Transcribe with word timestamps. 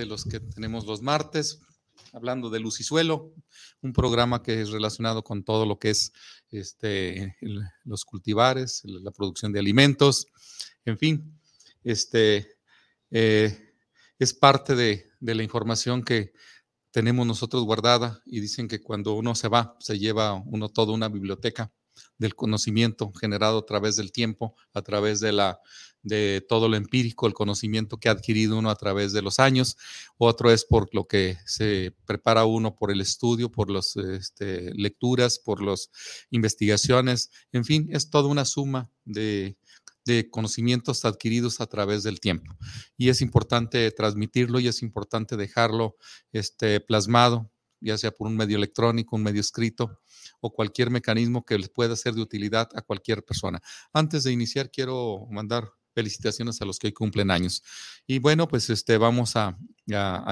De 0.00 0.06
los 0.06 0.24
que 0.24 0.40
tenemos 0.40 0.86
los 0.86 1.02
martes, 1.02 1.60
hablando 2.12 2.48
de 2.48 2.58
luz 2.58 2.80
y 2.80 2.84
suelo, 2.84 3.34
un 3.82 3.92
programa 3.92 4.42
que 4.42 4.60
es 4.60 4.70
relacionado 4.70 5.22
con 5.22 5.44
todo 5.44 5.66
lo 5.66 5.78
que 5.78 5.90
es 5.90 6.12
este, 6.50 7.36
los 7.84 8.04
cultivares, 8.04 8.82
la 8.84 9.10
producción 9.10 9.52
de 9.52 9.60
alimentos, 9.60 10.26
en 10.86 10.98
fin, 10.98 11.38
este, 11.84 12.56
eh, 13.10 13.74
es 14.18 14.34
parte 14.34 14.74
de, 14.74 15.06
de 15.20 15.34
la 15.34 15.42
información 15.42 16.02
que 16.02 16.32
tenemos 16.90 17.26
nosotros 17.26 17.64
guardada 17.64 18.22
y 18.24 18.40
dicen 18.40 18.68
que 18.68 18.80
cuando 18.80 19.12
uno 19.12 19.34
se 19.34 19.48
va, 19.48 19.76
se 19.80 19.98
lleva 19.98 20.34
uno 20.34 20.70
toda 20.70 20.92
una 20.92 21.08
biblioteca 21.08 21.72
del 22.20 22.36
conocimiento 22.36 23.10
generado 23.12 23.58
a 23.58 23.66
través 23.66 23.96
del 23.96 24.12
tiempo, 24.12 24.54
a 24.74 24.82
través 24.82 25.18
de 25.18 25.32
la 25.32 25.60
de 26.02 26.44
todo 26.48 26.68
lo 26.68 26.76
empírico, 26.76 27.26
el 27.26 27.34
conocimiento 27.34 27.98
que 27.98 28.08
ha 28.08 28.12
adquirido 28.12 28.58
uno 28.58 28.70
a 28.70 28.76
través 28.76 29.12
de 29.12 29.20
los 29.20 29.38
años, 29.38 29.76
otro 30.16 30.50
es 30.50 30.64
por 30.64 30.88
lo 30.94 31.06
que 31.06 31.36
se 31.44 31.94
prepara 32.06 32.46
uno 32.46 32.74
por 32.74 32.90
el 32.90 33.00
estudio, 33.02 33.50
por 33.50 33.70
las 33.70 33.96
este, 33.96 34.72
lecturas, 34.74 35.38
por 35.38 35.62
las 35.62 35.90
investigaciones, 36.30 37.30
en 37.52 37.64
fin, 37.64 37.88
es 37.92 38.08
toda 38.08 38.28
una 38.28 38.46
suma 38.46 38.90
de, 39.04 39.58
de 40.06 40.30
conocimientos 40.30 41.04
adquiridos 41.04 41.60
a 41.60 41.66
través 41.66 42.02
del 42.02 42.20
tiempo. 42.20 42.56
Y 42.96 43.10
es 43.10 43.20
importante 43.20 43.90
transmitirlo 43.90 44.58
y 44.58 44.68
es 44.68 44.82
importante 44.82 45.36
dejarlo 45.36 45.96
este, 46.32 46.80
plasmado, 46.80 47.50
ya 47.80 47.98
sea 47.98 48.10
por 48.10 48.26
un 48.26 48.36
medio 48.36 48.56
electrónico, 48.56 49.16
un 49.16 49.22
medio 49.22 49.40
escrito, 49.40 50.00
o 50.40 50.52
cualquier 50.52 50.90
mecanismo 50.90 51.44
que 51.44 51.58
les 51.58 51.68
pueda 51.68 51.96
ser 51.96 52.14
de 52.14 52.22
utilidad 52.22 52.68
a 52.74 52.82
cualquier 52.82 53.24
persona. 53.24 53.60
Antes 53.92 54.24
de 54.24 54.32
iniciar, 54.32 54.70
quiero 54.70 55.26
mandar 55.30 55.70
felicitaciones 55.94 56.60
a 56.60 56.64
los 56.64 56.78
que 56.78 56.88
hoy 56.88 56.92
cumplen 56.92 57.30
años. 57.30 57.62
Y 58.06 58.18
bueno, 58.18 58.48
pues 58.48 58.70
este, 58.70 58.98
vamos 58.98 59.36
a, 59.36 59.56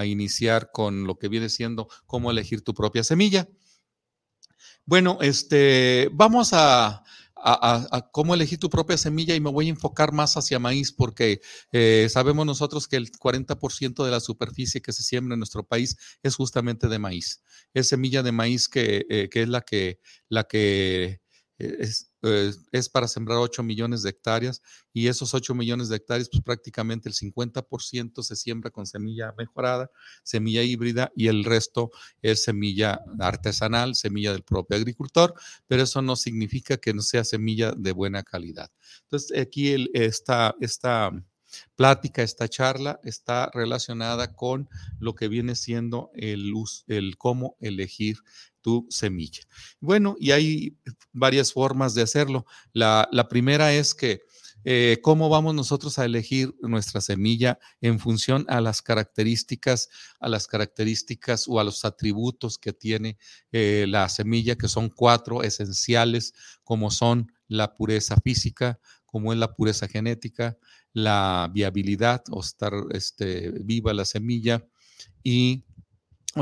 iniciar 0.04 0.70
con 0.72 1.04
lo 1.04 1.18
que 1.18 1.28
viene 1.28 1.48
siendo 1.48 1.88
cómo 2.06 2.30
elegir 2.30 2.62
tu 2.62 2.74
propia 2.74 3.02
semilla. 3.02 3.48
Bueno, 4.84 5.18
este, 5.20 6.08
vamos 6.12 6.50
a, 6.52 7.02
cómo 8.12 8.34
elegir 8.34 8.58
tu 8.58 8.68
propia 8.68 8.96
semilla 8.96 9.34
y 9.34 9.40
me 9.40 9.50
voy 9.50 9.66
a 9.66 9.70
enfocar 9.70 10.12
más 10.12 10.36
hacia 10.36 10.58
maíz 10.58 10.92
porque 10.92 11.40
eh, 11.72 12.08
sabemos 12.10 12.46
nosotros 12.46 12.88
que 12.88 12.96
el 12.96 13.10
40% 13.12 14.04
de 14.04 14.10
la 14.10 14.20
superficie 14.20 14.82
que 14.82 14.92
se 14.92 15.02
siembra 15.02 15.34
en 15.34 15.40
nuestro 15.40 15.64
país 15.64 15.96
es 16.22 16.36
justamente 16.36 16.88
de 16.88 16.98
maíz. 16.98 17.42
Es 17.74 17.88
semilla 17.88 18.22
de 18.22 18.32
maíz 18.32 18.68
que, 18.68 19.06
eh, 19.08 19.28
que 19.30 19.42
es 19.42 19.48
la 19.48 19.60
que, 19.60 20.00
la 20.28 20.44
que 20.44 21.20
es, 21.58 22.12
eh, 22.22 22.52
es 22.72 22.88
para 22.88 23.08
sembrar 23.08 23.38
8 23.38 23.62
millones 23.62 24.02
de 24.02 24.10
hectáreas 24.10 24.62
y 24.92 25.08
esos 25.08 25.34
8 25.34 25.54
millones 25.54 25.88
de 25.88 25.96
hectáreas, 25.96 26.28
pues 26.30 26.42
prácticamente 26.42 27.08
el 27.08 27.14
50% 27.14 28.22
se 28.22 28.36
siembra 28.36 28.70
con 28.70 28.86
semilla 28.86 29.34
mejorada, 29.36 29.90
semilla 30.22 30.62
híbrida 30.62 31.12
y 31.16 31.26
el 31.26 31.44
resto 31.44 31.90
es 32.22 32.44
semilla 32.44 33.00
artesanal, 33.18 33.94
semilla 33.94 34.32
del 34.32 34.42
propio 34.42 34.76
agricultor, 34.76 35.34
pero 35.66 35.82
eso 35.82 36.00
no 36.02 36.16
significa 36.16 36.76
que 36.76 36.94
no 36.94 37.02
sea 37.02 37.24
semilla 37.24 37.72
de 37.76 37.92
buena 37.92 38.22
calidad. 38.22 38.70
Entonces, 39.02 39.36
aquí 39.36 39.72
el, 39.72 39.90
esta, 39.94 40.54
esta 40.60 41.12
plática, 41.76 42.22
esta 42.22 42.48
charla 42.48 43.00
está 43.02 43.50
relacionada 43.52 44.34
con 44.34 44.68
lo 44.98 45.14
que 45.14 45.28
viene 45.28 45.54
siendo 45.54 46.10
el, 46.14 46.52
el 46.86 47.16
cómo 47.16 47.56
elegir 47.60 48.18
tu 48.60 48.86
semilla. 48.90 49.42
Bueno, 49.80 50.16
y 50.18 50.30
hay 50.32 50.76
varias 51.12 51.52
formas 51.52 51.94
de 51.94 52.02
hacerlo. 52.02 52.46
La, 52.72 53.08
primera 53.28 53.72
es 53.72 53.94
que 53.94 54.22
eh, 54.64 54.98
cómo 55.02 55.28
vamos 55.28 55.54
nosotros 55.54 55.98
a 55.98 56.04
elegir 56.04 56.54
nuestra 56.60 57.00
semilla 57.00 57.58
en 57.80 57.98
función 57.98 58.44
a 58.48 58.60
las 58.60 58.82
características, 58.82 59.88
a 60.20 60.28
las 60.28 60.46
características 60.46 61.46
o 61.48 61.60
a 61.60 61.64
los 61.64 61.84
atributos 61.84 62.58
que 62.58 62.72
tiene 62.72 63.18
eh, 63.52 63.86
la 63.88 64.08
semilla, 64.08 64.56
que 64.56 64.68
son 64.68 64.88
cuatro 64.88 65.42
esenciales, 65.42 66.34
como 66.64 66.90
son 66.90 67.32
la 67.46 67.74
pureza 67.74 68.16
física, 68.22 68.80
como 69.06 69.32
es 69.32 69.38
la 69.38 69.54
pureza 69.54 69.88
genética, 69.88 70.58
la 70.92 71.50
viabilidad 71.52 72.22
o 72.30 72.40
estar 72.40 72.72
este, 72.90 73.50
viva 73.50 73.94
la 73.94 74.04
semilla 74.04 74.66
y 75.22 75.64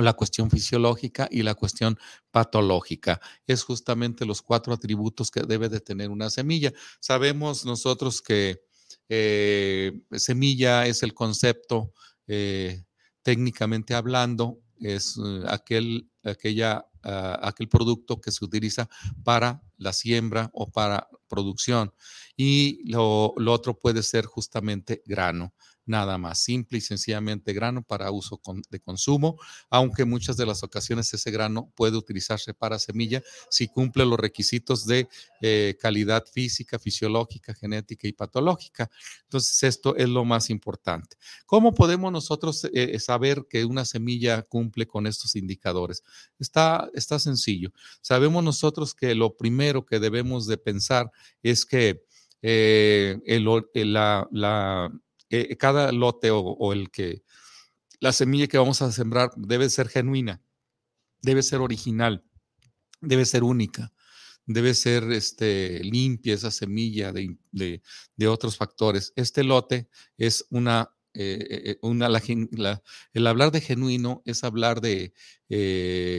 la 0.03 0.15
cuestión 0.15 0.51
fisiológica 0.51 1.29
y 1.31 1.43
la 1.43 1.55
cuestión 1.55 1.99
patológica. 2.31 3.21
Es 3.47 3.63
justamente 3.63 4.25
los 4.25 4.43
cuatro 4.43 4.73
atributos 4.73 5.31
que 5.31 5.43
debe 5.43 5.69
de 5.69 5.81
tener 5.81 6.11
una 6.11 6.31
semilla. 6.31 6.73
Sabemos 7.01 7.65
nosotros 7.65 8.23
que 8.23 8.63
eh, 9.09 9.93
semilla 10.13 10.87
es 10.87 11.03
el 11.03 11.15
concepto 11.15 11.93
eh, 12.27 12.85
técnicamente 13.23 13.95
hablando, 13.95 14.61
es 14.81 15.17
eh, 15.17 15.45
aquel, 15.49 16.11
aquella, 16.25 16.87
ah, 17.03 17.39
aquel 17.43 17.69
producto 17.69 18.21
que 18.21 18.33
se 18.33 18.45
utiliza 18.45 18.89
para 19.25 19.63
la 19.77 19.93
siembra 19.93 20.51
o 20.53 20.71
para 20.71 21.09
producción. 21.29 21.93
Y 22.37 22.89
lo 22.91 23.35
otro 23.37 23.79
puede 23.79 24.03
ser 24.03 24.27
justamente 24.27 25.03
grano 25.07 25.55
nada 25.87 26.19
más, 26.19 26.43
simple 26.43 26.79
y 26.79 26.81
sencillamente 26.81 27.53
grano 27.53 27.83
para 27.83 28.11
uso 28.11 28.41
de 28.71 28.81
consumo, 28.81 29.39
aunque 29.71 30.05
muchas 30.05 30.37
de 30.37 30.45
las 30.45 30.63
ocasiones 30.63 31.13
ese 31.15 31.31
grano 31.31 31.73
puede 31.75 31.97
utilizarse 31.97 32.53
para 32.53 32.79
semilla 32.79 33.23
si 33.51 33.69
cumple 33.69 34.05
los 34.05 34.19
requisitos 34.19 34.87
de 34.87 35.09
eh, 35.41 35.77
calidad 35.81 36.25
física, 36.27 36.79
fisiológica, 36.79 37.55
genética 37.55 38.09
y 38.09 38.13
patológica. 38.13 38.91
Entonces, 39.23 39.63
esto 39.63 39.97
es 39.97 40.09
lo 40.09 40.25
más 40.25 40.51
importante. 40.51 41.17
¿Cómo 41.47 41.75
podemos 41.75 42.11
nosotros 42.13 42.65
eh, 42.65 42.71
eh, 42.73 43.01
saber 43.01 43.47
que 43.49 43.65
una 43.65 43.85
semilla 43.85 44.43
cumple 44.43 44.87
con 44.87 45.07
estos 45.07 45.37
indicadores? 45.37 46.03
Está, 46.39 46.91
está 46.95 47.19
sencillo. 47.19 47.71
Sabemos 48.01 48.43
nosotros 48.43 48.95
que 48.95 49.15
lo 49.15 49.37
primero 49.37 49.87
que 49.87 50.01
debemos 50.01 50.47
de 50.47 50.59
pensar 50.59 51.11
es 51.43 51.65
que 51.65 52.05
la, 52.43 54.29
la 54.31 54.93
eh, 55.31 55.57
cada 55.57 55.93
lote 55.93 56.31
o, 56.31 56.73
el 56.73 56.91
que, 56.91 57.23
la 58.01 58.13
semilla 58.13 58.47
que 58.47 58.59
vamos 58.59 58.83
a 58.83 58.93
sembrar 58.93 59.31
debe 59.37 59.69
ser 59.71 59.89
genuina, 59.89 60.43
debe 61.23 61.43
ser 61.43 61.61
original, 61.61 62.25
debe 63.01 63.25
ser 63.25 63.43
única, 63.43 63.93
debe 64.47 64.75
ser 64.75 65.11
este, 65.13 65.83
limpia 65.83 66.35
esa 66.35 66.51
semilla 66.51 67.13
de, 67.13 67.37
de, 67.53 68.29
otros 68.29 68.57
factores. 68.57 69.13
Este 69.17 69.43
lote 69.43 69.89
es 70.17 70.47
una, 70.51 70.93
eh, 71.15 71.39
eh, 71.51 71.79
una 71.83 72.09
el 73.13 73.27
hablar 73.27 73.51
de 73.51 73.61
genuino 73.61 74.23
es 74.27 74.45
hablar 74.45 74.81
de 74.81 75.13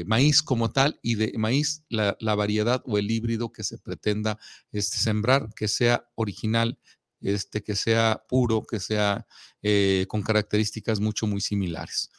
maíz 0.05 0.43
como 0.43 0.71
tal 0.71 0.99
y 1.01 1.15
de 1.15 1.33
maíz, 1.37 1.83
la, 1.87 2.17
la, 2.19 2.35
variedad 2.35 2.83
o 2.85 2.97
el 2.97 3.09
híbrido 3.09 3.53
que 3.53 3.63
se 3.63 3.77
pretenda 3.77 4.37
este, 4.71 4.97
sembrar, 4.97 5.53
que 5.55 5.69
sea 5.69 6.09
original, 6.15 6.77
este, 7.21 7.63
que 7.63 7.75
sea 7.75 8.23
puro, 8.27 8.63
que 8.63 8.79
sea 8.79 9.25
eh, 9.61 10.05
con 10.07 10.21
características 10.21 10.99
mucho, 10.99 11.27
muy 11.27 11.41
similares. 11.41 12.09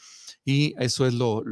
Y 0.45 0.75
eso 0.79 1.07
es 1.07 1.15
lo, 1.15 1.45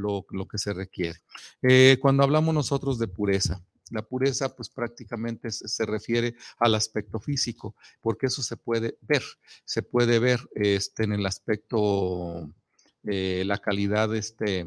que 0.50 0.58
se 0.58 0.72
requiere. 0.72 1.20
Eh, 1.62 1.98
cuando 2.00 2.22
hablamos 2.22 2.54
nosotros 2.54 2.98
de 2.98 3.08
pureza, 3.08 3.62
La 3.90 4.02
pureza, 4.02 4.56
pues 4.56 4.68
prácticamente 4.68 5.50
se, 5.50 5.86
refiere 5.86 6.34
al 6.58 6.74
aspecto 6.74 7.20
físico, 7.20 7.76
porque 8.00 8.26
eso 8.26 8.42
se 8.42 8.56
puede 8.56 8.98
ver, 9.02 9.22
se 9.64 9.82
puede 9.82 10.18
ver 10.18 10.40
este, 10.54 11.04
en 11.04 11.12
el 11.12 11.24
aspecto, 11.24 12.50
eh, 13.04 13.44
la 13.46 13.58
calidad, 13.58 14.12
este, 14.16 14.66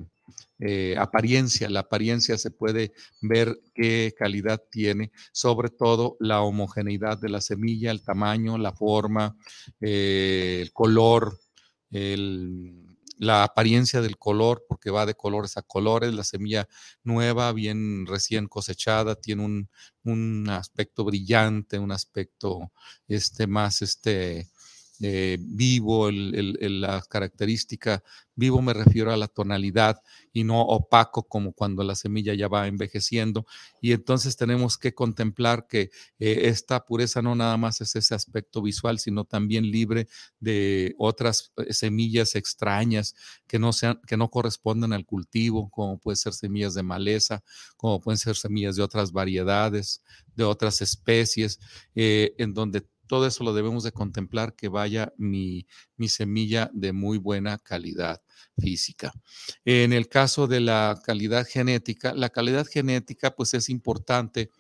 eh, 0.59 0.95
apariencia. 0.97 1.69
La 1.69 1.81
apariencia 1.81 2.37
se 2.37 2.51
puede 2.51 2.93
ver 3.21 3.59
qué 3.73 4.13
calidad 4.17 4.61
tiene, 4.69 5.11
sobre 5.31 5.69
todo 5.69 6.17
la 6.19 6.41
homogeneidad 6.41 7.17
de 7.19 7.29
la 7.29 7.41
semilla, 7.41 7.91
el 7.91 8.03
tamaño, 8.03 8.57
la 8.57 8.73
forma, 8.73 9.37
eh, 9.79 10.59
el 10.61 10.73
color, 10.73 11.39
el 11.91 12.89
la 13.19 13.43
apariencia 13.43 14.01
del 14.01 14.17
color, 14.17 14.65
porque 14.67 14.89
va 14.89 15.05
de 15.05 15.13
colores 15.13 15.57
a 15.57 15.61
colores, 15.61 16.13
la 16.13 16.23
semilla 16.23 16.67
nueva, 17.03 17.51
bien 17.51 18.05
recién 18.07 18.47
cosechada, 18.47 19.15
tiene 19.15 19.43
un, 19.43 19.69
un 20.03 20.49
aspecto 20.49 21.03
brillante, 21.03 21.77
un 21.79 21.91
aspecto 21.91 22.71
este, 23.09 23.45
más 23.45 23.81
este, 23.81 24.47
eh, 25.01 25.37
vivo, 25.39 26.09
la 26.11 27.01
característica 27.09 28.03
vivo 28.35 28.61
me 28.61 28.73
refiero 28.73 29.11
a 29.11 29.17
la 29.17 29.27
tonalidad 29.27 30.01
y 30.31 30.43
no 30.43 30.61
opaco 30.61 31.23
como 31.23 31.51
cuando 31.53 31.83
la 31.83 31.95
semilla 31.95 32.33
ya 32.33 32.47
va 32.47 32.67
envejeciendo. 32.67 33.45
Y 33.81 33.91
entonces 33.91 34.37
tenemos 34.37 34.77
que 34.77 34.93
contemplar 34.93 35.67
que 35.67 35.91
eh, 36.19 36.41
esta 36.43 36.85
pureza 36.85 37.21
no 37.21 37.35
nada 37.35 37.57
más 37.57 37.81
es 37.81 37.95
ese 37.95 38.15
aspecto 38.15 38.61
visual, 38.61 38.97
sino 38.99 39.25
también 39.25 39.69
libre 39.69 40.07
de 40.39 40.95
otras 40.97 41.51
eh, 41.57 41.73
semillas 41.73 42.35
extrañas 42.35 43.13
que 43.45 43.59
no, 43.59 43.73
sean, 43.73 43.99
que 44.07 44.17
no 44.17 44.29
corresponden 44.29 44.93
al 44.93 45.05
cultivo, 45.05 45.69
como 45.69 45.97
pueden 45.99 46.17
ser 46.17 46.33
semillas 46.33 46.73
de 46.73 46.83
maleza, 46.83 47.43
como 47.75 47.99
pueden 47.99 48.17
ser 48.17 48.35
semillas 48.35 48.77
de 48.77 48.83
otras 48.83 49.11
variedades, 49.11 50.01
de 50.35 50.45
otras 50.45 50.81
especies, 50.81 51.59
en 51.93 52.53
donde 52.53 52.85
todo 53.09 53.25
eso 53.25 53.43
lo 53.43 53.53
debemos 53.55 53.83
de 53.83 53.91
contemplar 53.91 54.55
que 54.55 54.69
vaya 54.69 55.11
mi, 55.17 55.65
semilla 56.07 56.69
de 56.73 56.93
muy 56.93 57.17
buena 57.17 57.57
calidad 57.57 58.21
física. 58.59 59.11
En 59.65 59.93
el 59.93 60.07
caso 60.07 60.45
de 60.45 60.59
la 60.59 61.01
calidad 61.03 61.45
genética, 61.47 62.13
la 62.13 62.29
calidad 62.29 62.67
genética 62.67 63.35
pues 63.35 63.55
es 63.55 63.67
importante 63.69 64.51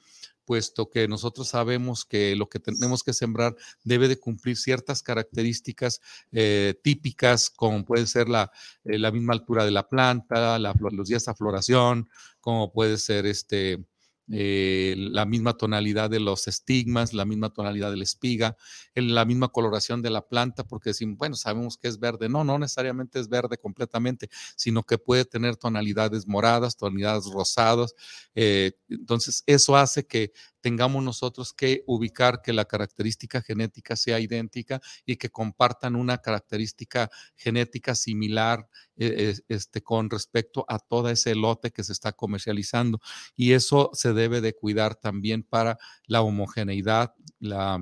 puesto 0.45 0.89
que 0.89 1.07
nosotros 1.07 1.49
sabemos 1.49 2.05
que 2.05 2.35
lo 2.35 2.49
que 2.49 2.59
tenemos 2.59 3.03
que 3.03 3.13
sembrar 3.13 3.55
debe 3.83 4.07
de 4.07 4.19
cumplir 4.19 4.57
ciertas 4.57 5.03
características 5.03 6.01
eh, 6.31 6.73
típicas, 6.83 7.51
como 7.51 7.85
puede 7.85 8.07
ser 8.07 8.29
la, 8.29 8.51
eh, 8.83 8.97
la, 8.97 9.11
misma 9.11 9.33
altura 9.33 9.63
de 9.63 9.69
la 9.69 9.87
planta, 9.87 10.57
los 10.57 11.07
días 11.07 11.25
de 11.25 11.35
floración, 11.35 12.09
como 12.41 12.73
puede 12.73 12.97
ser 12.97 13.27
este, 13.27 13.85
eh, 14.31 14.95
la 14.97 15.25
misma 15.25 15.53
tonalidad 15.57 16.09
de 16.09 16.19
los 16.19 16.47
estigmas, 16.47 17.13
la 17.13 17.25
misma 17.25 17.49
tonalidad 17.51 17.91
de 17.91 17.97
la 17.97 18.03
espiga, 18.03 18.55
la 18.95 19.25
misma 19.25 19.49
coloración 19.49 20.01
de 20.01 20.09
la 20.09 20.27
planta, 20.27 20.63
porque 20.65 20.91
decimos, 20.91 21.17
bueno, 21.17 21.35
sabemos 21.35 21.77
que 21.77 21.87
es 21.87 21.99
verde. 21.99 22.29
No, 22.29 22.43
no 22.43 22.59
necesariamente 22.59 23.19
es 23.19 23.29
verde 23.29 23.57
completamente, 23.57 24.29
sino 24.55 24.83
que 24.83 24.97
puede 24.97 25.25
tener 25.25 25.55
tonalidades 25.57 26.27
moradas, 26.27 26.77
tonalidades 26.77 27.25
rosadas. 27.31 27.93
Eh, 28.35 28.73
entonces, 28.89 29.43
eso 29.45 29.75
hace 29.75 30.05
que 30.05 30.31
tengamos 30.61 31.03
nosotros 31.03 31.53
que 31.53 31.83
ubicar 31.87 32.41
que 32.41 32.53
la 32.53 32.65
característica 32.65 33.41
genética 33.41 33.95
sea 33.95 34.19
idéntica 34.19 34.81
y 35.05 35.17
que 35.17 35.29
compartan 35.29 35.95
una 35.95 36.19
característica 36.19 37.09
genética 37.35 37.95
similar 37.95 38.67
eh, 38.97 39.35
este, 39.47 39.81
con 39.81 40.09
respecto 40.09 40.65
a 40.67 40.79
todo 40.79 41.09
ese 41.09 41.35
lote 41.35 41.71
que 41.71 41.83
se 41.83 41.93
está 41.93 42.11
comercializando. 42.11 42.99
Y 43.35 43.53
eso 43.53 43.91
se 43.93 44.13
debe 44.13 44.41
de 44.41 44.53
cuidar 44.53 44.95
también 44.95 45.43
para 45.43 45.77
la 46.05 46.21
homogeneidad, 46.21 47.13
la, 47.39 47.79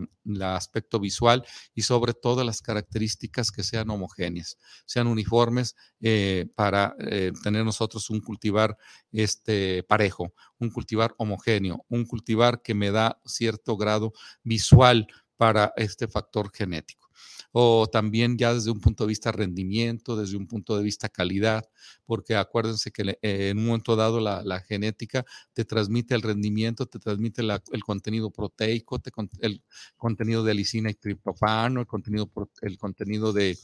aspecto 0.55 0.99
visual 0.99 1.45
y 1.73 1.83
sobre 1.83 2.13
todo 2.13 2.43
las 2.43 2.61
características 2.61 3.51
que 3.51 3.63
sean 3.63 3.89
homogéneas, 3.89 4.57
sean 4.85 5.07
uniformes 5.07 5.75
eh, 6.01 6.47
para 6.55 6.95
eh, 6.99 7.31
tener 7.43 7.63
nosotros 7.63 8.09
un 8.09 8.21
cultivar 8.21 8.77
este, 9.11 9.83
parejo, 9.83 10.33
un 10.59 10.69
cultivar 10.69 11.13
homogéneo, 11.17 11.85
un 11.89 12.05
cultivar 12.05 12.61
que 12.61 12.73
me 12.73 12.91
da 12.91 13.19
cierto 13.25 13.77
grado 13.77 14.13
visual 14.43 15.07
para 15.37 15.73
este 15.75 16.07
factor 16.07 16.51
genético 16.53 17.06
o 17.51 17.87
también 17.87 18.37
ya 18.37 18.53
desde 18.53 18.71
un 18.71 18.79
punto 18.79 19.03
de 19.03 19.09
vista 19.09 19.31
rendimiento, 19.31 20.15
desde 20.15 20.37
un 20.37 20.47
punto 20.47 20.77
de 20.77 20.83
vista 20.83 21.09
calidad, 21.09 21.67
porque 22.05 22.35
acuérdense 22.35 22.91
que 22.91 23.17
eh, 23.21 23.49
en 23.49 23.57
un 23.57 23.67
momento 23.67 23.95
dado 23.95 24.19
la, 24.19 24.59
genética 24.67 25.25
te 25.53 25.65
transmite 25.65 26.15
el 26.15 26.21
rendimiento, 26.21 26.85
te 26.85 26.99
transmite 26.99 27.41
el 27.41 27.83
contenido 27.83 28.31
proteico, 28.31 29.01
el 29.41 29.63
contenido 29.95 30.43
de 30.43 30.53
lisina 30.53 30.89
y 30.89 30.95
triptofano, 30.95 31.79
el 31.79 31.87
contenido, 31.87 32.31
el 32.61 32.77
contenido 32.77 33.33
de 33.33 33.57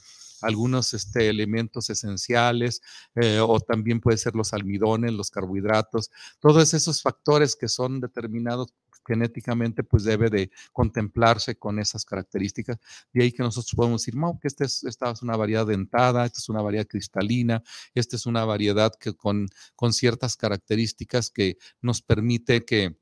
algunos 0.43 0.93
este, 0.93 1.29
elementos 1.29 1.89
esenciales, 1.89 2.81
eh, 3.15 3.39
o 3.39 3.59
también 3.59 3.99
puede 3.99 4.17
ser 4.17 4.35
los 4.35 4.53
almidones, 4.53 5.13
los 5.13 5.31
carbohidratos, 5.31 6.11
todos 6.39 6.73
esos 6.73 7.01
factores 7.01 7.55
que 7.55 7.69
son 7.69 7.99
determinados 7.99 8.73
genéticamente, 9.05 9.83
pues 9.83 10.03
debe 10.03 10.29
de 10.29 10.51
contemplarse 10.71 11.55
con 11.55 11.79
esas 11.79 12.05
características. 12.05 12.77
De 13.11 13.23
ahí 13.23 13.31
que 13.31 13.43
nosotros 13.43 13.73
podemos 13.75 14.01
decir, 14.01 14.15
no, 14.15 14.39
que 14.39 14.47
esta 14.47 14.65
es, 14.65 14.83
esta 14.83 15.11
es 15.11 15.21
una 15.21 15.35
variedad 15.35 15.65
dentada, 15.65 16.25
esta 16.25 16.39
es 16.39 16.49
una 16.49 16.61
variedad 16.61 16.87
cristalina, 16.87 17.63
esta 17.93 18.15
es 18.15 18.25
una 18.25 18.45
variedad 18.45 18.93
que 18.99 19.13
con, 19.13 19.47
con 19.75 19.93
ciertas 19.93 20.35
características 20.35 21.29
que 21.29 21.57
nos 21.81 22.01
permite 22.01 22.65
que 22.65 22.97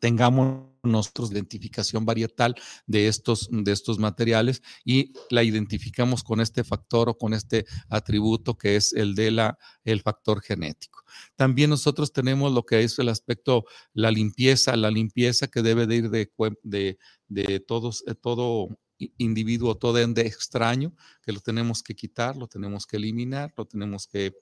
tengamos 0.00 0.77
nosotros 0.82 1.32
identificación 1.32 2.04
varietal 2.04 2.54
de 2.86 3.08
estos, 3.08 3.48
de 3.50 3.72
estos 3.72 3.98
materiales 3.98 4.62
y 4.84 5.12
la 5.30 5.42
identificamos 5.42 6.22
con 6.22 6.40
este 6.40 6.64
factor 6.64 7.08
o 7.08 7.18
con 7.18 7.34
este 7.34 7.64
atributo 7.88 8.56
que 8.56 8.76
es 8.76 8.92
el 8.92 9.14
de 9.14 9.30
la, 9.30 9.58
el 9.84 10.00
factor 10.00 10.42
genético. 10.42 11.04
También 11.36 11.70
nosotros 11.70 12.12
tenemos 12.12 12.52
lo 12.52 12.64
que 12.64 12.82
es 12.82 12.98
el 12.98 13.08
aspecto, 13.08 13.64
la 13.92 14.10
limpieza, 14.10 14.76
la 14.76 14.90
limpieza 14.90 15.48
que 15.48 15.62
debe 15.62 15.86
de 15.86 15.96
ir 15.96 16.10
de, 16.10 16.30
de, 16.62 16.98
de 17.28 17.60
todos, 17.60 18.04
eh, 18.06 18.14
todo 18.14 18.68
individuo, 18.98 19.76
todo 19.76 19.98
ende 19.98 20.22
extraño, 20.22 20.94
que 21.22 21.32
lo 21.32 21.40
tenemos 21.40 21.82
que 21.82 21.94
quitar, 21.94 22.36
lo 22.36 22.48
tenemos 22.48 22.86
que 22.86 22.96
eliminar, 22.96 23.52
lo 23.56 23.64
tenemos 23.64 24.06
que, 24.06 24.34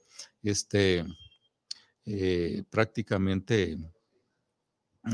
este, 0.43 1.05
eh, 2.07 2.63
prácticamente 2.71 3.77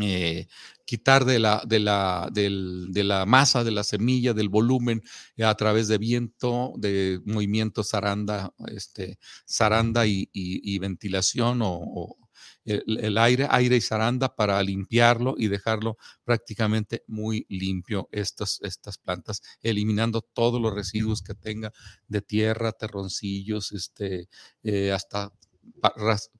eh, 0.00 0.46
quitar 0.84 1.24
de 1.24 1.38
la, 1.38 1.62
de, 1.66 1.78
la, 1.80 2.28
de 2.32 3.04
la 3.04 3.26
masa, 3.26 3.64
de 3.64 3.70
la 3.70 3.84
semilla, 3.84 4.32
del 4.32 4.48
volumen 4.48 5.02
eh, 5.36 5.44
a 5.44 5.54
través 5.54 5.88
de 5.88 5.98
viento, 5.98 6.72
de 6.76 7.20
movimiento 7.24 7.84
zaranda, 7.84 8.54
este, 8.68 9.18
zaranda 9.48 10.06
y, 10.06 10.78
ventilación 10.78 11.60
o, 11.62 12.16
el, 12.64 13.18
aire, 13.18 13.46
aire 13.50 13.76
y 13.76 13.80
zaranda 13.80 14.34
para 14.34 14.62
limpiarlo 14.62 15.34
y 15.36 15.48
dejarlo 15.48 15.96
prácticamente 16.24 17.02
muy 17.06 17.44
limpio 17.48 18.08
estas, 18.12 18.60
estas 18.62 18.98
plantas, 18.98 19.42
eliminando 19.62 20.20
todos 20.20 20.60
los 20.60 20.72
residuos 20.72 21.22
que 21.22 21.34
tenga 21.34 21.72
de 22.06 22.22
tierra, 22.22 22.72
terroncillos, 22.72 23.72
este, 23.72 24.28
eh, 24.62 24.92
hasta 24.92 25.32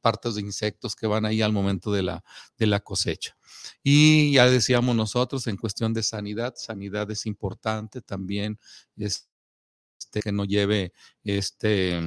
partes 0.01 0.35
de 0.35 0.41
insectos 0.41 0.95
que 0.97 1.07
van 1.07 1.25
ahí 1.25 1.43
al 1.43 1.53
momento 1.53 1.93
de 1.93 2.03
la, 2.03 2.25
de 2.59 2.67
la 2.67 2.81
cosecha. 2.81 3.37
Y 3.83 4.33
ya 4.33 4.49
decíamos 4.49 4.97
nosotros, 4.97 5.47
en 5.47 5.57
cuestión 5.57 5.93
de 5.93 6.03
sanidad, 6.03 6.55
sanidad 6.57 7.11
es 7.11 7.27
importante 7.27 8.01
también, 8.01 8.59
este, 8.97 10.21
que 10.23 10.33
no 10.33 10.45
lleve 10.45 10.93
este, 11.25 12.01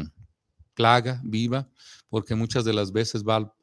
plaga 0.74 1.22
viva, 1.24 1.70
porque 2.10 2.36
muchas 2.36 2.66
de 2.66 2.74
las 2.74 2.92
veces 2.92 3.24
va 3.24 3.54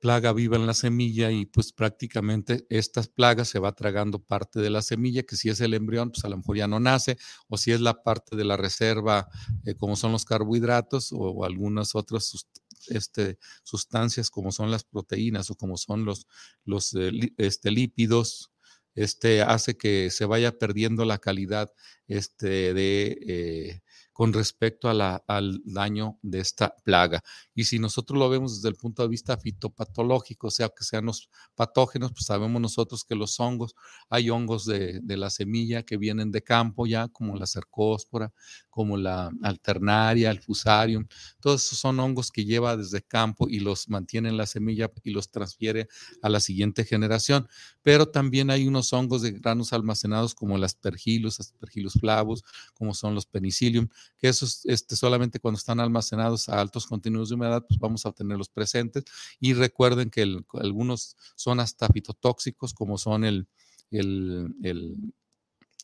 plaga 0.00 0.32
viva 0.32 0.56
en 0.56 0.66
la 0.66 0.74
semilla 0.74 1.30
y 1.30 1.46
pues 1.46 1.72
prácticamente 1.72 2.66
estas 2.68 3.08
plagas 3.08 3.48
se 3.48 3.58
va 3.58 3.72
tragando 3.72 4.18
parte 4.18 4.60
de 4.60 4.70
la 4.70 4.82
semilla, 4.82 5.22
que 5.22 5.36
si 5.36 5.48
es 5.48 5.60
el 5.60 5.74
embrión, 5.74 6.10
pues 6.10 6.24
a 6.24 6.28
lo 6.28 6.36
mejor 6.36 6.56
ya 6.56 6.68
no 6.68 6.78
nace, 6.80 7.16
o 7.48 7.56
si 7.56 7.72
es 7.72 7.80
la 7.80 8.02
parte 8.02 8.36
de 8.36 8.44
la 8.44 8.56
reserva, 8.56 9.28
eh, 9.64 9.74
como 9.74 9.96
son 9.96 10.12
los 10.12 10.24
carbohidratos 10.24 11.12
o, 11.12 11.44
algunas 11.44 11.94
otras 11.94 12.46
este, 12.88 13.38
sustancias 13.62 14.30
como 14.30 14.52
son 14.52 14.70
las 14.70 14.84
proteínas 14.84 15.50
o 15.50 15.54
como 15.54 15.76
son 15.76 16.04
los, 16.04 16.26
los 16.64 16.94
eh, 16.94 17.10
este, 17.38 17.70
lípidos, 17.70 18.52
este, 18.94 19.42
hace 19.42 19.76
que 19.76 20.10
se 20.10 20.24
vaya 20.24 20.58
perdiendo 20.58 21.04
la 21.04 21.18
calidad 21.18 21.70
este, 22.08 22.74
de, 22.74 23.18
eh, 23.26 23.82
con 24.16 24.32
respecto 24.32 24.88
al 24.88 25.60
daño 25.66 26.18
de 26.22 26.40
esta 26.40 26.74
plaga. 26.84 27.22
Y 27.54 27.64
si 27.64 27.78
nosotros 27.78 28.18
lo 28.18 28.30
vemos 28.30 28.56
desde 28.56 28.70
el 28.70 28.74
punto 28.74 29.02
de 29.02 29.08
vista 29.08 29.36
fitopatológico, 29.36 30.50
sea, 30.50 30.70
que 30.70 30.84
sean 30.84 31.04
los 31.04 31.28
patógenos, 31.54 32.12
pues 32.12 32.24
sabemos 32.24 32.62
nosotros 32.62 33.04
que 33.04 33.14
los 33.14 33.38
hongos, 33.38 33.74
hay 34.08 34.30
hongos 34.30 34.64
de, 34.64 35.02
la 35.06 35.28
semilla 35.28 35.82
que 35.82 35.98
vienen 35.98 36.32
de 36.32 36.42
campo 36.42 36.86
ya, 36.86 37.08
como 37.08 37.36
la 37.36 37.44
cercóspora, 37.46 38.32
como 38.70 38.96
la 38.96 39.30
alternaria, 39.42 40.30
el 40.30 40.40
fusarium, 40.40 41.06
todos 41.38 41.66
esos 41.66 41.78
son 41.78 42.00
hongos 42.00 42.30
que 42.30 42.46
lleva 42.46 42.74
desde 42.74 43.02
campo 43.02 43.48
y 43.50 43.60
los 43.60 43.90
mantiene 43.90 44.30
en 44.30 44.38
la 44.38 44.46
semilla 44.46 44.90
y 45.04 45.10
los 45.10 45.30
transfiere 45.30 45.88
a 46.22 46.30
la 46.30 46.40
siguiente 46.40 46.84
generación. 46.84 47.48
Pero 47.82 48.06
también 48.06 48.50
hay 48.50 48.66
unos 48.66 48.94
hongos 48.94 49.20
de 49.20 49.32
granos 49.32 49.74
almacenados 49.74 50.34
como 50.34 50.56
las 50.56 50.72
aspergillus, 50.72 51.38
aspergillus 51.38 51.94
flavus, 51.94 52.42
como 52.72 52.94
son 52.94 53.14
los 53.14 53.26
penicillium, 53.26 53.88
que 54.18 54.28
esos 54.28 54.64
este, 54.64 54.96
solamente 54.96 55.40
cuando 55.40 55.58
están 55.58 55.80
almacenados 55.80 56.48
a 56.48 56.60
altos 56.60 56.86
contenidos 56.86 57.28
de 57.28 57.34
humedad, 57.36 57.64
pues 57.68 57.78
vamos 57.78 58.06
a 58.06 58.12
tenerlos 58.12 58.48
presentes. 58.48 59.04
Y 59.40 59.54
recuerden 59.54 60.10
que 60.10 60.22
algunos 60.54 61.16
son 61.34 61.60
hasta 61.60 61.88
fitotóxicos, 61.88 62.74
como 62.74 62.98
son 62.98 63.24
el, 63.24 63.48
el, 63.90 64.54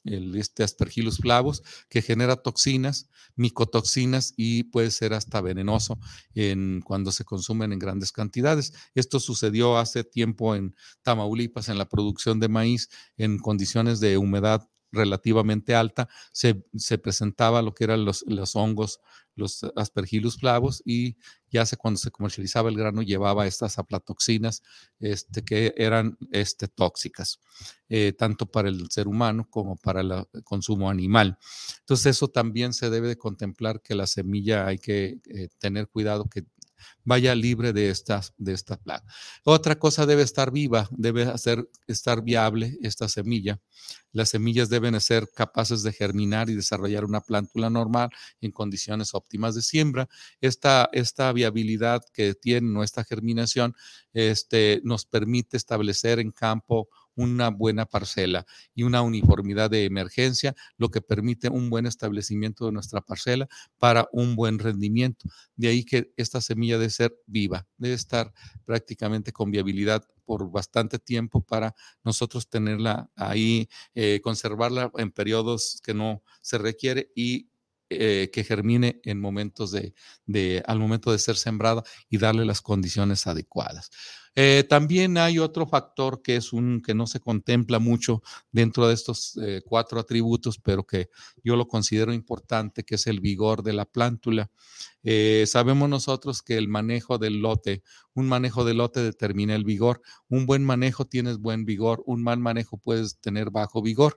el 0.04 0.36
este 0.36 0.64
aspergillus 0.64 1.18
flavus, 1.18 1.62
que 1.88 2.02
genera 2.02 2.36
toxinas, 2.36 3.08
micotoxinas 3.36 4.34
y 4.36 4.64
puede 4.64 4.90
ser 4.90 5.14
hasta 5.14 5.40
venenoso 5.40 5.98
en, 6.34 6.80
cuando 6.82 7.12
se 7.12 7.24
consumen 7.24 7.72
en 7.72 7.78
grandes 7.78 8.12
cantidades. 8.12 8.72
Esto 8.94 9.20
sucedió 9.20 9.78
hace 9.78 10.04
tiempo 10.04 10.54
en 10.54 10.74
Tamaulipas, 11.02 11.68
en 11.68 11.78
la 11.78 11.88
producción 11.88 12.40
de 12.40 12.48
maíz, 12.48 12.88
en 13.16 13.38
condiciones 13.38 14.00
de 14.00 14.18
humedad 14.18 14.68
relativamente 14.92 15.74
alta, 15.74 16.08
se, 16.32 16.54
presentaba 16.98 17.62
lo 17.62 17.74
que 17.74 17.84
eran 17.84 18.04
los, 18.04 18.24
los, 18.28 18.54
hongos, 18.54 19.00
los 19.34 19.64
aspergillus 19.74 20.38
flavos, 20.38 20.82
y 20.84 21.16
ya 21.50 21.66
se, 21.66 21.76
cuando 21.76 21.98
se 21.98 22.10
comercializaba 22.10 22.68
el 22.68 22.76
grano 22.76 23.02
llevaba 23.02 23.46
estas 23.46 23.78
aplatoxinas 23.78 24.62
este, 25.00 25.42
que 25.42 25.74
eran 25.76 26.18
este, 26.30 26.68
tóxicas, 26.68 27.40
eh, 27.88 28.12
tanto 28.12 28.46
para 28.46 28.68
el 28.68 28.90
ser 28.90 29.08
humano 29.08 29.46
como 29.50 29.76
para 29.76 30.02
el 30.02 30.26
consumo 30.44 30.90
animal. 30.90 31.38
Entonces 31.80 32.16
eso 32.16 32.28
también 32.28 32.72
se 32.72 32.90
debe 32.90 33.08
de 33.08 33.16
contemplar 33.16 33.80
que 33.80 33.94
la 33.94 34.06
semilla 34.06 34.66
hay 34.66 34.78
que 34.78 35.20
eh, 35.26 35.48
tener 35.58 35.88
cuidado 35.88 36.28
que 36.28 36.44
vaya 37.04 37.34
libre 37.34 37.72
de 37.72 37.90
estas 37.90 38.32
de 38.38 38.52
esta 38.52 38.76
plaga. 38.76 39.04
Otra 39.44 39.78
cosa 39.78 40.06
debe 40.06 40.22
estar 40.22 40.50
viva, 40.52 40.88
debe 40.90 41.24
hacer, 41.24 41.68
estar 41.86 42.22
viable 42.22 42.78
esta 42.82 43.08
semilla. 43.08 43.60
Las 44.12 44.28
semillas 44.30 44.68
deben 44.68 45.00
ser 45.00 45.28
capaces 45.34 45.82
de 45.82 45.92
germinar 45.92 46.50
y 46.50 46.54
desarrollar 46.54 47.04
una 47.04 47.22
plántula 47.22 47.70
normal 47.70 48.10
en 48.40 48.50
condiciones 48.50 49.14
óptimas 49.14 49.54
de 49.54 49.62
siembra. 49.62 50.08
Esta, 50.40 50.88
esta 50.92 51.32
viabilidad 51.32 52.02
que 52.12 52.34
tiene 52.34 52.68
nuestra 52.68 53.04
germinación 53.04 53.74
este, 54.12 54.80
nos 54.84 55.06
permite 55.06 55.56
establecer 55.56 56.18
en 56.18 56.30
campo 56.30 56.88
una 57.14 57.50
buena 57.50 57.86
parcela 57.86 58.46
y 58.74 58.82
una 58.82 59.02
uniformidad 59.02 59.70
de 59.70 59.84
emergencia, 59.84 60.54
lo 60.76 60.90
que 60.90 61.00
permite 61.00 61.48
un 61.48 61.70
buen 61.70 61.86
establecimiento 61.86 62.66
de 62.66 62.72
nuestra 62.72 63.00
parcela 63.00 63.48
para 63.78 64.08
un 64.12 64.36
buen 64.36 64.58
rendimiento. 64.58 65.28
De 65.56 65.68
ahí 65.68 65.84
que 65.84 66.12
esta 66.16 66.40
semilla 66.40 66.78
debe 66.78 66.90
ser 66.90 67.14
viva, 67.26 67.66
debe 67.76 67.94
estar 67.94 68.32
prácticamente 68.64 69.32
con 69.32 69.50
viabilidad 69.50 70.04
por 70.24 70.50
bastante 70.50 70.98
tiempo 70.98 71.42
para 71.42 71.74
nosotros 72.04 72.48
tenerla 72.48 73.10
ahí, 73.16 73.68
eh, 73.94 74.20
conservarla 74.22 74.90
en 74.96 75.10
periodos 75.10 75.80
que 75.82 75.94
no 75.94 76.22
se 76.40 76.58
requiere 76.58 77.10
y 77.14 77.51
eh, 78.00 78.30
que 78.30 78.44
germine 78.44 79.00
en 79.04 79.20
momentos 79.20 79.72
de, 79.72 80.62
al 80.66 80.78
momento 80.78 81.12
de 81.12 81.18
ser 81.18 81.36
sembrada 81.36 81.82
y 82.08 82.18
darle 82.18 82.44
las 82.44 82.60
condiciones 82.60 83.26
adecuadas. 83.26 83.90
Eh, 84.34 84.64
también 84.66 85.18
hay 85.18 85.38
otro 85.38 85.66
factor 85.66 86.22
que 86.22 86.36
es 86.36 86.54
un 86.54 86.80
que 86.80 86.94
no 86.94 87.06
se 87.06 87.20
contempla 87.20 87.78
mucho 87.78 88.22
dentro 88.50 88.88
de 88.88 88.94
estos 88.94 89.38
eh, 89.42 89.60
cuatro 89.64 90.00
atributos, 90.00 90.58
pero 90.58 90.84
que 90.84 91.10
yo 91.44 91.54
lo 91.54 91.68
considero 91.68 92.14
importante, 92.14 92.82
que 92.82 92.94
es 92.94 93.06
el 93.06 93.20
vigor 93.20 93.62
de 93.62 93.74
la 93.74 93.84
plántula. 93.84 94.50
sabemos 95.46 95.88
nosotros 95.88 96.42
que 96.42 96.56
el 96.56 96.68
manejo 96.68 97.18
del 97.18 97.40
lote, 97.42 97.82
un 98.14 98.28
manejo 98.28 98.64
del 98.64 98.78
lote 98.78 99.00
determina 99.00 99.54
el 99.54 99.64
vigor. 99.64 100.02
Un 100.28 100.46
buen 100.46 100.64
manejo 100.64 101.06
tienes 101.06 101.38
buen 101.38 101.64
vigor, 101.64 102.02
un 102.06 102.22
mal 102.22 102.38
manejo 102.38 102.78
puedes 102.78 103.18
tener 103.20 103.50
bajo 103.50 103.82
vigor. 103.82 104.16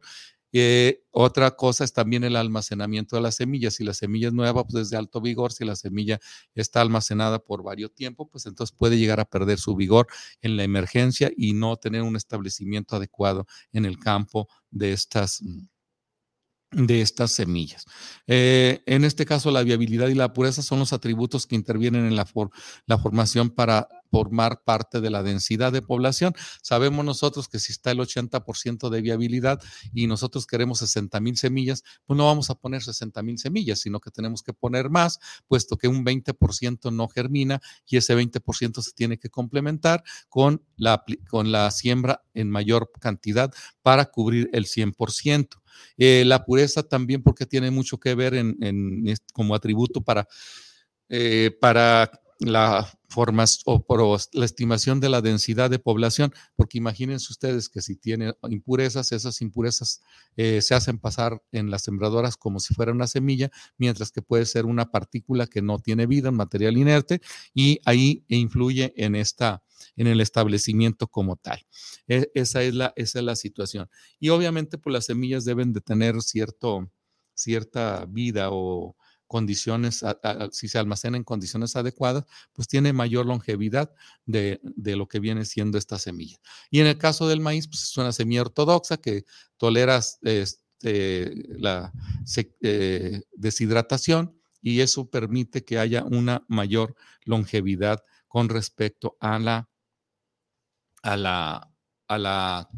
Otra 1.12 1.52
cosa 1.56 1.84
es 1.84 1.94
también 1.94 2.24
el 2.24 2.36
almacenamiento 2.36 3.16
de 3.16 3.22
las 3.22 3.36
semillas. 3.36 3.76
Si 3.76 3.84
la 3.84 3.94
semilla 3.94 4.28
es 4.28 4.34
nueva, 4.34 4.66
pues 4.66 4.84
es 4.84 4.90
de 4.90 4.98
alto 4.98 5.22
vigor. 5.22 5.52
Si 5.52 5.66
la 5.66 5.76
semilla 5.76 6.20
está 6.54 6.82
almacenada 6.82 7.40
por 7.40 7.64
varios 7.64 7.94
tiempo, 7.94 8.30
pues 8.30 8.46
entonces 8.46 8.76
puede 8.76 8.98
llegar 8.98 9.20
a 9.20 9.26
perder 9.26 9.60
su 9.60 9.76
vigor 9.76 10.08
en 10.42 10.58
la 10.58 10.64
emergencia 10.64 11.32
y 11.36 11.54
no 11.54 11.78
tener 11.78 12.02
un 12.02 12.16
establecimiento 12.16 12.96
adecuado 12.96 13.46
en 13.72 13.86
el 13.86 14.00
campo 14.00 14.48
de 14.72 14.94
estas 14.94 15.42
de 16.72 17.02
estas 17.02 17.32
semillas. 17.32 17.86
Eh, 18.28 18.84
en 18.86 19.06
este 19.06 19.26
caso, 19.26 19.50
la 19.50 19.64
viabilidad 19.64 20.10
y 20.10 20.14
la 20.14 20.34
pureza 20.34 20.62
son 20.62 20.80
los 20.80 20.92
atributos 20.94 21.48
que 21.48 21.56
intervienen 21.56 22.06
en 22.06 22.16
la 22.16 22.26
formación 22.98 23.50
para 23.50 23.88
formar 24.16 24.64
parte 24.64 25.02
de 25.02 25.10
la 25.10 25.24
densidad 25.24 25.74
de 25.74 25.82
población. 25.82 26.34
Sabemos 26.62 27.04
nosotros 27.04 27.50
que 27.50 27.60
si 27.60 27.74
está 27.74 27.92
el 27.92 28.00
80% 28.00 28.88
de 28.88 29.02
viabilidad 29.02 29.62
y 29.94 30.08
nosotros 30.08 30.48
queremos 30.48 30.80
60 30.80 31.20
mil 31.20 31.36
semillas, 31.36 31.84
pues 32.06 32.16
no 32.16 32.26
vamos 32.26 32.50
a 32.50 32.56
poner 32.56 32.82
60 32.82 33.22
mil 33.24 33.38
semillas, 33.38 33.82
sino 33.82 34.00
que 34.00 34.12
tenemos 34.12 34.42
que 34.42 34.54
poner 34.54 34.90
más, 34.90 35.20
puesto 35.50 35.76
que 35.76 35.90
un 35.90 36.06
20% 36.06 36.94
no 36.94 37.10
germina 37.10 37.60
y 37.86 37.98
ese 37.98 38.16
20% 38.16 38.82
se 38.82 38.94
tiene 38.94 39.18
que 39.18 39.30
complementar 39.30 40.02
con 40.30 40.64
la, 40.78 41.04
con 41.30 41.52
la 41.52 41.70
siembra 41.72 42.24
en 42.34 42.50
mayor 42.50 42.90
cantidad 43.02 43.54
para 43.82 44.06
cubrir 44.06 44.50
el 44.54 44.64
100%. 44.64 45.62
Eh, 45.98 46.24
la 46.26 46.46
pureza 46.46 46.84
también 46.84 47.22
porque 47.22 47.46
tiene 47.46 47.70
mucho 47.70 47.98
que 48.00 48.16
ver 48.16 48.34
en, 48.34 49.14
como 49.34 49.56
atributo 49.56 50.00
para, 50.00 50.26
eh, 51.10 51.52
para 51.60 52.10
la 52.40 52.92
formas 53.08 53.62
o 53.66 53.86
por 53.86 54.02
la 54.34 54.46
estimación 54.46 55.00
de 55.00 55.10
la 55.10 55.22
densidad 55.22 55.70
de 55.70 55.80
población, 55.80 56.34
porque 56.56 56.78
imagínense 56.78 57.32
ustedes 57.32 57.70
que 57.70 57.82
si 57.82 57.96
tienen 57.96 58.34
impurezas, 58.50 59.12
esas 59.14 59.42
impurezas 59.42 60.02
eh, 60.36 60.62
se 60.62 60.76
hacen 60.76 61.00
pasar 61.00 61.42
en 61.54 61.72
las 61.72 61.84
sembradoras 61.84 62.36
como 62.36 62.60
si 62.60 62.74
fuera 62.74 62.92
una 62.92 63.08
semilla, 63.08 63.52
mientras 63.78 64.12
que 64.12 64.22
puede 64.22 64.46
ser 64.46 64.66
una 64.66 64.92
partícula 64.92 65.48
que 65.48 65.62
no 65.62 65.80
tiene 65.80 66.08
vida, 66.08 66.30
un 66.30 66.36
material 66.36 66.78
inerte, 66.78 67.22
y 67.54 67.80
ahí 67.86 68.26
influye 68.28 68.94
en 68.98 69.16
esta 69.16 69.64
en 69.96 70.08
el 70.08 70.22
establecimiento 70.22 71.08
como 71.08 71.36
tal. 71.36 71.66
E, 72.08 72.32
esa, 72.34 72.64
es 72.64 72.74
la, 72.74 72.94
esa 72.96 73.20
es 73.20 73.26
la 73.26 73.36
situación. 73.36 73.90
Y 74.20 74.30
obviamente, 74.30 74.78
pues 74.78 74.94
las 74.94 75.06
semillas 75.06 75.46
deben 75.46 75.74
de 75.74 75.82
tener 75.82 76.22
cierto, 76.22 76.90
cierta 77.34 78.06
vida 78.08 78.50
o 78.52 78.96
condiciones, 79.36 80.02
si 80.54 80.70
se 80.70 80.78
almacena 80.78 81.18
en 81.18 81.26
condiciones 81.26 81.76
adecuadas, 81.76 82.24
pues 82.54 82.70
tiene 82.70 82.94
mayor 82.94 83.26
longevidad 83.26 83.94
de, 84.26 84.62
lo 84.62 85.10
que 85.10 85.20
viene 85.20 85.44
siendo 85.44 85.78
esta 85.78 86.00
semilla. 86.00 86.38
Y 86.72 86.80
en 86.80 86.88
el 86.88 86.98
caso 86.98 87.28
del 87.28 87.42
maíz, 87.42 87.68
pues 87.68 87.84
es 87.84 87.98
una 87.98 88.14
semilla 88.14 88.44
ortodoxa 88.44 88.96
que 88.96 89.26
tolera 89.58 90.00
este, 90.22 91.34
la 91.60 91.92
eh, 92.62 93.24
deshidratación 93.36 94.40
y 94.62 94.80
eso 94.80 95.10
permite 95.10 95.66
que 95.66 95.80
haya 95.80 96.06
una 96.06 96.46
mayor 96.48 96.96
longevidad 97.26 98.06
con 98.30 98.48
respecto 98.48 99.18
a 99.20 99.38
la, 99.38 99.70
a 101.04 101.18
la, 101.18 101.75
a 102.08 102.18
la 102.18 102.70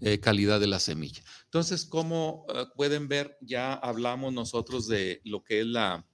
eh, 0.00 0.20
calidad 0.20 0.60
de 0.60 0.66
la 0.66 0.78
semilla. 0.78 1.22
Entonces, 1.44 1.84
como 1.84 2.46
eh, 2.54 2.64
pueden 2.74 3.08
ver, 3.08 3.38
ya 3.40 3.74
hablamos 3.74 4.32
nosotros 4.32 4.88
de 4.88 5.20
lo 5.24 5.42
que 5.42 5.60
es 5.60 5.66
la, 5.66 6.04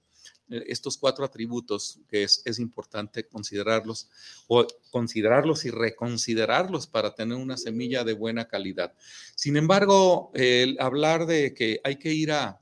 eh, 0.49 0.63
estos 0.67 0.97
cuatro 0.97 1.25
atributos 1.25 1.99
que 2.07 2.23
es, 2.23 2.41
es, 2.45 2.59
importante 2.59 3.27
considerarlos 3.27 4.09
o 4.47 4.65
considerarlos 4.89 5.65
y 5.65 5.71
reconsiderarlos 5.71 6.87
para 6.87 7.15
tener 7.15 7.37
una 7.37 7.57
semilla 7.57 8.03
de 8.03 8.13
buena 8.13 8.47
calidad. 8.47 8.93
Sin 9.35 9.57
embargo, 9.57 10.31
el 10.33 10.77
hablar 10.79 11.25
de 11.25 11.53
que 11.53 11.81
hay 11.83 11.97
que 11.97 12.13
ir 12.13 12.31
a, 12.31 12.59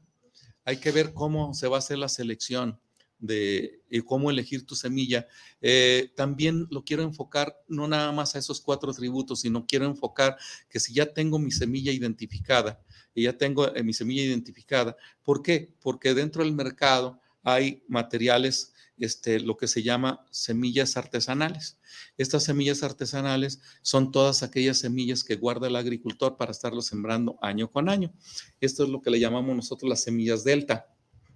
hay 0.65 0.77
que 0.77 0.91
ver 0.91 1.13
cómo 1.13 1.53
se 1.53 1.67
va 1.67 1.77
a 1.77 1.79
hacer 1.79 1.97
la 1.97 2.09
selección 2.09 2.79
de 3.19 3.83
cómo 4.05 4.31
elegir 4.31 4.65
tu 4.65 4.75
semilla, 4.75 5.27
eh, 5.61 6.11
también 6.15 6.67
lo 6.71 6.83
quiero 6.83 7.03
enfocar 7.03 7.61
no 7.67 7.87
nada 7.87 8.11
más 8.11 8.35
a 8.35 8.39
esos 8.39 8.61
cuatro 8.61 8.91
atributos, 8.91 9.41
sino 9.41 9.65
quiero 9.65 9.85
enfocar 9.85 10.37
que 10.69 10.79
si 10.79 10.93
ya 10.93 11.13
tengo 11.13 11.37
mi 11.37 11.51
semilla 11.51 11.91
identificada, 11.91 12.81
y 13.13 13.23
ya 13.23 13.37
tengo 13.37 13.75
eh, 13.75 13.83
mi 13.83 13.93
semilla 13.93 14.23
identificada, 14.23 14.95
¿por 15.23 15.41
qué? 15.41 15.73
Porque 15.81 16.13
dentro 16.13 16.43
del 16.43 16.53
mercado 16.53 17.19
hay 17.43 17.83
materiales, 17.87 18.73
este, 18.97 19.39
lo 19.39 19.57
que 19.57 19.67
se 19.67 19.81
llama 19.81 20.25
semillas 20.29 20.97
artesanales. 20.97 21.79
Estas 22.17 22.43
semillas 22.43 22.83
artesanales 22.83 23.61
son 23.81 24.11
todas 24.11 24.43
aquellas 24.43 24.77
semillas 24.79 25.23
que 25.23 25.35
guarda 25.35 25.67
el 25.67 25.75
agricultor 25.75 26.37
para 26.37 26.51
estarlo 26.51 26.81
sembrando 26.81 27.37
año 27.41 27.71
con 27.71 27.89
año. 27.89 28.13
Esto 28.59 28.83
es 28.83 28.89
lo 28.89 29.01
que 29.01 29.09
le 29.09 29.19
llamamos 29.19 29.55
nosotros 29.55 29.89
las 29.89 30.03
semillas 30.03 30.43
delta 30.43 30.87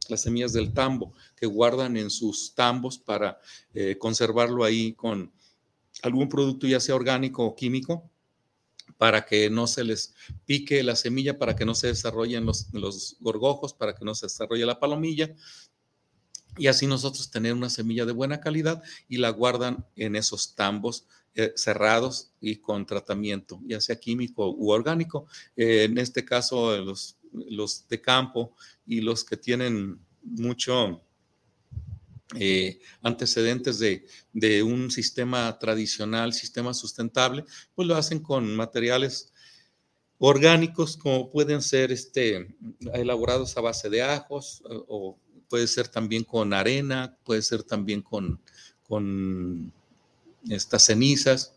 las 0.10 0.22
semillas 0.22 0.54
del 0.54 0.74
tambo, 0.74 1.14
que 1.36 1.46
guardan 1.46 1.98
en 1.98 2.10
sus 2.10 2.54
tambos 2.56 2.98
para 2.98 3.40
eh, 3.74 3.98
conservarlo 3.98 4.64
ahí 4.64 4.94
con 4.94 5.32
algún 6.02 6.30
producto, 6.30 6.68
ya 6.68 6.80
sea 6.80 6.96
orgánico 6.96 7.46
o 7.46 7.56
químico, 7.56 8.10
para 8.98 9.26
que 9.26 9.50
no 9.50 9.68
se 9.68 9.84
les 9.84 10.14
pique 10.46 10.84
la 10.84 10.96
semilla, 10.96 11.38
para 11.38 11.56
que 11.56 11.66
no 11.66 11.76
se 11.76 11.88
desarrollen 11.88 12.46
los, 12.46 12.74
los 12.74 13.18
gorgojos, 13.20 13.74
para 13.74 13.96
que 13.96 14.06
no 14.06 14.16
se 14.16 14.28
desarrolle 14.28 14.66
la 14.66 14.80
palomilla. 14.80 15.34
Y 16.58 16.68
así 16.68 16.86
nosotros 16.86 17.32
tener 17.32 17.54
una 17.54 17.70
semilla 17.70 18.06
de 18.06 18.12
buena 18.12 18.40
calidad 18.40 18.84
y 19.10 19.18
la 19.18 19.30
guardan 19.30 19.86
en 19.96 20.16
esos 20.16 20.56
tambos 20.56 21.08
eh, 21.36 21.52
cerrados 21.56 22.32
y 22.40 22.58
con 22.58 22.86
tratamiento, 22.86 23.60
ya 23.66 23.82
sea 23.82 24.00
químico 24.00 24.52
u 24.52 24.70
orgánico. 24.70 25.26
Eh, 25.56 25.86
en 25.86 25.98
este 25.98 26.24
caso, 26.24 26.78
los, 26.78 27.18
los 27.34 27.88
de 27.88 28.02
campo 28.02 28.56
y 28.86 29.02
los 29.02 29.24
que 29.24 29.38
tienen 29.38 30.00
mucho 30.24 31.02
eh, 32.36 32.80
antecedentes 33.02 33.80
de, 33.80 34.06
de, 34.32 34.64
un 34.64 34.90
sistema 34.90 35.58
tradicional, 35.60 36.34
sistema 36.34 36.74
sustentable, 36.74 37.46
pues 37.76 37.88
lo 37.88 37.96
hacen 37.96 38.20
con 38.20 38.56
materiales 38.56 39.34
orgánicos 40.18 40.96
como 40.98 41.30
pueden 41.30 41.62
ser 41.62 41.92
este, 41.92 42.56
elaborados 42.94 43.58
a 43.58 43.62
base 43.62 43.90
de 43.90 44.04
ajos 44.04 44.64
o 44.88 45.18
puede 45.50 45.68
ser 45.68 45.88
también 45.88 46.24
con 46.24 46.54
arena, 46.54 47.18
puede 47.24 47.42
ser 47.42 47.62
también 47.64 48.02
con, 48.02 48.42
con 48.88 49.72
estas 50.50 50.86
cenizas. 50.86 51.54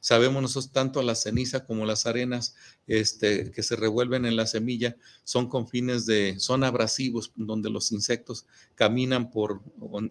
Sabemos 0.00 0.40
nosotros 0.40 0.72
tanto 0.72 1.02
la 1.02 1.14
ceniza 1.14 1.64
como 1.64 1.84
las 1.84 2.06
arenas 2.06 2.54
este, 2.86 3.50
que 3.52 3.62
se 3.62 3.76
revuelven 3.76 4.24
en 4.24 4.34
la 4.34 4.46
semilla 4.46 4.96
son 5.24 5.48
con 5.48 5.68
fines 5.68 6.06
de, 6.06 6.40
son 6.40 6.64
abrasivos, 6.64 7.32
donde 7.36 7.68
los 7.68 7.92
insectos 7.92 8.46
caminan 8.74 9.30
por 9.30 9.60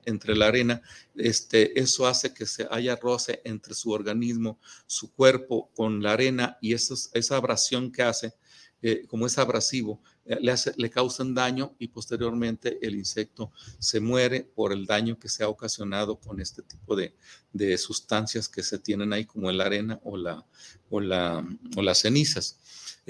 entre 0.06 0.36
la 0.36 0.48
arena. 0.48 0.82
Este, 1.16 1.80
eso 1.80 2.08
hace 2.08 2.34
que 2.34 2.46
se 2.46 2.68
haya 2.70 2.96
roce 2.96 3.42
entre 3.44 3.74
su 3.74 3.92
organismo, 3.92 4.60
su 4.86 5.12
cuerpo 5.12 5.70
con 5.76 6.04
la 6.04 6.14
arena 6.14 6.58
y 6.62 6.74
esa 6.74 7.36
abrasión 7.36 7.92
que 7.92 8.04
hace, 8.04 8.34
eh, 8.82 9.06
como 9.08 9.26
es 9.26 9.38
abrasivo, 9.38 10.02
eh, 10.26 10.38
le, 10.42 10.54
le, 10.78 10.90
causan 10.90 11.34
daño 11.34 11.76
y 11.80 11.90
posteriormente 11.90 12.80
el 12.82 12.96
insecto 12.96 13.52
se 13.78 14.00
muere 14.00 14.42
por 14.42 14.72
el 14.72 14.86
daño 14.86 15.20
que 15.20 15.28
se 15.28 15.44
ha 15.44 15.50
ocasionado 15.50 16.18
con 16.18 16.40
este 16.40 16.62
tipo 16.62 16.96
de, 16.96 17.14
de 17.52 17.78
sustancias 17.78 18.48
que 18.48 18.64
se 18.64 18.80
tienen 18.80 19.12
ahí 19.12 19.26
como 19.26 19.52
la 19.52 19.66
arena 19.66 20.00
o, 20.04 20.16
la, 20.16 20.46
o, 20.90 21.02
la, 21.02 21.46
o 21.76 21.82
las 21.82 22.00
cenizas. 22.00 22.58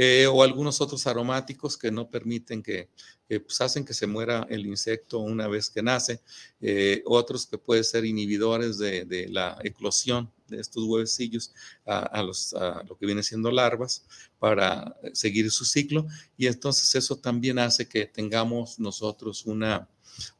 Eh, 0.01 0.27
o 0.27 0.43
algunos 0.43 0.79
otros 0.79 1.05
aromáticos 1.07 1.77
que 1.77 1.91
no 1.91 2.09
permiten 2.09 2.63
que, 2.63 2.87
pues 3.27 3.59
hacen 3.59 3.83
que 3.83 3.93
se 3.93 4.07
muera 4.07 4.47
el 4.49 4.65
insecto 4.65 5.19
una 5.19 5.49
vez 5.49 5.69
que 5.69 5.83
nace, 5.83 6.21
eh, 6.61 7.03
otros 7.05 7.45
que 7.45 7.57
pueden 7.57 7.83
ser 7.83 8.05
inhibidores 8.05 8.77
de, 8.77 9.27
la 9.29 9.57
eclosión 9.61 10.31
de 10.47 10.61
estos 10.61 10.85
huevecillos 10.85 11.53
a, 11.85 12.23
los, 12.23 12.53
a 12.53 12.81
lo 12.87 12.97
que 12.97 13.07
viene 13.07 13.23
siendo 13.23 13.51
larvas 13.51 14.05
para 14.39 14.95
seguir 15.11 15.51
su 15.51 15.65
ciclo. 15.65 16.07
Y 16.37 16.47
entonces 16.47 16.95
eso 16.95 17.17
también 17.17 17.59
hace 17.59 17.89
que 17.89 18.05
tengamos 18.05 18.79
nosotros 18.79 19.45
una, 19.45 19.89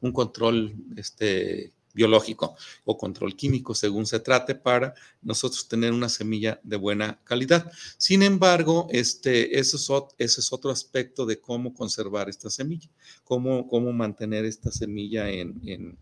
un 0.00 0.10
control 0.10 0.74
este, 0.96 1.74
biológico 2.00 2.56
o 2.84 2.96
control 2.96 3.36
químico, 3.36 3.74
según 3.74 4.06
se 4.06 4.20
trate, 4.20 4.54
para 4.54 4.94
nosotros 5.20 5.68
tener 5.68 5.92
una 5.92 6.08
semilla 6.08 6.58
de 6.62 6.76
buena 6.76 7.20
calidad. 7.24 7.70
Sin 7.98 8.22
embargo, 8.22 8.88
este, 8.90 9.58
ese, 9.58 9.76
es, 10.18 10.52
otro 10.52 10.70
aspecto 10.70 11.26
de 11.26 11.38
cómo 11.38 11.74
conservar 11.74 12.30
esta 12.30 12.48
semilla, 12.48 12.88
cómo, 13.22 13.92
mantener 13.92 14.46
esta 14.46 14.70
semilla 14.72 15.28
en 15.28 15.98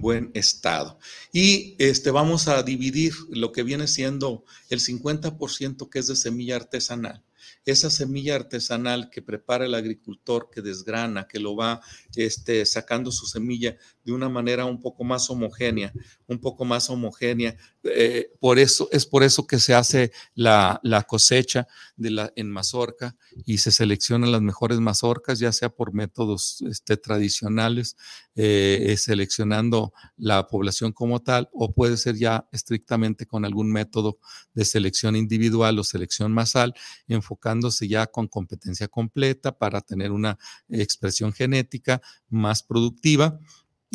buen 0.00 0.30
estado. 0.34 0.98
Y 1.32 1.76
este, 1.78 2.10
vamos 2.10 2.48
a 2.48 2.64
dividir 2.64 3.12
lo 3.30 3.52
que 3.52 3.62
viene 3.62 3.86
siendo 3.86 4.44
el 4.68 4.80
50% 4.80 5.88
que 5.88 6.00
es 6.00 6.08
de 6.08 6.16
semilla 6.16 6.56
artesanal 6.56 7.22
esa 7.66 7.90
semilla 7.90 8.36
artesanal 8.36 9.10
que 9.10 9.22
prepara 9.22 9.66
el 9.66 9.74
agricultor, 9.74 10.48
que 10.50 10.62
desgrana, 10.62 11.26
que 11.26 11.40
lo 11.40 11.56
va 11.56 11.82
este, 12.14 12.64
sacando 12.64 13.10
su 13.10 13.26
semilla 13.26 13.76
de 14.06 14.12
una 14.12 14.28
manera 14.28 14.64
un 14.66 14.80
poco 14.80 15.02
más 15.02 15.28
homogénea, 15.28 15.92
un 16.28 16.38
poco 16.38 16.64
más 16.64 16.88
homogénea. 16.88 17.56
Eh, 17.82 18.30
por 18.38 18.60
eso, 18.60 18.88
es 18.92 19.04
por 19.04 19.24
eso 19.24 19.48
que 19.48 19.58
se 19.58 19.74
hace 19.74 20.12
la, 20.34 20.80
cosecha 21.08 21.66
de 21.96 22.10
la, 22.10 22.32
en 22.36 22.48
mazorca 22.48 23.16
y 23.44 23.58
se 23.58 23.72
seleccionan 23.72 24.30
las 24.30 24.42
mejores 24.42 24.78
mazorcas, 24.78 25.40
ya 25.40 25.50
sea 25.50 25.70
por 25.70 25.92
métodos 25.92 26.62
este, 26.62 26.96
tradicionales, 26.96 27.96
eh, 28.36 28.94
seleccionando 28.96 29.92
la 30.16 30.46
población 30.46 30.92
como 30.92 31.20
tal, 31.20 31.48
o 31.52 31.74
puede 31.74 31.96
ser 31.96 32.14
ya 32.14 32.48
estrictamente 32.52 33.26
con 33.26 33.44
algún 33.44 33.72
método 33.72 34.18
de 34.54 34.64
selección 34.64 35.16
individual 35.16 35.80
o 35.80 35.84
selección 35.84 36.32
masal, 36.32 36.74
enfocándose 37.08 37.88
ya 37.88 38.06
con 38.06 38.28
competencia 38.28 38.86
completa 38.86 39.58
para 39.58 39.80
tener 39.80 40.12
una 40.12 40.38
expresión 40.68 41.32
genética 41.32 42.00
más 42.28 42.62
productiva 42.62 43.40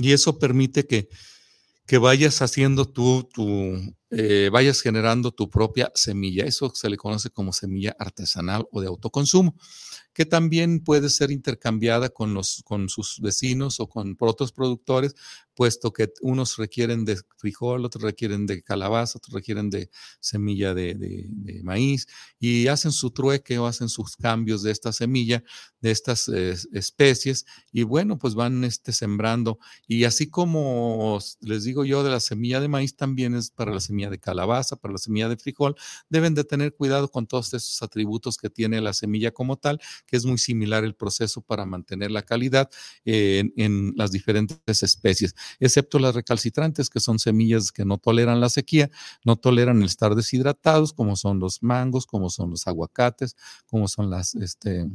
y 0.03 0.11
eso 0.11 0.39
permite 0.39 0.85
que, 0.85 1.07
que 1.87 1.97
vayas 1.97 2.41
haciendo 2.41 2.85
tú, 2.85 3.29
tu, 3.33 3.95
eh, 4.11 4.49
vayas 4.51 4.81
generando 4.81 5.31
tu 5.31 5.49
propia 5.49 5.91
semilla. 5.95 6.45
Eso 6.45 6.71
se 6.75 6.89
le 6.89 6.97
conoce 6.97 7.29
como 7.29 7.53
semilla 7.53 7.95
artesanal 7.97 8.67
o 8.71 8.81
de 8.81 8.87
autoconsumo 8.87 9.55
que 10.13 10.25
también 10.25 10.81
puede 10.83 11.09
ser 11.09 11.31
intercambiada 11.31 12.09
con, 12.09 12.33
los, 12.33 12.61
con 12.65 12.89
sus 12.89 13.19
vecinos 13.21 13.79
o 13.79 13.87
con 13.87 14.17
otros 14.19 14.51
productores, 14.51 15.15
puesto 15.55 15.93
que 15.93 16.11
unos 16.21 16.57
requieren 16.57 17.05
de 17.05 17.17
frijol, 17.37 17.85
otros 17.85 18.03
requieren 18.03 18.45
de 18.45 18.61
calabaza, 18.61 19.17
otros 19.17 19.33
requieren 19.33 19.69
de 19.69 19.89
semilla 20.19 20.73
de, 20.73 20.95
de, 20.95 21.61
maíz 21.63 22.07
y 22.39 22.67
hacen 22.67 22.91
su 22.91 23.11
trueque 23.11 23.57
o 23.59 23.67
hacen 23.67 23.87
sus 23.87 24.17
cambios 24.17 24.63
de 24.63 24.71
esta 24.71 24.91
semilla, 24.91 25.43
de 25.79 25.91
estas 25.91 26.27
eh, 26.29 26.55
especies 26.73 27.45
y 27.71 27.83
bueno, 27.83 28.17
pues 28.17 28.35
van 28.35 28.63
este, 28.63 28.91
sembrando 28.91 29.59
y 29.87 30.03
así 30.05 30.29
como 30.29 31.19
les 31.41 31.63
digo 31.63 31.85
yo 31.85 32.03
de 32.03 32.09
la 32.09 32.19
semilla 32.19 32.59
de 32.59 32.67
maíz 32.67 32.95
también 32.95 33.35
es 33.35 33.51
para 33.51 33.73
la 33.73 33.79
semilla 33.79 34.00
de 34.09 34.19
calabaza, 34.19 34.75
para 34.75 34.93
la 34.93 34.97
semilla 34.97 35.29
de 35.29 35.37
frijol, 35.37 35.75
deben 36.09 36.33
de 36.33 36.43
tener 36.43 36.73
cuidado 36.73 37.09
con 37.09 37.27
todos 37.27 37.53
esos 37.53 37.81
atributos 37.81 38.37
que 38.37 38.49
tiene 38.49 38.81
la 38.81 38.93
semilla 38.93 39.31
como 39.31 39.57
tal 39.57 39.79
que 40.05 40.17
es 40.17 40.25
muy 40.25 40.37
similar 40.37 40.83
el 40.83 40.95
proceso 40.95 41.41
para 41.41 41.65
mantener 41.65 42.11
la 42.11 42.21
calidad 42.21 42.69
en, 43.05 43.53
en, 43.57 43.93
las 43.95 44.11
diferentes 44.11 44.83
especies, 44.83 45.35
excepto 45.59 45.99
las 45.99 46.15
recalcitrantes, 46.15 46.89
que 46.89 46.99
son 46.99 47.19
semillas 47.19 47.71
que 47.71 47.85
no 47.85 47.97
toleran 47.97 48.39
la 48.39 48.49
sequía, 48.49 48.89
no 49.25 49.35
toleran 49.35 49.79
el 49.79 49.85
estar 49.85 50.15
deshidratados, 50.15 50.93
como 50.93 51.15
son 51.15 51.39
los 51.39 51.61
mangos, 51.63 52.05
como 52.05 52.29
son 52.29 52.51
los 52.51 52.67
aguacates, 52.67 53.35
como 53.67 53.87
son 53.87 54.09
las, 54.09 54.35
este, 54.35 54.87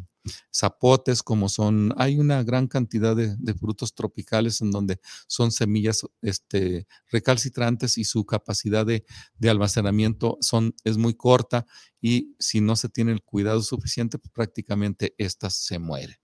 zapotes, 0.54 1.22
como 1.22 1.48
son, 1.48 1.94
hay 1.96 2.18
una 2.18 2.42
gran 2.42 2.66
cantidad 2.66 3.16
de, 3.16 3.54
frutos 3.54 3.94
tropicales 3.94 4.60
en 4.60 4.70
donde 4.70 5.00
son 5.26 5.50
semillas 5.50 6.06
este, 6.22 6.86
recalcitrantes 7.10 7.98
y 7.98 8.04
su 8.04 8.24
capacidad 8.26 8.84
de, 8.86 9.04
almacenamiento 9.48 10.38
son, 10.40 10.74
es 10.84 10.96
muy 10.96 11.14
corta 11.14 11.66
y 12.00 12.34
si 12.38 12.60
no 12.60 12.76
se 12.76 12.88
tiene 12.88 13.12
el 13.12 13.22
cuidado 13.22 13.62
suficiente, 13.62 14.18
pues 14.18 14.32
prácticamente 14.32 15.14
estas 15.18 15.54
se 15.54 15.78
mueren. 15.78 16.16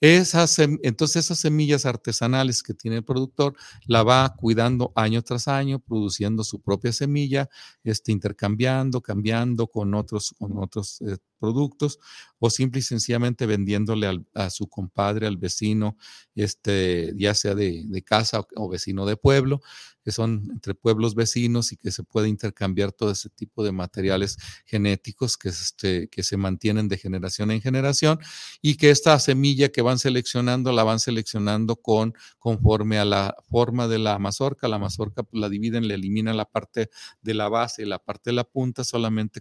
Esas, 0.00 0.60
entonces 0.60 1.24
esas 1.24 1.40
semillas 1.40 1.84
artesanales 1.84 2.62
que 2.62 2.72
tiene 2.72 2.98
el 2.98 3.04
productor 3.04 3.56
la 3.84 4.04
va 4.04 4.32
cuidando 4.36 4.92
año 4.94 5.22
tras 5.22 5.48
año, 5.48 5.80
produciendo 5.80 6.44
su 6.44 6.60
propia 6.60 6.92
semilla, 6.92 7.48
este, 7.82 8.12
intercambiando, 8.12 9.00
cambiando 9.00 9.66
con 9.66 9.94
otros, 9.94 10.36
con 10.38 10.58
otros 10.58 11.00
eh, 11.00 11.16
productos 11.38 11.98
o 12.38 12.50
simple 12.50 12.80
y 12.80 12.82
sencillamente 12.82 13.46
vendiéndole 13.46 14.24
a 14.34 14.50
su 14.50 14.68
compadre, 14.68 15.26
al 15.26 15.36
vecino, 15.36 15.96
este, 16.34 17.12
ya 17.16 17.34
sea 17.34 17.54
de, 17.54 17.84
de 17.86 18.02
casa 18.02 18.40
o, 18.40 18.46
o, 18.56 18.68
vecino 18.68 19.06
de 19.06 19.16
pueblo, 19.16 19.60
que 20.04 20.12
son 20.12 20.48
entre 20.52 20.74
pueblos 20.74 21.14
vecinos 21.14 21.72
y 21.72 21.76
que 21.76 21.90
se 21.90 22.02
puede 22.02 22.28
intercambiar 22.28 22.92
todo 22.92 23.10
ese 23.10 23.28
tipo 23.28 23.64
de 23.64 23.72
materiales 23.72 24.38
genéticos 24.64 25.36
que, 25.36 25.48
este, 25.50 26.08
que 26.08 26.22
se 26.22 26.36
mantienen 26.36 26.88
de 26.88 26.96
generación 26.96 27.50
en 27.50 27.60
generación 27.60 28.18
y 28.62 28.76
que 28.76 28.90
esta 28.90 29.18
semilla 29.18 29.68
que 29.68 29.82
van 29.82 29.98
seleccionando 29.98 30.72
la 30.72 30.84
van 30.84 31.00
seleccionando 31.00 31.76
con 31.76 32.14
conforme 32.38 32.98
a 32.98 33.04
la 33.04 33.34
forma 33.50 33.88
de 33.88 33.98
la 33.98 34.18
mazorca. 34.18 34.68
La 34.68 34.78
mazorca 34.78 35.24
pues, 35.24 35.40
la 35.40 35.48
dividen, 35.48 35.88
le 35.88 35.94
eliminan 35.94 36.36
la 36.36 36.46
parte 36.46 36.88
de 37.20 37.34
la 37.34 37.48
base 37.48 37.82
y 37.82 37.86
la 37.86 37.98
parte 37.98 38.30
de 38.30 38.34
la 38.34 38.44
punta, 38.44 38.84
solamente 38.84 39.40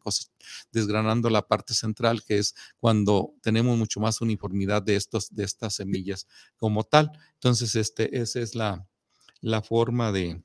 desgranando 0.72 1.30
la 1.30 1.48
parte 1.48 1.74
central 1.74 1.87
central, 1.88 2.24
que 2.24 2.38
es 2.38 2.56
cuando 2.78 3.34
tenemos 3.42 3.78
mucho 3.78 4.00
más 4.00 4.22
uniformidad 4.22 4.82
de, 4.82 4.96
estos, 4.96 5.34
de 5.34 5.44
estas 5.44 5.76
semillas 5.76 6.28
como 6.58 6.84
tal. 6.84 7.12
Entonces, 7.34 7.76
este, 7.76 8.20
esa 8.20 8.40
es 8.40 8.56
la, 8.56 8.88
la 9.42 9.62
forma 9.62 10.12
de, 10.12 10.42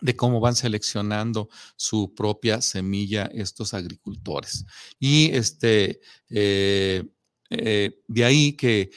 de 0.00 0.16
cómo 0.16 0.40
van 0.40 0.56
seleccionando 0.56 1.48
su 1.76 2.14
propia 2.14 2.60
semilla 2.60 3.30
estos 3.32 3.74
agricultores. 3.74 4.64
Y 4.98 5.30
este, 5.32 6.00
eh, 6.30 7.04
de 7.50 8.24
ahí 8.24 8.52
que 8.52 8.90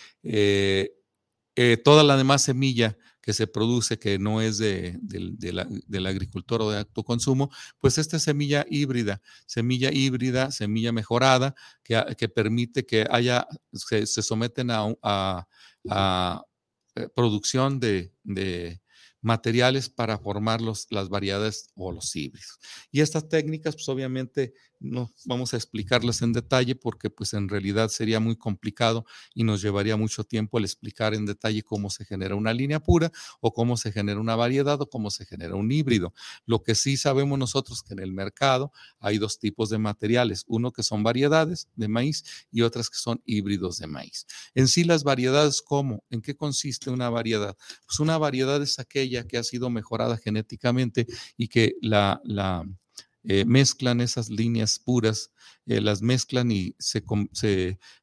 toda 1.83 2.03
la 2.03 2.17
demás 2.17 2.43
semilla 2.43 2.97
que 3.21 3.33
se 3.33 3.47
produce 3.47 3.99
que 3.99 4.17
no 4.17 4.41
es 4.41 4.57
de, 4.57 4.97
del 5.01 6.05
agricultor 6.05 6.61
o 6.61 6.71
de 6.71 6.79
alto 6.79 7.03
consumo, 7.03 7.51
pues 7.79 7.97
esta 7.97 8.19
semilla 8.19 8.65
híbrida, 8.69 9.21
semilla 9.45 9.91
híbrida, 9.91 10.51
semilla 10.51 10.91
mejorada, 10.91 11.55
que, 11.83 12.03
que 12.17 12.29
permite 12.29 12.85
que 12.85 13.05
haya, 13.09 13.47
se, 13.73 14.05
someten 14.05 14.71
a, 14.71 14.95
a, 15.03 16.45
eh, 16.95 17.07
producción 17.15 17.79
de, 17.79 18.11
materiales 19.23 19.87
para 19.87 20.17
formar 20.17 20.61
los, 20.61 20.87
las 20.89 21.07
variedades 21.07 21.69
o 21.75 21.91
los 21.91 22.15
híbridos. 22.15 22.59
Y 22.91 23.01
estas 23.01 23.29
técnicas, 23.29 23.75
pues 23.75 23.87
obviamente 23.87 24.55
no 24.81 25.13
vamos 25.25 25.53
a 25.53 25.57
explicarlas 25.57 26.21
en 26.21 26.33
detalle 26.33 26.75
porque 26.75 27.09
pues 27.09 27.33
en 27.33 27.47
realidad 27.47 27.89
sería 27.89 28.19
muy 28.19 28.35
complicado 28.35 29.05
y 29.33 29.43
nos 29.43 29.61
llevaría 29.61 29.95
mucho 29.95 30.23
tiempo 30.23 30.57
el 30.57 30.65
explicar 30.65 31.13
en 31.13 31.25
detalle 31.25 31.61
cómo 31.61 31.89
se 31.89 32.03
genera 32.03 32.35
una 32.35 32.53
línea 32.53 32.79
pura 32.79 33.11
o 33.39 33.53
cómo 33.53 33.77
se 33.77 33.91
genera 33.91 34.19
una 34.19 34.35
variedad 34.35 34.81
o 34.81 34.89
cómo 34.89 35.11
se 35.11 35.25
genera 35.25 35.55
un 35.55 35.71
híbrido. 35.71 36.13
Lo 36.45 36.63
que 36.63 36.75
sí 36.75 36.97
sabemos 36.97 37.37
nosotros 37.37 37.83
que 37.83 37.93
en 37.93 37.99
el 37.99 38.11
mercado 38.11 38.71
hay 38.99 39.19
dos 39.19 39.39
tipos 39.39 39.69
de 39.69 39.77
materiales, 39.77 40.43
uno 40.47 40.71
que 40.71 40.83
son 40.83 41.03
variedades 41.03 41.69
de 41.75 41.87
maíz 41.87 42.23
y 42.51 42.63
otras 42.63 42.89
que 42.89 42.97
son 42.97 43.21
híbridos 43.25 43.77
de 43.77 43.87
maíz. 43.87 44.25
En 44.55 44.67
sí 44.67 44.83
las 44.83 45.03
variedades, 45.03 45.61
¿cómo? 45.61 46.03
¿En 46.09 46.21
qué 46.21 46.35
consiste 46.35 46.89
una 46.89 47.09
variedad? 47.09 47.55
Pues 47.85 47.99
una 47.99 48.17
variedad 48.17 48.61
es 48.61 48.79
aquella 48.79 49.27
que 49.27 49.37
ha 49.37 49.43
sido 49.43 49.69
mejorada 49.69 50.17
genéticamente 50.17 51.05
y 51.37 51.47
que 51.47 51.75
la, 51.81 52.19
la 52.23 52.65
eh, 53.23 53.45
mezclan 53.45 54.01
esas 54.01 54.29
líneas 54.29 54.79
puras, 54.79 55.31
eh, 55.65 55.79
las 55.79 56.01
mezclan 56.01 56.51
y 56.51 56.75
se, 56.79 57.03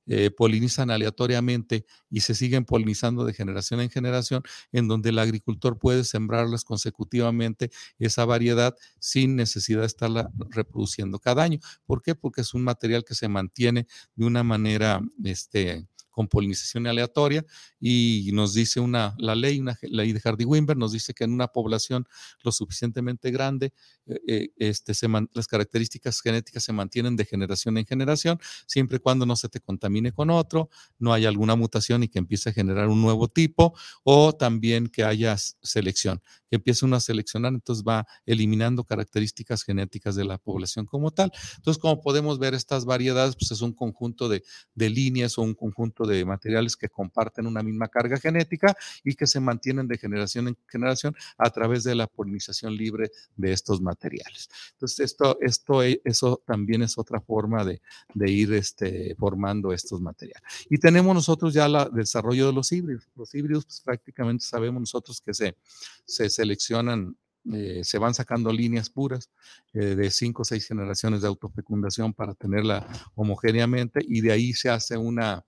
eh, 0.06 0.30
polinizan 0.36 0.90
aleatoriamente 0.90 1.84
y 2.08 2.20
se 2.20 2.34
siguen 2.34 2.64
polinizando 2.64 3.24
de 3.24 3.34
generación 3.34 3.80
en 3.80 3.90
generación, 3.90 4.42
en 4.72 4.86
donde 4.88 5.10
el 5.10 5.18
agricultor 5.18 5.78
puede 5.78 6.04
sembrarlas 6.04 6.64
consecutivamente 6.64 7.70
esa 7.98 8.24
variedad 8.24 8.76
sin 9.00 9.36
necesidad 9.36 9.80
de 9.80 9.86
estarla 9.86 10.30
reproduciendo 10.50 11.18
cada 11.18 11.42
año. 11.42 11.58
¿Por 11.84 12.02
qué? 12.02 12.14
Porque 12.14 12.42
es 12.42 12.54
un 12.54 12.62
material 12.62 13.04
que 13.04 13.14
se 13.14 13.28
mantiene 13.28 13.86
de 14.14 14.24
una 14.24 14.44
manera, 14.44 15.00
este, 15.24 15.86
con 16.18 16.26
polinización 16.26 16.88
aleatoria 16.88 17.46
y 17.78 18.30
nos 18.32 18.52
dice 18.52 18.80
una, 18.80 19.14
la 19.18 19.36
ley, 19.36 19.60
una 19.60 19.78
ley 19.82 20.12
de 20.12 20.18
Hardy-Wimber, 20.18 20.76
nos 20.76 20.90
dice 20.90 21.14
que 21.14 21.22
en 21.22 21.32
una 21.32 21.46
población 21.46 22.08
lo 22.42 22.50
suficientemente 22.50 23.30
grande, 23.30 23.72
eh, 24.06 24.20
eh, 24.26 24.48
este, 24.56 24.94
se 24.94 25.06
las 25.32 25.46
características 25.46 26.20
genéticas 26.20 26.64
se 26.64 26.72
mantienen 26.72 27.14
de 27.14 27.24
generación 27.24 27.78
en 27.78 27.86
generación, 27.86 28.40
siempre 28.66 28.96
y 28.96 28.98
cuando 28.98 29.26
no 29.26 29.36
se 29.36 29.48
te 29.48 29.60
contamine 29.60 30.10
con 30.10 30.30
otro, 30.30 30.70
no 30.98 31.12
haya 31.12 31.28
alguna 31.28 31.54
mutación 31.54 32.02
y 32.02 32.08
que 32.08 32.18
empiece 32.18 32.48
a 32.48 32.52
generar 32.52 32.88
un 32.88 33.00
nuevo 33.00 33.28
tipo, 33.28 33.78
o 34.02 34.32
también 34.32 34.88
que 34.88 35.04
haya 35.04 35.36
selección, 35.62 36.20
que 36.50 36.56
empiece 36.56 36.84
uno 36.84 36.96
a 36.96 37.00
seleccionar, 37.00 37.52
entonces 37.52 37.84
va 37.86 38.08
eliminando 38.26 38.82
características 38.82 39.62
genéticas 39.62 40.16
de 40.16 40.24
la 40.24 40.38
población 40.38 40.84
como 40.84 41.12
tal. 41.12 41.30
Entonces, 41.58 41.80
como 41.80 42.00
podemos 42.00 42.40
ver, 42.40 42.54
estas 42.54 42.86
variedades, 42.86 43.36
pues 43.36 43.52
es 43.52 43.60
un 43.60 43.72
conjunto 43.72 44.28
de, 44.28 44.42
de 44.74 44.90
líneas 44.90 45.38
o 45.38 45.42
un 45.42 45.54
conjunto 45.54 46.07
de 46.08 46.24
materiales 46.24 46.76
que 46.76 46.88
comparten 46.88 47.46
una 47.46 47.62
misma 47.62 47.88
carga 47.88 48.16
genética 48.18 48.76
y 49.04 49.14
que 49.14 49.26
se 49.26 49.38
mantienen 49.38 49.86
de 49.86 49.98
generación 49.98 50.48
en 50.48 50.56
generación 50.66 51.14
a 51.36 51.50
través 51.50 51.84
de 51.84 51.94
la 51.94 52.06
polinización 52.06 52.74
libre 52.74 53.10
de 53.36 53.52
estos 53.52 53.80
materiales. 53.80 54.48
Entonces, 54.72 55.00
esto, 55.00 55.38
esto, 55.40 55.82
e, 55.82 56.00
eso 56.04 56.42
también 56.46 56.82
es 56.82 56.98
otra 56.98 57.20
forma 57.20 57.64
de, 57.64 57.80
de 58.14 58.30
ir 58.30 58.52
este, 58.54 59.14
formando 59.16 59.72
estos 59.72 60.00
materiales. 60.00 60.42
Y 60.70 60.78
tenemos 60.78 61.14
nosotros 61.14 61.54
ya 61.54 61.66
el 61.66 61.76
desarrollo 61.92 62.46
de 62.46 62.52
los 62.52 62.72
híbridos. 62.72 63.08
Los 63.14 63.34
híbridos, 63.34 63.66
pues 63.66 63.80
prácticamente 63.80 64.44
sabemos 64.44 64.80
nosotros 64.80 65.20
que 65.20 65.34
se, 65.34 65.56
se 66.04 66.28
seleccionan 66.28 67.16
eh, 67.52 67.82
se 67.82 67.98
van 67.98 68.12
sacando 68.12 68.52
líneas 68.52 68.90
puras 68.90 69.30
eh, 69.72 69.94
de 69.94 70.10
cinco 70.10 70.42
o 70.42 70.44
seis 70.44 70.66
generaciones 70.66 71.22
de 71.22 71.28
autofecundación 71.28 72.12
para 72.12 72.34
tenerla 72.34 72.86
homogéneamente 73.14 74.00
y 74.06 74.20
de 74.20 74.32
ahí 74.32 74.52
se 74.52 74.68
hace 74.68 74.98
una, 74.98 75.46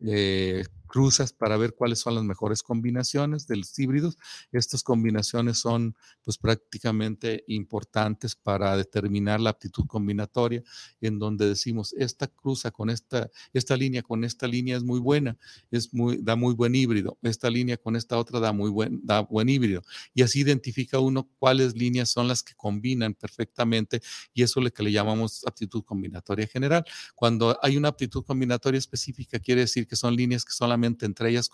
eh, 0.00 0.64
cruzas 0.88 1.32
para 1.32 1.56
ver 1.56 1.74
cuáles 1.74 2.00
son 2.00 2.16
las 2.16 2.24
mejores 2.24 2.62
combinaciones 2.62 3.46
de 3.46 3.56
los 3.56 3.78
híbridos. 3.78 4.18
Estas 4.50 4.82
combinaciones 4.82 5.58
son 5.58 5.94
pues 6.24 6.38
prácticamente 6.38 7.44
importantes 7.46 8.34
para 8.34 8.76
determinar 8.76 9.40
la 9.40 9.50
aptitud 9.50 9.86
combinatoria 9.86 10.62
en 11.00 11.18
donde 11.18 11.48
decimos 11.48 11.94
esta 11.96 12.26
cruza 12.26 12.70
con 12.70 12.90
esta, 12.90 13.30
esta 13.52 13.76
línea 13.76 14.02
con 14.02 14.24
esta 14.24 14.46
línea 14.46 14.76
es 14.76 14.82
muy 14.82 15.00
buena, 15.00 15.36
es 15.70 15.92
muy, 15.92 16.18
da 16.22 16.36
muy 16.36 16.54
buen 16.54 16.74
híbrido, 16.74 17.18
esta 17.22 17.50
línea 17.50 17.76
con 17.76 17.96
esta 17.96 18.18
otra 18.18 18.40
da 18.40 18.52
muy 18.52 18.70
buen, 18.70 19.00
da 19.04 19.20
buen 19.20 19.48
híbrido 19.48 19.82
y 20.14 20.22
así 20.22 20.40
identifica 20.40 20.98
uno 20.98 21.28
cuáles 21.38 21.76
líneas 21.76 22.10
son 22.10 22.28
las 22.28 22.42
que 22.42 22.54
combinan 22.54 23.14
perfectamente 23.14 24.00
y 24.32 24.42
eso 24.42 24.60
es 24.60 24.64
lo 24.64 24.70
que 24.70 24.82
le 24.82 24.92
llamamos 24.92 25.44
aptitud 25.46 25.84
combinatoria 25.84 26.46
general. 26.46 26.84
Cuando 27.14 27.58
hay 27.62 27.76
una 27.76 27.88
aptitud 27.88 28.24
combinatoria 28.24 28.78
específica 28.78 29.38
quiere 29.38 29.62
decir 29.62 29.86
que 29.86 29.96
son 29.96 30.16
líneas 30.16 30.44
que 30.44 30.52
son 30.52 30.68
entre 30.84 31.30
ellas, 31.30 31.50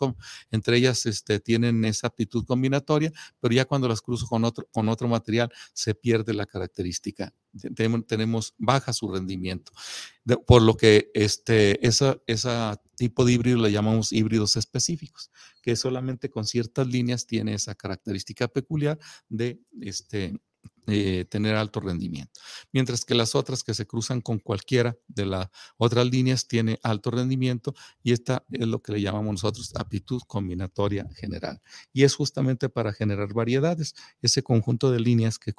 entre 0.51 0.77
ellas 0.77 1.07
este, 1.07 1.41
tienen 1.41 1.85
esa 1.85 2.09
aptitud 2.09 2.45
combinatoria, 2.45 3.13
pero 3.41 3.55
ya 3.55 3.65
cuando 3.65 3.89
las 3.89 4.01
cruzo 4.01 4.27
con 4.27 4.45
otro, 4.45 4.67
con 4.71 4.89
otro 4.89 5.09
material 5.09 5.51
se 5.73 5.95
pierde 5.95 6.35
la 6.35 6.47
característica. 6.47 7.33
Tenemos, 8.07 8.55
baja 8.59 8.93
su 8.93 9.13
rendimiento. 9.13 9.73
por 10.47 10.63
lo 10.63 10.77
que 10.77 11.11
este, 11.15 11.87
ese 11.87 12.21
esa 12.27 12.81
tipo 12.97 13.25
de 13.25 13.33
híbrido 13.33 13.59
le 13.59 13.73
llamamos 13.73 14.13
híbridos 14.13 14.57
específicos, 14.57 15.31
que 15.63 15.77
solamente 15.77 16.31
con 16.31 16.45
ciertas 16.45 16.87
líneas 16.87 17.27
tiene 17.27 17.55
esa 17.55 17.75
característica 17.75 18.49
peculiar 18.49 18.99
de 19.29 19.61
este, 19.81 20.35
eh, 20.87 21.25
tener 21.31 21.57
alto 21.57 21.81
rendimiento. 21.81 22.41
Mientras 22.73 23.05
que 23.05 23.15
las 23.15 23.35
otras 23.35 23.63
que 23.63 23.73
se 23.73 23.87
cruzan 23.87 24.21
con 24.21 24.39
cualquiera 24.39 24.97
de 25.09 25.27
las 25.27 25.49
otras 25.79 26.07
líneas 26.07 26.47
tiene 26.47 26.79
alto 26.83 27.11
rendimiento 27.11 27.75
y 28.03 28.13
esta 28.13 28.45
es 28.51 28.67
lo 28.67 28.83
que 28.83 28.93
le 28.93 29.01
llamamos 29.01 29.33
nosotros 29.33 29.73
aptitud 29.77 30.21
combinatoria 30.27 31.09
general. 31.15 31.61
Y 31.93 32.05
es 32.05 32.15
justamente 32.15 32.69
para 32.69 32.93
generar 32.93 33.33
variedades, 33.33 33.95
ese 34.21 34.43
conjunto 34.43 34.91
de 34.91 35.01
líneas 35.01 35.39
que, 35.39 35.55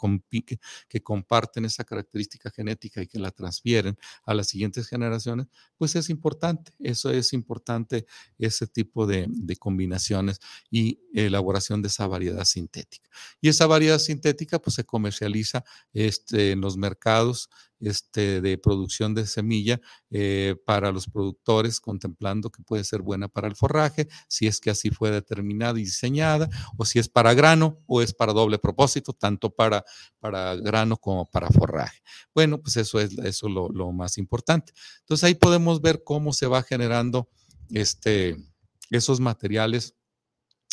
que 0.87 1.03
comparten 1.03 1.65
esa 1.65 1.83
característica 1.83 2.51
genética 2.51 3.01
y 3.01 3.07
que 3.07 3.19
la 3.19 3.31
transfieren 3.31 3.97
a 4.25 4.33
las 4.33 4.47
siguientes 4.47 4.87
generaciones, 4.87 5.47
pues 5.77 5.95
es 5.95 6.09
importante. 6.09 6.71
Eso 6.79 7.09
es 7.09 7.33
importante, 7.33 8.05
ese 8.37 8.67
tipo 8.67 9.07
de, 9.07 9.25
de 9.27 9.55
combinaciones 9.55 10.39
y 10.69 10.99
elaboración 11.13 11.81
de 11.81 11.87
esa 11.87 12.07
variedad 12.07 12.45
sintética. 12.45 13.09
Y 13.41 13.49
esa 13.49 13.65
variedad 13.67 13.99
sintética 13.99 14.59
pues 14.59 14.75
se 14.75 14.83
comercializa 15.15 15.63
este, 15.93 16.51
en 16.51 16.61
los 16.61 16.77
mercados 16.77 17.49
este, 17.79 18.41
de 18.41 18.57
producción 18.57 19.13
de 19.13 19.25
semilla 19.25 19.79
eh, 20.09 20.55
para 20.65 20.91
los 20.91 21.07
productores, 21.07 21.79
contemplando 21.79 22.49
que 22.49 22.63
puede 22.63 22.83
ser 22.83 23.01
buena 23.01 23.27
para 23.27 23.47
el 23.47 23.55
forraje, 23.55 24.07
si 24.27 24.47
es 24.47 24.59
que 24.59 24.69
así 24.69 24.89
fue 24.89 25.11
determinada 25.11 25.79
y 25.79 25.83
diseñada, 25.83 26.49
o 26.77 26.85
si 26.85 26.99
es 26.99 27.09
para 27.09 27.33
grano 27.33 27.83
o 27.85 28.01
es 28.01 28.13
para 28.13 28.33
doble 28.33 28.59
propósito, 28.59 29.13
tanto 29.13 29.49
para, 29.49 29.83
para 30.19 30.55
grano 30.55 30.97
como 30.97 31.25
para 31.25 31.49
forraje. 31.49 32.01
Bueno, 32.33 32.61
pues 32.61 32.77
eso 32.77 32.99
es 32.99 33.17
eso 33.19 33.49
lo, 33.49 33.69
lo 33.69 33.91
más 33.91 34.17
importante. 34.17 34.73
Entonces 35.01 35.23
ahí 35.23 35.35
podemos 35.35 35.81
ver 35.81 36.03
cómo 36.03 36.33
se 36.33 36.47
va 36.47 36.63
generando 36.63 37.29
este, 37.69 38.37
esos 38.89 39.19
materiales 39.19 39.95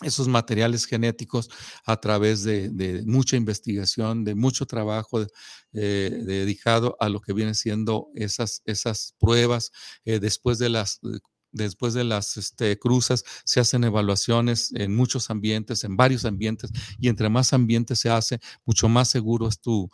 esos 0.03 0.29
materiales 0.29 0.87
genéticos 0.87 1.49
a 1.85 1.99
través 2.01 2.43
de, 2.43 3.03
mucha 3.07 3.37
investigación, 3.37 4.25
de 4.25 4.35
mucho 4.35 4.67
trabajo 4.67 5.25
eh, 5.73 6.23
dedicado 6.25 6.97
a 7.01 7.09
lo 7.09 7.21
que 7.21 7.33
vienen 7.33 7.55
siendo 7.55 8.09
esas, 8.15 8.63
esas 8.65 9.15
pruebas 9.19 9.71
eh, 10.05 10.19
después 10.19 10.59
de 10.59 10.69
las 10.69 11.01
después 11.53 11.95
de 11.95 12.05
las 12.05 12.37
este, 12.37 12.79
cruzas 12.79 13.25
se 13.45 13.61
hacen 13.61 13.85
evaluaciones 13.85 14.73
en 14.75 14.97
muchos 14.97 15.31
ambientes, 15.31 15.85
en 15.85 15.97
varios 15.97 16.25
ambientes, 16.25 16.71
y 16.99 17.09
entre 17.09 17.29
más 17.29 17.53
ambientes 17.53 18.01
se 18.01 18.11
hace, 18.11 18.41
mucho 18.65 18.89
más 18.89 19.09
seguro 19.09 19.49
es 19.49 19.61
tu, 19.61 19.91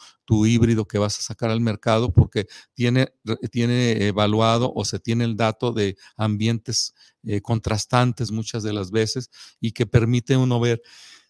híbrido 0.46 0.86
que 0.86 0.98
vas 0.98 1.18
a 1.18 1.22
sacar 1.22 1.50
al 1.50 1.60
mercado 1.60 2.12
porque 2.12 2.46
tiene, 2.74 3.08
tiene 3.50 4.08
evaluado 4.08 4.70
o 4.74 4.84
se 4.84 4.98
tiene 4.98 5.24
el 5.24 5.36
dato 5.36 5.72
de 5.72 5.96
ambientes 6.16 6.94
eh, 7.22 7.40
contrastantes 7.40 8.30
muchas 8.30 8.62
de 8.62 8.74
las 8.74 8.90
veces 8.90 9.30
y 9.58 9.72
que 9.72 9.86
permite 9.86 10.36
uno 10.36 10.60
ver 10.60 10.82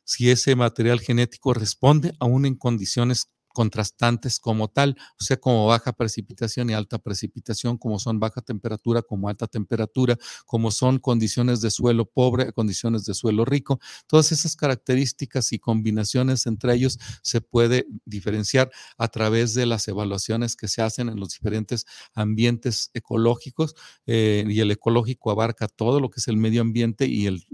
si 0.05 0.31
ese 0.31 0.57
material 0.57 1.01
genético 1.01 1.55
responde 1.55 2.13
aún 2.19 2.45
en 2.45 2.57
condiciones 2.57 3.31
contrastantes 3.59 4.39
como 4.39 4.69
tal, 4.69 4.97
o 5.19 5.25
sea, 5.25 5.37
como 5.37 5.67
baja 5.67 5.93
precipitación 5.93 6.71
y 6.71 6.75
alta 6.75 6.99
precipitación, 6.99 7.77
como 7.77 7.99
son 7.99 8.21
baja 8.21 8.41
temperatura, 8.41 9.03
como 9.03 9.29
alta 9.29 9.49
temperatura, 9.49 10.17
como 10.47 10.71
son 10.71 11.01
condiciones 11.01 11.61
de 11.61 11.73
suelo 11.73 12.05
pobre, 12.05 12.53
condiciones 12.53 13.05
de 13.05 13.15
suelo 13.15 13.45
rico. 13.45 13.81
Todas 14.07 14.31
esas 14.31 14.55
características 14.55 15.53
y 15.53 15.59
combinaciones 15.59 16.47
entre 16.47 16.73
ellos 16.73 17.01
se 17.21 17.41
puede 17.41 17.89
diferenciar 18.05 18.71
a 18.97 19.09
través 19.09 19.55
de 19.55 19.67
las 19.67 19.89
evaluaciones 19.89 20.55
que 20.55 20.69
se 20.69 20.81
hacen 20.81 21.09
en 21.09 21.19
los 21.19 21.31
diferentes 21.31 21.85
ambientes 22.15 22.93
ecológicos 22.95 23.75
eh, 24.07 24.45
y 24.49 24.61
el 24.61 24.71
ecológico 24.71 25.33
abarca 25.33 25.67
todo 25.67 25.99
lo 25.99 26.11
que 26.11 26.21
es 26.21 26.29
el 26.29 26.37
medio 26.37 26.61
ambiente 26.61 27.07
y 27.07 27.27
el, 27.27 27.45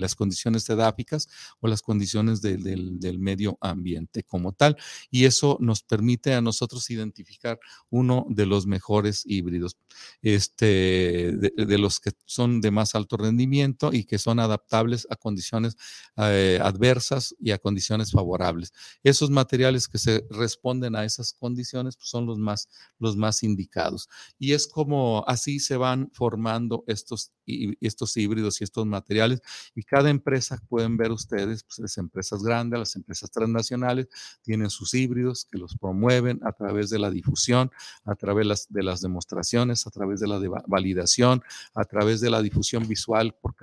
las 0.00 0.14
condiciones 0.14 0.66
edáficas 0.70 1.28
o 1.60 1.68
las 1.68 1.82
condiciones 1.82 2.40
del, 2.40 2.98
del 2.98 3.18
medio 3.18 3.58
ambiente 3.60 4.22
como 4.22 4.52
tal. 4.52 4.78
Y 5.10 5.26
eso 5.26 5.49
nos 5.60 5.82
permite 5.82 6.34
a 6.34 6.40
nosotros 6.40 6.90
identificar 6.90 7.58
uno 7.90 8.26
de 8.28 8.46
los 8.46 8.66
mejores 8.66 9.22
híbridos, 9.26 9.76
este, 10.22 11.32
de, 11.32 11.78
los 11.78 12.00
que 12.00 12.12
son 12.26 12.60
de 12.60 12.70
más 12.70 12.94
alto 12.94 13.16
rendimiento 13.16 13.90
y 13.92 14.04
que 14.04 14.18
son 14.18 14.38
adaptables 14.38 15.06
a 15.10 15.16
condiciones 15.16 15.76
eh, 16.16 16.58
adversas 16.62 17.34
y 17.40 17.50
a 17.50 17.58
condiciones 17.58 18.12
favorables. 18.12 18.72
Esos 19.02 19.30
materiales 19.30 19.88
que 19.88 19.98
se 19.98 20.24
responden 20.30 20.96
a 20.96 21.04
esas 21.04 21.32
condiciones 21.32 21.96
pues, 21.96 22.08
son 22.08 22.26
los 22.26 22.38
más, 22.38 22.68
los 22.98 23.16
más 23.16 23.42
indicados. 23.42 24.08
Y 24.38 24.52
es 24.52 24.66
como 24.66 25.24
así 25.26 25.60
se 25.60 25.76
van 25.76 26.10
formando 26.12 26.84
estos, 26.86 27.32
estos 27.80 28.16
híbridos 28.16 28.60
y 28.60 28.64
estos 28.64 28.86
materiales. 28.86 29.40
Y 29.74 29.82
cada 29.82 30.10
empresa, 30.10 30.60
pueden 30.68 30.96
ver 30.96 31.10
ustedes, 31.12 31.64
pues 31.64 31.78
las 31.78 31.98
empresas 31.98 32.42
grandes, 32.42 32.78
las 32.78 32.96
empresas 32.96 33.30
transnacionales, 33.30 34.08
tienen 34.42 34.70
sus 34.70 34.94
híbridos 34.94 35.29
que 35.50 35.58
los 35.58 35.76
promueven 35.76 36.40
a 36.44 36.52
través 36.52 36.90
de 36.90 36.98
la 36.98 37.10
difusión, 37.10 37.70
a 38.04 38.14
través 38.14 38.66
de 38.68 38.82
las 38.82 39.00
demostraciones, 39.00 39.86
a 39.86 39.90
través 39.90 40.20
de 40.20 40.28
la 40.28 40.40
validación, 40.66 41.42
a 41.74 41.84
través 41.84 42.20
de 42.20 42.30
la 42.30 42.42
difusión 42.42 42.86
visual 42.86 43.34
por 43.40 43.54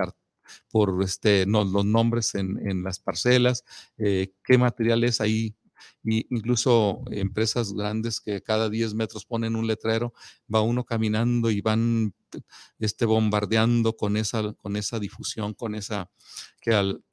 por 0.71 1.03
este, 1.03 1.45
los 1.45 1.85
nombres 1.85 2.35
en, 2.35 2.83
las 2.83 2.99
parcelas, 2.99 3.65
eh, 3.97 4.33
qué 4.43 4.57
material 4.57 5.03
es 5.03 5.19
ahí 5.19 5.55
incluso 6.03 7.01
empresas 7.11 7.73
grandes 7.73 8.19
que 8.19 8.41
cada 8.41 8.69
10 8.69 8.93
metros 8.93 9.25
ponen 9.25 9.55
un 9.55 9.67
letrero, 9.67 10.13
va 10.53 10.61
uno 10.61 10.83
caminando 10.83 11.51
y 11.51 11.61
van 11.61 12.13
este, 12.79 13.05
bombardeando 13.05 13.95
con 13.95 14.17
esa, 14.17 14.53
con 14.53 14.75
esa 14.75 14.99
difusión, 14.99 15.53
con 15.53 15.75
esa, 15.75 16.09
que 16.61 16.73
al, 16.73 17.03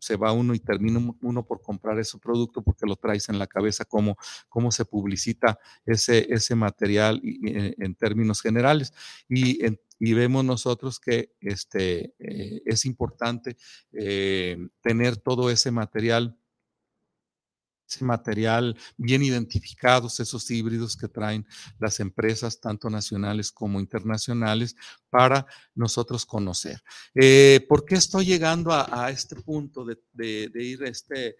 se 0.00 0.16
va 0.16 0.32
uno 0.32 0.54
y 0.54 0.60
termina 0.60 1.00
uno 1.22 1.44
por 1.44 1.60
comprar 1.60 1.98
ese 1.98 2.18
producto 2.18 2.62
porque 2.62 2.86
lo 2.86 2.96
traes 2.96 3.28
en 3.28 3.38
la 3.38 3.46
cabeza, 3.46 3.84
cómo, 3.84 4.16
cómo 4.48 4.70
se 4.70 4.84
publicita 4.84 5.58
ese, 5.84 6.32
ese 6.32 6.54
material 6.54 7.20
eh, 7.24 7.74
en, 7.78 7.94
términos 7.94 8.40
generales. 8.40 8.92
Y, 9.28 9.58
vemos 10.14 10.44
nosotros 10.44 10.98
que 10.98 11.34
este, 11.40 12.14
eh, 12.18 12.62
es 12.64 12.86
importante 12.86 13.58
eh, 13.92 14.56
tener 14.80 15.18
todo 15.18 15.50
ese 15.50 15.70
material 15.70 16.39
ese 17.90 18.04
material 18.04 18.76
bien 18.96 19.22
identificados, 19.22 20.20
esos 20.20 20.48
híbridos 20.50 20.96
que 20.96 21.08
traen 21.08 21.46
las 21.78 21.98
empresas, 22.00 22.60
tanto 22.60 22.88
nacionales 22.88 23.50
como 23.50 23.80
internacionales, 23.80 24.76
para 25.10 25.44
nosotros 25.74 26.24
conocer. 26.24 26.80
Eh, 27.14 27.66
¿Por 27.68 27.84
qué 27.84 27.96
estoy 27.96 28.26
llegando 28.26 28.70
a, 28.72 29.10
este 29.10 29.34
punto 29.34 29.84
de, 29.84 30.50
ir, 30.54 30.84
este, 30.84 31.36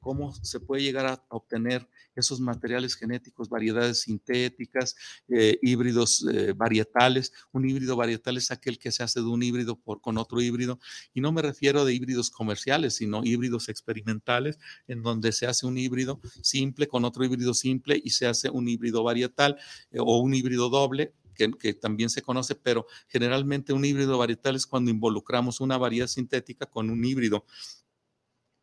cómo 0.00 0.34
se 0.34 0.60
puede 0.60 0.82
llegar 0.82 1.06
a 1.06 1.24
obtener 1.28 1.88
esos 2.14 2.38
materiales 2.38 2.94
genéticos, 2.94 3.48
variedades 3.48 4.02
sintéticas, 4.02 4.94
eh, 5.28 5.58
híbridos 5.62 6.26
eh, 6.30 6.52
varietales? 6.52 7.32
Un 7.52 7.68
híbrido 7.68 7.96
varietal 7.96 8.36
es 8.36 8.50
aquel 8.50 8.78
que 8.78 8.92
se 8.92 9.02
hace 9.02 9.20
de 9.20 9.26
un 9.26 9.42
híbrido 9.42 9.76
por, 9.76 10.02
con 10.02 10.18
otro 10.18 10.42
híbrido, 10.42 10.78
y 11.14 11.22
no 11.22 11.32
me 11.32 11.40
refiero 11.40 11.86
de 11.86 11.94
híbridos 11.94 12.30
comerciales, 12.30 12.96
sino 12.96 13.24
híbridos 13.24 13.70
experimentales, 13.70 14.58
en 14.86 15.02
donde 15.02 15.32
se 15.32 15.46
hace 15.46 15.66
un 15.66 15.78
híbrido 15.78 15.93
simple 16.42 16.88
con 16.88 17.04
otro 17.04 17.24
híbrido 17.24 17.54
simple 17.54 18.00
y 18.02 18.10
se 18.10 18.26
hace 18.26 18.50
un 18.50 18.68
híbrido 18.68 19.02
varietal 19.02 19.56
o 19.98 20.18
un 20.18 20.34
híbrido 20.34 20.68
doble 20.68 21.14
que, 21.34 21.74
también 21.74 22.10
se 22.10 22.22
conoce, 22.22 22.54
pero 22.54 22.86
generalmente 23.08 23.72
un 23.72 23.84
híbrido 23.84 24.18
varietal 24.18 24.56
es 24.56 24.66
cuando 24.66 24.90
involucramos 24.90 25.60
una 25.60 25.76
variedad 25.76 26.06
sintética 26.06 26.66
con 26.66 26.90
un 26.90 27.04
híbrido 27.04 27.44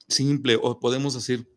simple 0.08 0.58
o 0.62 0.80
podemos 0.80 1.13
decir 1.13 1.48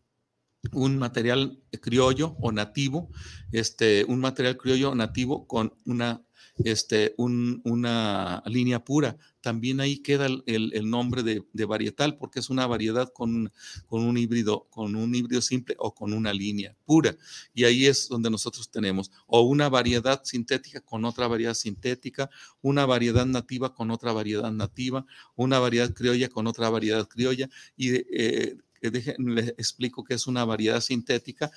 un 0.71 0.97
material 0.97 1.61
criollo 1.81 2.35
o 2.39 2.51
nativo, 2.51 3.09
este, 3.51 4.05
un 4.07 4.19
material 4.19 4.57
criollo 4.57 4.95
nativo 4.95 5.47
con 5.47 5.73
una 5.85 6.24
este, 6.63 7.13
una 7.17 8.43
línea 8.45 8.83
pura. 8.83 9.17
También 9.41 9.79
ahí 9.79 9.99
queda 9.99 10.25
el, 10.25 10.89
nombre 10.89 11.21
de, 11.21 11.65
varietal 11.65 12.17
porque 12.17 12.39
es 12.39 12.49
una 12.49 12.65
variedad 12.65 13.11
con, 13.13 13.51
con, 13.85 14.03
un 14.03 14.17
híbrido, 14.17 14.67
con 14.71 14.95
un 14.95 15.13
híbrido 15.13 15.41
simple 15.41 15.75
o 15.77 15.93
con 15.93 16.13
una 16.13 16.33
línea 16.33 16.75
pura. 16.85 17.15
Y 17.53 17.65
ahí 17.65 17.85
es 17.85 18.07
donde 18.09 18.31
nosotros 18.31 18.71
tenemos 18.71 19.11
o 19.27 19.41
una 19.41 19.69
variedad 19.69 20.23
sintética 20.23 20.81
con 20.81 21.05
otra 21.05 21.27
variedad 21.27 21.53
sintética, 21.53 22.29
una 22.61 22.85
variedad 22.85 23.25
nativa 23.25 23.73
con 23.73 23.91
otra 23.91 24.13
variedad 24.13 24.51
nativa, 24.51 25.05
una 25.35 25.59
variedad 25.59 25.93
criolla 25.93 26.29
con 26.29 26.47
otra 26.47 26.69
variedad 26.69 27.07
criolla. 27.07 27.47
Y 27.77 27.95
eh, 27.95 28.57
les 28.91 29.49
explico 29.49 30.03
que 30.03 30.13
es 30.13 30.27
una 30.27 30.45
variedad 30.45 30.81
sintética 30.81 31.51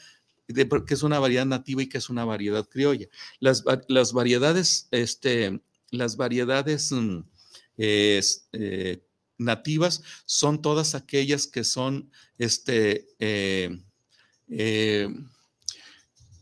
que 0.48 0.94
es 0.94 1.02
una 1.02 1.18
variedad 1.18 1.46
nativa 1.46 1.82
y 1.82 1.88
que 1.88 1.98
es 1.98 2.08
una 2.08 2.24
variedad 2.24 2.66
criolla. 2.68 3.06
Las, 3.40 3.64
las 3.88 4.12
variedades, 4.12 4.88
este, 4.90 5.61
las 5.90 6.16
variedades 6.16 6.90
mm, 6.92 7.18
eh, 7.76 9.02
nativas 9.37 10.02
son 10.24 10.61
todas 10.62 10.94
aquellas 10.94 11.46
que 11.46 11.64
son 11.64 12.11
este, 12.38 13.08
eh, 13.18 13.80
eh, 14.48 15.08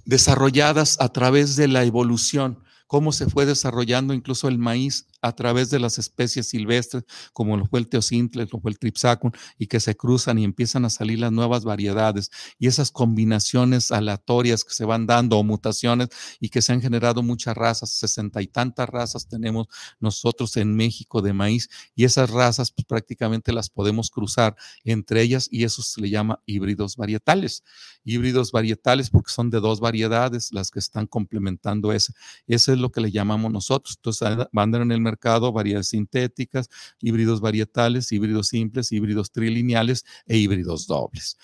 desarrolladas 0.05 0.97
a 1.01 1.13
través 1.13 1.57
de 1.57 1.69
la 1.69 1.85
evolución 1.85 2.63
cómo 2.87 3.13
se 3.13 3.29
fue 3.29 3.47
desarrollando 3.47 4.15
incluso 4.15 4.49
el 4.49 4.59
maíz 4.59 5.07
a 5.27 5.35
través 5.35 5.71
de 5.71 5.81
las 5.81 5.99
especies 5.99 6.49
silvestres, 6.49 7.05
como 7.33 7.57
lo 7.57 7.67
fue 7.67 7.81
el 7.81 7.89
teocintle, 7.89 8.47
lo 8.51 8.61
fue 8.61 8.71
el 8.71 8.79
tripsacum, 8.79 9.31
y 9.59 9.67
que 9.67 9.81
se 9.81 9.97
cruzan 9.97 10.39
y 10.39 10.45
empiezan 10.45 10.85
a 10.85 10.91
salir 10.91 11.19
las 11.19 11.33
nuevas 11.33 11.65
variedades. 11.65 12.31
Y 12.59 12.67
esas 12.67 12.91
combinaciones 12.91 13.91
aleatorias 13.91 14.65
que 14.65 14.75
se 14.75 14.85
van 14.85 15.07
dando 15.07 15.39
o 15.39 15.45
mutaciones 15.45 16.09
y 16.41 16.49
que 16.49 16.63
se 16.63 16.73
han 16.73 16.81
generado 16.81 17.23
muchas 17.23 17.57
razas, 17.57 17.91
sesenta 17.91 18.43
y 18.43 18.47
tantas 18.47 18.89
razas 18.89 19.27
tenemos 19.27 19.67
nosotros 20.01 20.57
en 20.57 20.75
México 20.77 21.23
de 21.23 21.33
maíz, 21.33 21.69
y 21.95 22.05
esas 22.05 22.31
razas 22.31 22.71
pues, 22.71 22.85
prácticamente 22.87 23.53
las 23.53 23.69
podemos 23.71 24.11
cruzar 24.11 24.57
entre 24.85 25.23
ellas 25.23 25.49
y 25.51 25.65
eso 25.65 25.83
se 25.83 26.01
le 26.01 26.11
llama 26.11 26.41
híbridos 26.47 26.97
varietales. 26.97 27.65
Híbridos 28.05 28.53
varietales 28.53 29.11
porque 29.11 29.33
son 29.33 29.51
de 29.51 29.61
dos 29.61 29.81
variedades 29.81 30.53
las 30.53 30.71
que 30.71 30.79
están 30.79 31.07
complementando 31.07 31.93
ese. 31.93 32.13
Ese 32.47 32.73
es 32.73 32.79
lo 32.79 32.91
que 32.93 33.01
le 33.01 33.11
llamamos 33.11 33.53
nosotros. 33.53 33.97
Entonces, 33.97 34.47
van 34.53 34.75
en 34.75 34.93
el 34.93 35.01
mercado 35.01 35.16
variedades 35.53 35.89
sintéticas, 35.89 36.69
híbridos 37.01 37.41
varietales, 37.41 38.13
híbridos 38.13 38.49
simples, 38.49 38.93
híbridos 38.93 39.31
trilineales 39.31 40.05
e 40.27 40.37
híbridos 40.37 40.87
dobles. 40.87 41.37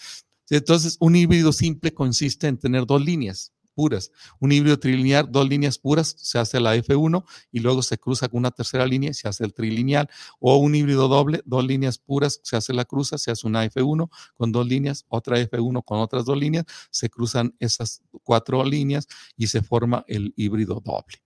Entonces, 0.51 0.97
un 1.01 1.17
híbrido 1.17 1.53
simple 1.53 1.95
consiste 1.95 2.47
en 2.47 2.59
tener 2.59 2.87
dos 2.87 3.03
líneas 3.05 3.53
puras. 3.75 4.11
Un 4.39 4.53
híbrido 4.53 4.79
trilineal, 4.79 5.29
dos 5.31 5.49
líneas 5.49 5.79
puras, 5.79 6.15
se 6.19 6.39
hace 6.39 6.61
la 6.61 6.77
F1 6.77 7.25
y 7.51 7.61
luego 7.61 7.83
se 7.83 7.99
cruza 7.99 8.29
con 8.29 8.39
una 8.39 8.51
tercera 8.51 8.87
línea 8.87 9.11
y 9.11 9.15
se 9.15 9.29
hace 9.29 9.45
el 9.45 9.55
trilineal. 9.55 10.09
O 10.39 10.57
un 10.57 10.75
híbrido 10.75 11.09
doble, 11.09 11.43
dos 11.45 11.65
líneas 11.65 11.99
puras, 11.99 12.41
se 12.43 12.57
hace 12.57 12.73
la 12.73 12.85
cruza, 12.85 13.19
se 13.19 13.31
hace 13.31 13.47
una 13.47 13.65
F1 13.65 14.09
con 14.35 14.53
dos 14.53 14.67
líneas, 14.67 15.05
otra 15.09 15.39
F1 15.39 15.85
con 15.85 15.99
otras 15.99 16.25
dos 16.25 16.39
líneas, 16.39 16.65
se 16.91 17.09
cruzan 17.09 17.55
esas 17.59 18.03
cuatro 18.23 18.65
líneas 18.65 19.07
y 19.37 19.47
se 19.47 19.63
forma 19.63 20.05
el 20.07 20.33
híbrido 20.37 20.81
doble. 20.85 21.23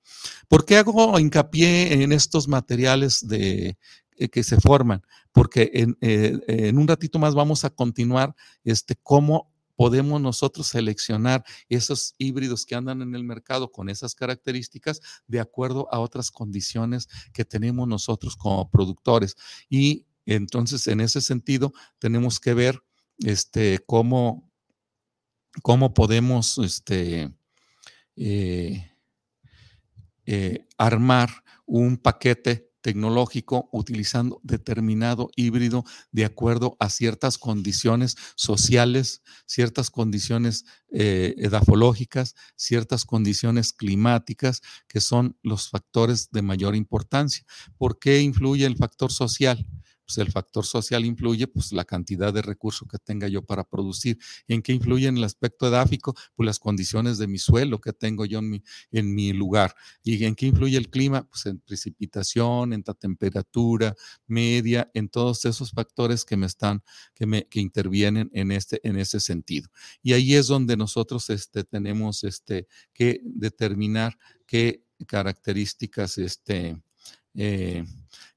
¿Por 0.48 0.64
qué 0.64 0.76
hago 0.76 1.18
hincapié 1.18 2.02
en 2.02 2.12
estos 2.12 2.48
materiales 2.48 3.26
de, 3.26 3.78
eh, 4.16 4.28
que 4.28 4.42
se 4.42 4.60
forman? 4.60 5.02
Porque 5.32 5.70
en, 5.74 5.96
eh, 6.00 6.38
en, 6.46 6.78
un 6.78 6.88
ratito 6.88 7.18
más 7.18 7.34
vamos 7.34 7.64
a 7.64 7.70
continuar 7.70 8.34
este, 8.64 8.96
cómo 9.02 9.52
podemos 9.76 10.20
nosotros 10.20 10.66
seleccionar 10.68 11.44
esos 11.68 12.14
híbridos 12.18 12.66
que 12.66 12.74
andan 12.74 13.02
en 13.02 13.14
el 13.14 13.22
mercado 13.22 13.70
con 13.70 13.88
esas 13.88 14.14
características 14.14 15.00
de 15.26 15.40
acuerdo 15.40 15.88
a 15.92 16.00
otras 16.00 16.30
condiciones 16.30 17.08
que 17.32 17.44
tenemos 17.44 17.86
nosotros 17.86 18.36
como 18.36 18.70
productores. 18.70 19.36
Y 19.68 20.06
entonces, 20.24 20.86
en 20.88 21.00
ese 21.00 21.20
sentido, 21.20 21.72
tenemos 21.98 22.40
que 22.40 22.54
ver 22.54 22.82
este, 23.18 23.78
cómo, 23.86 24.50
cómo 25.62 25.94
podemos 25.94 26.58
este, 26.58 27.32
eh, 28.16 28.90
eh, 30.24 30.66
armar 30.76 31.30
un 31.66 31.96
paquete 31.96 32.72
tecnológico 32.86 33.68
utilizando 33.72 34.38
determinado 34.44 35.28
híbrido 35.34 35.84
de 36.12 36.24
acuerdo 36.24 36.76
a 36.78 36.88
ciertas 36.88 37.36
condiciones 37.36 38.14
sociales, 38.36 39.24
ciertas 39.44 39.90
condiciones 39.90 40.66
eh, 40.92 41.34
edafológicas, 41.38 42.36
ciertas 42.54 43.04
condiciones 43.04 43.72
climáticas, 43.72 44.62
que 44.86 45.00
son 45.00 45.36
los 45.42 45.68
factores 45.68 46.30
de 46.30 46.42
mayor 46.42 46.76
importancia. 46.76 47.44
¿Por 47.76 47.98
qué 47.98 48.20
influye 48.20 48.66
el 48.66 48.76
factor 48.76 49.10
social? 49.10 49.66
Pues 50.06 50.18
el 50.18 50.30
factor 50.30 50.64
social 50.64 51.04
influye, 51.04 51.48
pues 51.48 51.72
la 51.72 51.84
cantidad 51.84 52.32
de 52.32 52.42
recursos 52.42 52.86
que 52.88 52.98
tenga 52.98 53.26
yo 53.28 53.42
para 53.42 53.64
producir. 53.64 54.18
¿En 54.46 54.62
qué 54.62 54.72
influye 54.72 55.08
en 55.08 55.16
el 55.16 55.24
aspecto 55.24 55.66
edáfico? 55.66 56.14
Pues 56.34 56.46
las 56.46 56.58
condiciones 56.58 57.18
de 57.18 57.26
mi 57.26 57.38
suelo 57.38 57.80
que 57.80 57.92
tengo 57.92 58.24
yo 58.24 58.38
en 58.38 59.14
mi, 59.14 59.32
lugar. 59.32 59.74
¿Y 60.04 60.24
en 60.24 60.34
qué 60.34 60.46
influye 60.46 60.76
el 60.78 60.88
clima? 60.88 61.26
Pues 61.28 61.46
en 61.46 61.58
precipitación, 61.58 62.72
en 62.72 62.84
la 62.86 62.94
temperatura 62.94 63.94
media, 64.26 64.90
en 64.94 65.08
todos 65.08 65.44
esos 65.44 65.72
factores 65.72 66.24
que 66.24 66.36
me 66.36 66.46
están, 66.46 66.82
que 67.14 67.26
me, 67.26 67.46
que 67.48 67.60
intervienen 67.60 68.30
en 68.32 68.52
este, 68.52 68.80
en 68.88 68.98
ese 68.98 69.18
sentido. 69.18 69.68
Y 70.02 70.12
ahí 70.12 70.34
es 70.34 70.46
donde 70.46 70.76
nosotros 70.76 71.28
este, 71.30 71.64
tenemos 71.64 72.22
este, 72.22 72.68
que 72.92 73.20
determinar 73.24 74.16
qué 74.46 74.84
características 75.06 76.18
este, 76.18 76.80
eh, 77.36 77.84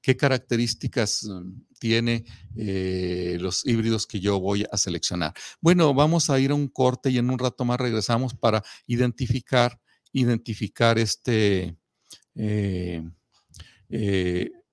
qué 0.02 0.16
características 0.16 1.24
mm, 1.24 1.62
tiene 1.78 2.24
eh, 2.56 3.38
los 3.40 3.66
híbridos 3.66 4.06
que 4.06 4.20
yo 4.20 4.38
voy 4.38 4.66
a 4.70 4.76
seleccionar. 4.76 5.32
Bueno, 5.60 5.94
vamos 5.94 6.28
a 6.28 6.38
ir 6.38 6.50
a 6.50 6.54
un 6.54 6.68
corte 6.68 7.10
y 7.10 7.18
en 7.18 7.30
un 7.30 7.38
rato 7.38 7.64
más 7.64 7.80
regresamos 7.80 8.34
para 8.34 8.62
identificar, 8.86 9.80
identificar 10.12 10.98
este 10.98 11.76
eh, 12.34 13.02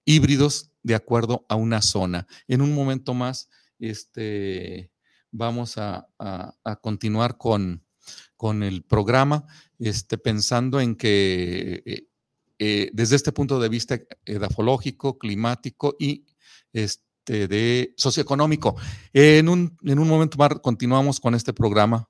híbridos 0.04 0.72
de 0.84 0.96
acuerdo 0.96 1.46
a 1.48 1.56
una 1.56 1.82
zona. 1.82 2.28
En 2.48 2.62
un 2.62 2.76
momento 2.76 3.14
más, 3.14 3.50
este, 3.80 4.92
vamos 5.32 5.78
a, 5.78 6.08
continuar 6.82 7.38
con, 7.38 7.86
con, 8.36 8.64
el 8.64 8.84
programa, 8.84 9.46
este, 9.80 10.18
pensando 10.18 10.80
en 10.82 10.96
que 10.96 12.07
eh, 12.60 12.90
desde 12.94 13.16
este 13.16 13.32
punto 13.32 13.60
de 13.60 13.70
vista 13.70 14.00
edafológico, 14.26 15.18
climático 15.18 15.96
y 16.00 16.26
este, 16.74 17.48
de 17.48 17.94
socioeconómico. 17.98 18.76
En 19.14 19.50
un, 19.50 19.78
en 19.84 20.00
un 20.00 20.08
momento 20.08 20.38
más 20.38 20.60
continuamos 20.62 21.20
con 21.20 21.36
este 21.36 21.54
programa. 21.54 22.10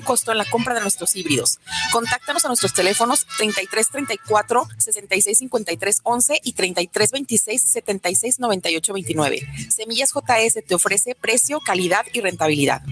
costo 0.00 0.32
en 0.32 0.38
la 0.38 0.44
compra 0.44 0.74
de 0.74 0.80
nuestros 0.80 1.16
híbridos. 1.16 1.60
Contáctanos 1.92 2.44
a 2.44 2.48
nuestros 2.48 2.74
teléfonos 2.74 3.26
3334 3.38 4.66
6653 4.78 6.00
11 6.02 6.40
y 6.42 6.52
3326 6.52 7.62
76 7.62 8.38
29. 8.92 9.48
Semillas 9.70 10.12
JS 10.12 10.64
te 10.66 10.74
ofrece 10.74 11.14
precio, 11.14 11.60
calidad 11.60 12.04
y 12.12 12.20
rentabilidad. 12.20 12.82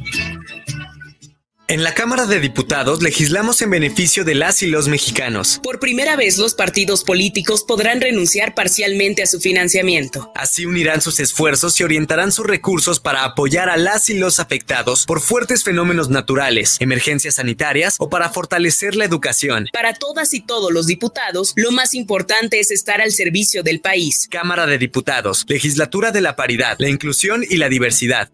En 1.73 1.83
la 1.83 1.95
Cámara 1.95 2.27
de 2.27 2.39
Diputados 2.39 3.01
legislamos 3.01 3.63
en 3.63 3.71
beneficio 3.71 4.25
de 4.25 4.35
las 4.35 4.63
y 4.63 4.67
los 4.67 4.89
mexicanos. 4.89 5.59
Por 5.63 5.81
primera 5.81 6.17
vez 6.17 6.37
los 6.37 6.53
partidos 6.53 7.03
políticos 7.03 7.65
podrán 7.67 8.03
renunciar 8.03 8.55
parcialmente 8.55 9.23
a 9.23 9.27
su 9.27 9.41
financiamiento. 9.41 10.31
Así 10.35 10.67
unirán 10.67 11.01
sus 11.01 11.19
esfuerzos 11.19 11.81
y 11.81 11.85
orientarán 11.85 12.31
sus 12.31 12.47
recursos 12.47 13.01
para 13.01 13.25
apoyar 13.25 13.71
a 13.71 13.79
las 13.79 14.11
y 14.11 14.19
los 14.19 14.39
afectados 14.39 15.07
por 15.07 15.23
fuertes 15.23 15.65
fenómenos 15.65 16.11
naturales, 16.11 16.77
emergencias 16.81 17.37
sanitarias 17.37 17.97
o 17.99 18.11
para 18.11 18.29
fortalecer 18.29 18.95
la 18.95 19.07
educación. 19.07 19.67
Para 19.73 19.95
todas 19.95 20.35
y 20.35 20.43
todos 20.43 20.71
los 20.71 20.87
diputados, 20.87 21.55
lo 21.57 21.73
más 21.73 21.95
importante 21.95 22.61
es 22.61 22.71
estar 22.71 23.01
al 23.01 23.13
servicio 23.13 23.63
del 23.63 23.81
país. 23.81 24.29
Cámara 24.31 24.67
de 24.67 24.77
Diputados, 24.77 25.47
Legislatura 25.49 26.11
de 26.11 26.21
la 26.21 26.37
Paridad, 26.37 26.77
la 26.81 26.91
Inclusión 26.91 27.43
y 27.49 27.57
la 27.57 27.71
Diversidad. 27.71 28.31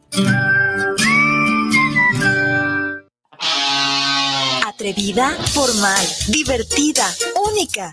Atrevida, 4.88 5.36
formal, 5.52 6.06
divertida, 6.28 7.04
única. 7.36 7.92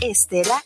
Estela. 0.00 0.62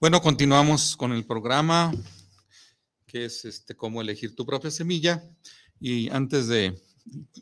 Bueno, 0.00 0.22
continuamos 0.22 0.96
con 0.96 1.12
el 1.12 1.26
programa 1.26 1.92
que 3.10 3.24
es 3.24 3.44
este 3.44 3.74
cómo 3.74 4.00
elegir 4.00 4.36
tu 4.36 4.46
propia 4.46 4.70
semilla 4.70 5.22
y 5.80 6.08
antes 6.10 6.46
de, 6.46 6.80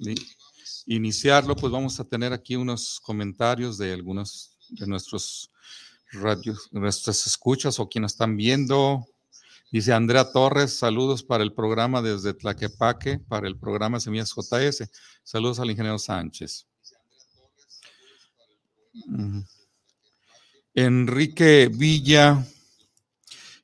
de 0.01 0.15
iniciarlo, 0.87 1.55
pues 1.55 1.71
vamos 1.71 2.01
a 2.01 2.05
tener 2.05 2.33
aquí 2.33 2.57
unos 2.57 3.01
comentarios 3.01 3.77
de 3.77 3.93
algunos 3.93 4.57
de 4.71 4.87
nuestros 4.87 5.51
radios, 6.13 6.69
nuestras 6.73 7.27
escuchas 7.27 7.79
o 7.79 7.89
quienes 7.89 8.13
están 8.13 8.37
viendo. 8.37 9.07
Dice 9.71 9.93
Andrea 9.93 10.33
Torres, 10.33 10.73
saludos 10.73 11.23
para 11.23 11.45
el 11.45 11.53
programa 11.53 12.01
desde 12.01 12.33
Tlaquepaque, 12.33 13.19
para 13.19 13.47
el 13.47 13.59
programa 13.59 14.01
Semillas 14.01 14.33
JS. 14.35 14.89
Saludos 15.23 15.61
al 15.61 15.71
ingeniero 15.71 15.99
Sánchez. 15.99 16.67
Enrique 20.75 21.69
Villa, 21.71 22.47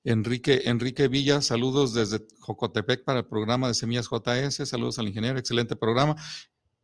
Enrique, 0.05 0.62
Enrique 0.66 1.09
Villa, 1.09 1.40
saludos 1.40 1.94
desde 1.94 2.20
Jocotepec 2.40 3.05
para 3.05 3.20
el 3.20 3.26
programa 3.26 3.68
de 3.68 3.74
Semillas 3.74 4.09
JS. 4.11 4.68
Saludos 4.68 4.98
al 4.98 5.09
ingeniero, 5.09 5.38
excelente 5.38 5.76
programa 5.76 6.14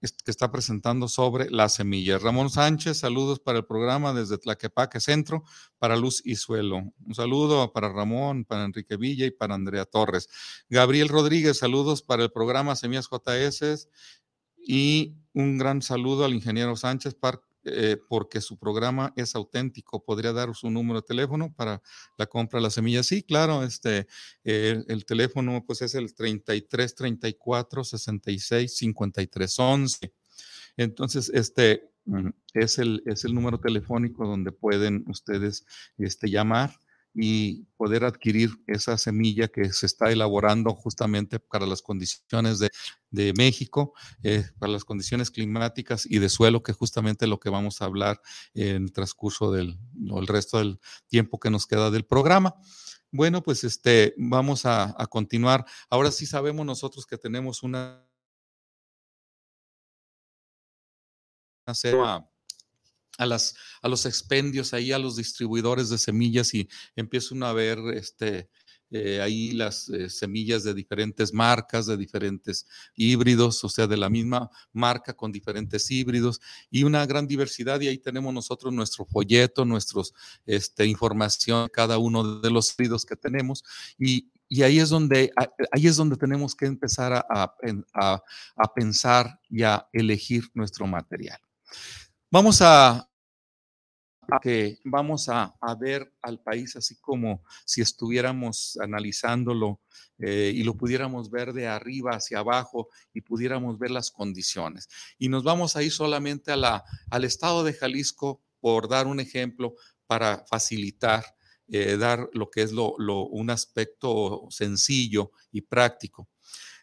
que 0.00 0.30
está 0.30 0.50
presentando 0.50 1.06
sobre 1.08 1.50
las 1.50 1.74
semillas. 1.74 2.22
Ramón 2.22 2.48
Sánchez, 2.48 3.00
saludos 3.00 3.38
para 3.38 3.58
el 3.58 3.66
programa 3.66 4.14
desde 4.14 4.38
Tlaquepaque 4.38 4.98
Centro, 4.98 5.44
para 5.78 5.96
Luz 5.96 6.22
y 6.24 6.36
Suelo. 6.36 6.94
Un 7.04 7.14
saludo 7.14 7.70
para 7.74 7.90
Ramón, 7.90 8.46
para 8.46 8.64
Enrique 8.64 8.96
Villa 8.96 9.26
y 9.26 9.30
para 9.30 9.54
Andrea 9.54 9.84
Torres. 9.84 10.30
Gabriel 10.70 11.08
Rodríguez, 11.08 11.58
saludos 11.58 12.00
para 12.00 12.22
el 12.22 12.32
programa 12.32 12.74
Semillas 12.76 13.10
JS 13.10 13.90
y 14.56 15.16
un 15.34 15.58
gran 15.58 15.82
saludo 15.82 16.24
al 16.24 16.32
ingeniero 16.32 16.74
Sánchez 16.76 17.14
eh, 17.64 17.98
porque 18.08 18.40
su 18.40 18.58
programa 18.58 19.12
es 19.16 19.34
auténtico. 19.34 20.02
¿Podría 20.04 20.32
dar 20.32 20.54
su 20.54 20.70
número 20.70 21.00
de 21.00 21.06
teléfono 21.06 21.52
para 21.54 21.82
la 22.16 22.26
compra 22.26 22.58
de 22.58 22.64
las 22.64 22.74
semillas? 22.74 23.06
Sí, 23.06 23.22
claro, 23.22 23.62
este, 23.64 24.06
eh, 24.44 24.82
el 24.88 25.04
teléfono 25.04 25.64
pues 25.66 25.82
es 25.82 25.94
el 25.94 26.14
33 26.14 26.94
34 26.94 27.84
66 27.84 28.76
53 28.76 29.58
11. 29.58 30.12
Entonces, 30.76 31.30
este 31.34 31.90
es 32.54 32.78
el, 32.78 33.02
es 33.06 33.24
el 33.24 33.34
número 33.34 33.58
telefónico 33.60 34.26
donde 34.26 34.52
pueden 34.52 35.04
ustedes 35.08 35.66
este, 35.98 36.30
llamar 36.30 36.70
y 37.14 37.64
poder 37.76 38.04
adquirir 38.04 38.50
esa 38.66 38.96
semilla 38.96 39.48
que 39.48 39.72
se 39.72 39.86
está 39.86 40.10
elaborando 40.10 40.74
justamente 40.74 41.40
para 41.40 41.66
las 41.66 41.82
condiciones 41.82 42.58
de, 42.58 43.32
México, 43.36 43.92
eh, 44.22 44.44
para 44.58 44.72
las 44.72 44.84
condiciones 44.84 45.30
climáticas 45.30 46.06
y 46.08 46.18
de 46.18 46.28
suelo, 46.28 46.62
que 46.62 46.72
justamente 46.72 47.26
lo 47.26 47.40
que 47.40 47.50
vamos 47.50 47.82
a 47.82 47.86
hablar 47.86 48.20
en 48.54 48.84
el 48.84 48.92
transcurso 48.92 49.50
del 49.50 49.78
el 50.16 50.26
resto 50.26 50.58
del 50.58 50.78
tiempo 51.08 51.40
que 51.40 51.50
nos 51.50 51.66
queda 51.66 51.90
del 51.90 52.04
programa. 52.04 52.54
Bueno, 53.12 53.42
pues 53.42 53.64
este, 53.64 54.14
vamos 54.16 54.66
a, 54.66 54.94
a 54.96 55.06
continuar. 55.06 55.64
Ahora 55.88 56.12
sí 56.12 56.26
sabemos 56.26 56.64
nosotros 56.64 57.06
que 57.06 57.18
tenemos 57.18 57.64
una 57.64 58.06
a, 63.20 63.26
las, 63.26 63.54
a 63.82 63.88
los 63.88 64.06
expendios, 64.06 64.72
ahí 64.72 64.92
a 64.92 64.98
los 64.98 65.16
distribuidores 65.16 65.90
de 65.90 65.98
semillas 65.98 66.54
y 66.54 66.68
empieza 66.96 67.34
uno 67.34 67.46
a 67.46 67.52
ver 67.52 67.78
este, 67.94 68.48
eh, 68.90 69.20
ahí 69.20 69.52
las 69.52 69.88
eh, 69.90 70.08
semillas 70.08 70.64
de 70.64 70.72
diferentes 70.72 71.32
marcas, 71.34 71.86
de 71.86 71.98
diferentes 71.98 72.66
híbridos, 72.96 73.62
o 73.62 73.68
sea, 73.68 73.86
de 73.86 73.98
la 73.98 74.08
misma 74.08 74.50
marca 74.72 75.12
con 75.12 75.30
diferentes 75.30 75.90
híbridos 75.90 76.40
y 76.70 76.82
una 76.82 77.04
gran 77.04 77.26
diversidad. 77.26 77.80
Y 77.80 77.88
ahí 77.88 77.98
tenemos 77.98 78.32
nosotros 78.32 78.72
nuestro 78.72 79.04
folleto, 79.04 79.66
nuestros 79.66 80.14
este, 80.46 80.86
información, 80.86 81.68
cada 81.72 81.98
uno 81.98 82.40
de 82.40 82.50
los 82.50 82.72
híbridos 82.72 83.04
que 83.04 83.16
tenemos. 83.16 83.62
Y, 83.98 84.30
ahí 84.62 84.80
es 84.80 84.88
donde, 84.88 85.30
ahí 85.70 85.86
es 85.86 85.96
donde 85.96 86.16
tenemos 86.16 86.56
que 86.56 86.66
empezar 86.66 87.24
a 87.28 88.74
pensar 88.74 89.38
y 89.48 89.62
a 89.62 89.86
elegir 89.92 90.42
nuestro 90.54 90.88
material. 90.88 91.38
Vamos 92.30 92.62
a, 92.62 93.09
que 94.42 94.78
vamos 94.84 95.28
a, 95.28 95.54
ver 95.78 96.12
al 96.22 96.40
país 96.40 96.76
así 96.76 96.96
como 97.00 97.42
si 97.64 97.80
estuviéramos 97.80 98.78
analizándolo 98.82 99.80
eh, 100.18 100.52
y 100.54 100.62
lo 100.62 100.76
pudiéramos 100.76 101.30
ver 101.30 101.52
de 101.52 101.66
arriba 101.66 102.12
hacia 102.12 102.40
abajo 102.40 102.88
y 103.14 103.22
pudiéramos 103.22 103.78
ver 103.78 103.90
las 103.90 104.10
condiciones. 104.10 104.88
Y 105.18 105.28
nos 105.28 105.42
vamos 105.42 105.76
a 105.76 105.82
ir 105.82 105.92
solamente 105.92 106.52
a 106.52 106.56
la, 106.56 106.84
al 107.10 107.24
estado 107.24 107.64
de 107.64 107.72
Jalisco 107.72 108.42
por 108.60 108.88
dar 108.88 109.06
un 109.06 109.20
ejemplo 109.20 109.74
para 110.06 110.44
facilitar, 110.48 111.24
eh, 111.68 111.96
dar 111.96 112.28
lo 112.32 112.50
que 112.50 112.62
es 112.62 112.72
lo, 112.72 112.94
un 112.96 113.50
aspecto 113.50 114.46
sencillo 114.50 115.32
y 115.50 115.62
práctico. 115.62 116.28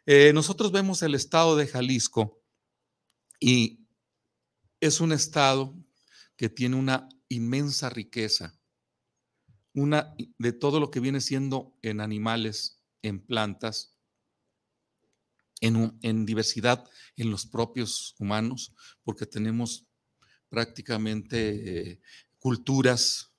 Eh, 0.05 0.31
nosotros 0.33 0.71
vemos 0.71 1.01
el 1.01 1.13
estado 1.13 1.55
de 1.55 1.67
Jalisco 1.67 2.41
y 3.39 3.85
es 4.79 5.01
un 5.01 5.11
estado 5.11 5.75
que 6.35 6.49
tiene 6.49 6.75
una 6.75 7.09
inmensa 7.29 7.89
riqueza, 7.89 8.59
una 9.73 10.15
de 10.37 10.53
todo 10.53 10.79
lo 10.79 10.89
que 10.89 10.99
viene 10.99 11.21
siendo 11.21 11.77
en 11.81 12.01
animales, 12.01 12.81
en 13.01 13.19
plantas, 13.25 13.97
en, 15.61 15.97
en 16.01 16.25
diversidad 16.25 16.83
en 17.15 17.31
los 17.31 17.45
propios 17.45 18.15
humanos, 18.19 18.73
porque 19.03 19.25
tenemos 19.25 19.87
prácticamente 20.49 21.91
eh, 21.91 22.01
culturas, 22.39 23.33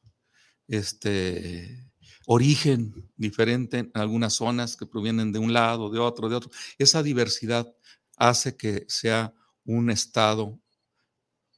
este, 0.66 1.88
origen 2.26 3.10
diferente 3.16 3.78
en 3.78 3.90
algunas 3.94 4.34
zonas 4.34 4.76
que 4.76 4.86
provienen 4.86 5.32
de 5.32 5.38
un 5.38 5.52
lado, 5.52 5.90
de 5.90 5.98
otro, 5.98 6.28
de 6.28 6.36
otro. 6.36 6.50
Esa 6.76 7.02
diversidad 7.02 7.74
hace 8.16 8.56
que 8.56 8.84
sea 8.88 9.32
un 9.64 9.90
estado 9.90 10.60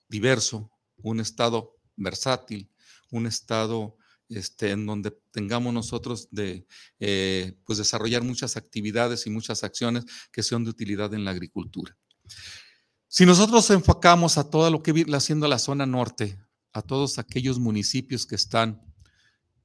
diverso, 0.08 0.70
un 0.98 1.20
estado 1.20 1.79
versátil, 2.00 2.70
un 3.10 3.26
estado 3.26 3.96
este, 4.28 4.70
en 4.70 4.86
donde 4.86 5.10
tengamos 5.32 5.72
nosotros 5.72 6.28
de 6.30 6.66
eh, 7.00 7.58
pues 7.64 7.78
desarrollar 7.78 8.22
muchas 8.22 8.56
actividades 8.56 9.26
y 9.26 9.30
muchas 9.30 9.64
acciones 9.64 10.04
que 10.32 10.42
sean 10.42 10.64
de 10.64 10.70
utilidad 10.70 11.12
en 11.14 11.24
la 11.24 11.32
agricultura. 11.32 11.96
Si 13.08 13.26
nosotros 13.26 13.68
enfocamos 13.70 14.38
a 14.38 14.48
todo 14.48 14.70
lo 14.70 14.82
que 14.82 14.92
viene 14.92 15.16
haciendo 15.16 15.48
la 15.48 15.58
zona 15.58 15.84
norte, 15.84 16.38
a 16.72 16.82
todos 16.82 17.18
aquellos 17.18 17.58
municipios 17.58 18.24
que 18.24 18.36
están 18.36 18.80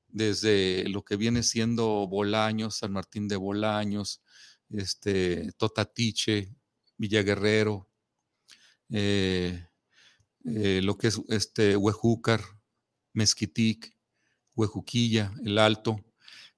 desde 0.07 0.89
lo 0.89 1.03
que 1.03 1.15
viene 1.15 1.43
siendo 1.43 2.07
Bolaños, 2.07 2.77
San 2.77 2.91
Martín 2.91 3.27
de 3.27 3.36
Bolaños, 3.36 4.23
este, 4.69 5.51
Totatiche, 5.57 6.55
Villaguerrero, 6.97 7.88
eh, 8.89 9.67
eh, 10.46 10.82
lo 10.84 10.98
que 10.98 11.08
es 11.08 11.22
este 11.30 11.76
Huejúcar, 11.76 12.41
Mezquitic, 13.14 13.96
Huejuquilla, 14.56 15.34
El 15.43 15.58
Alto, 15.58 16.04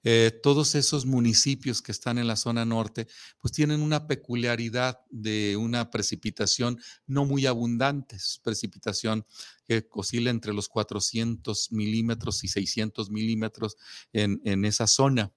eh, 0.04 0.30
todos 0.42 0.74
esos 0.76 1.06
municipios 1.06 1.82
que 1.82 1.90
están 1.90 2.18
en 2.18 2.28
la 2.28 2.36
zona 2.36 2.64
norte, 2.64 3.08
pues 3.40 3.52
tienen 3.52 3.82
una 3.82 4.06
peculiaridad 4.06 5.00
de 5.10 5.56
una 5.56 5.90
precipitación 5.90 6.80
no 7.06 7.24
muy 7.24 7.46
abundante, 7.46 8.16
precipitación 8.42 9.26
que 9.64 9.86
oscila 9.90 10.30
entre 10.30 10.52
los 10.52 10.68
400 10.68 11.72
milímetros 11.72 12.44
y 12.44 12.48
600 12.48 13.10
milímetros 13.10 13.76
en, 14.12 14.40
en 14.44 14.64
esa 14.64 14.86
zona. 14.86 15.32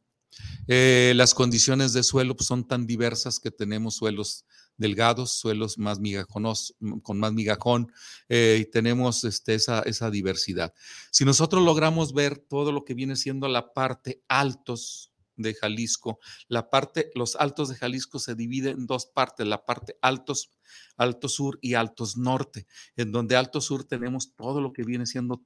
Eh, 0.68 1.14
las 1.16 1.34
condiciones 1.34 1.94
de 1.94 2.04
suelo 2.04 2.36
pues, 2.36 2.48
son 2.48 2.68
tan 2.68 2.86
diversas 2.88 3.40
que 3.40 3.52
tenemos 3.52 3.96
suelos 3.96 4.46
delgados, 4.78 5.34
suelos 5.34 5.78
más 5.78 6.00
migajonos, 6.00 6.76
con 7.04 7.20
más 7.20 7.34
migajón, 7.34 7.92
eh, 8.30 8.60
y 8.62 8.72
tenemos 8.72 9.24
este, 9.24 9.54
esa 9.56 10.12
diversidad. 10.12 10.74
Si 11.12 11.26
nosotros 11.26 11.64
logramos 11.64 12.14
ver 12.14 12.38
todo 12.38 12.72
lo 12.72 12.84
que 12.84 12.94
viene 12.94 13.16
siendo 13.16 13.48
la 13.48 13.74
parte 13.74 14.24
altos 14.28 15.11
de 15.42 15.54
Jalisco, 15.54 16.20
la 16.48 16.70
parte, 16.70 17.12
los 17.16 17.36
altos 17.36 17.70
de 17.70 17.76
Jalisco 17.76 18.20
se 18.20 18.36
dividen 18.36 18.80
en 18.80 18.88
dos 18.88 19.06
partes, 19.06 19.48
la 19.48 19.66
parte 19.66 19.98
altos 20.02 20.52
Alto 20.98 21.28
Sur 21.28 21.58
y 21.62 21.74
Altos 21.74 22.18
Norte, 22.18 22.68
en 22.96 23.12
donde 23.12 23.36
Alto 23.36 23.62
Sur 23.62 23.84
tenemos 23.84 24.36
todo 24.36 24.62
lo 24.62 24.74
que 24.74 24.84
viene 24.84 25.06
siendo, 25.06 25.44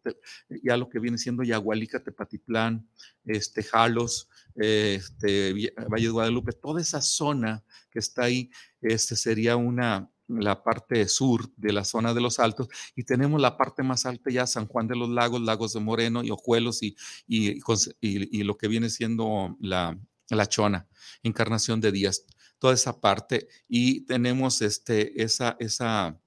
ya 0.64 0.78
lo 0.78 0.90
que 0.90 1.00
viene 1.00 1.18
siendo 1.18 1.44
Yagualica, 1.44 2.04
Tepatitlán, 2.04 2.88
este, 3.24 3.64
Jalos, 3.64 4.30
este, 4.56 5.54
Valle 5.90 6.06
de 6.06 6.10
Guadalupe, 6.10 6.54
toda 6.54 6.82
esa 6.82 7.02
zona 7.02 7.64
que 7.90 8.00
está 8.00 8.24
ahí, 8.24 8.52
este 8.82 9.16
sería 9.16 9.56
una, 9.56 10.12
la 10.28 10.64
parte 10.64 11.08
sur 11.08 11.52
de 11.56 11.74
la 11.74 11.86
zona 11.86 12.14
de 12.14 12.22
los 12.22 12.40
altos 12.40 12.68
y 12.96 13.04
tenemos 13.04 13.40
la 13.40 13.58
parte 13.58 13.84
más 13.84 14.06
alta 14.06 14.32
ya 14.32 14.48
San 14.48 14.68
Juan 14.68 14.88
de 14.88 14.96
los 14.96 15.10
Lagos, 15.10 15.42
Lagos 15.42 15.74
de 15.74 15.80
Moreno 15.80 16.24
y 16.24 16.32
Ojuelos 16.32 16.82
y, 16.84 16.96
y, 17.28 17.60
y, 18.02 18.44
lo 18.44 18.58
que 18.58 18.68
viene 18.68 18.90
siendo 18.90 19.56
la, 19.60 19.98
la 20.30 20.48
Chona, 20.48 20.88
Encarnación 21.24 21.80
de 21.82 21.92
Díaz 21.92 22.26
toda 22.60 22.74
esa 22.74 23.00
parte 23.00 23.48
y 23.68 24.02
tenemos 24.02 24.62
este, 24.62 25.22
esa, 25.22 25.56
esa, 25.60 26.20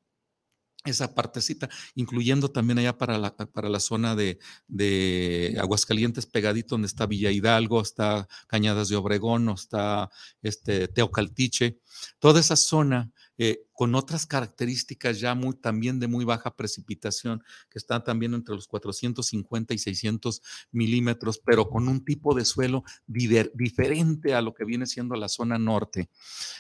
esa 0.85 1.15
partecita, 1.15 1.69
incluyendo 1.95 2.51
también 2.51 2.79
allá 2.79 2.97
para 2.97 3.19
la, 3.19 3.35
para 3.37 3.69
la 3.69 3.81
zona 3.81 4.15
de, 4.15 4.39
de, 4.67 5.57
Aguascalientes, 5.61 6.27
pegadito 6.27 6.75
donde 6.75 6.87
está 6.87 7.07
Villa 7.07 7.31
Hidalgo, 7.31 7.81
está 7.81 8.29
Cañadas 8.47 8.89
de 8.89 8.97
Obregón, 8.97 9.49
está 9.51 10.11
este, 10.43 10.89
Teocaltiche, 10.89 11.81
toda 12.19 12.41
esa 12.41 12.57
zona 12.57 13.11
eh, 13.39 13.65
con 13.73 13.95
otras 13.95 14.27
características 14.27 15.21
ya 15.21 15.35
muy, 15.35 15.55
también 15.55 16.01
de 16.01 16.09
muy 16.09 16.25
baja 16.25 16.55
precipitación, 16.57 17.43
que 17.71 17.79
están 17.79 18.03
también 18.05 18.35
entre 18.35 18.55
los 18.55 18.67
450 18.67 19.75
y 19.75 19.79
600 19.79 20.43
milímetros, 20.73 21.41
pero 21.45 21.71
con 21.71 21.89
un 21.89 22.05
tipo 22.05 22.35
de 22.35 22.45
suelo 22.45 22.83
diferente 23.07 24.35
a 24.35 24.43
lo 24.43 24.53
que 24.55 24.65
viene 24.65 24.87
siendo 24.87 25.15
la 25.15 25.29
zona 25.29 25.59
norte. 25.59 26.11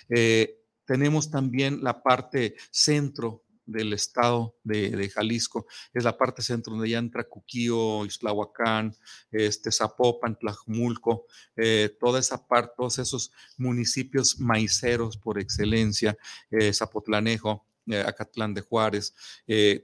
Eh, 0.08 0.54
tenemos 0.84 1.30
también 1.30 1.82
la 1.82 2.02
parte 2.02 2.54
centro 2.70 3.44
del 3.68 3.92
estado 3.92 4.56
de, 4.64 5.08
Jalisco, 5.10 5.66
es 5.92 6.02
la 6.02 6.16
parte 6.16 6.42
centro 6.42 6.72
donde 6.72 6.88
ya 6.88 6.98
entra 6.98 7.28
Cuquío, 7.28 8.04
Islahuacán, 8.06 8.96
este, 9.30 9.70
Zapopan, 9.70 10.38
Tlajumulco, 10.38 11.26
eh, 11.54 11.94
toda 12.00 12.18
esa 12.18 12.46
parte, 12.46 12.72
todos 12.76 12.98
esos 12.98 13.30
municipios 13.56 14.40
maiceros 14.40 15.16
por 15.18 15.38
excelencia, 15.38 16.16
eh, 16.50 16.72
Zapotlanejo, 16.72 17.66
eh, 17.86 18.00
Acatlán 18.06 18.54
de 18.54 18.62
Juárez, 18.62 19.14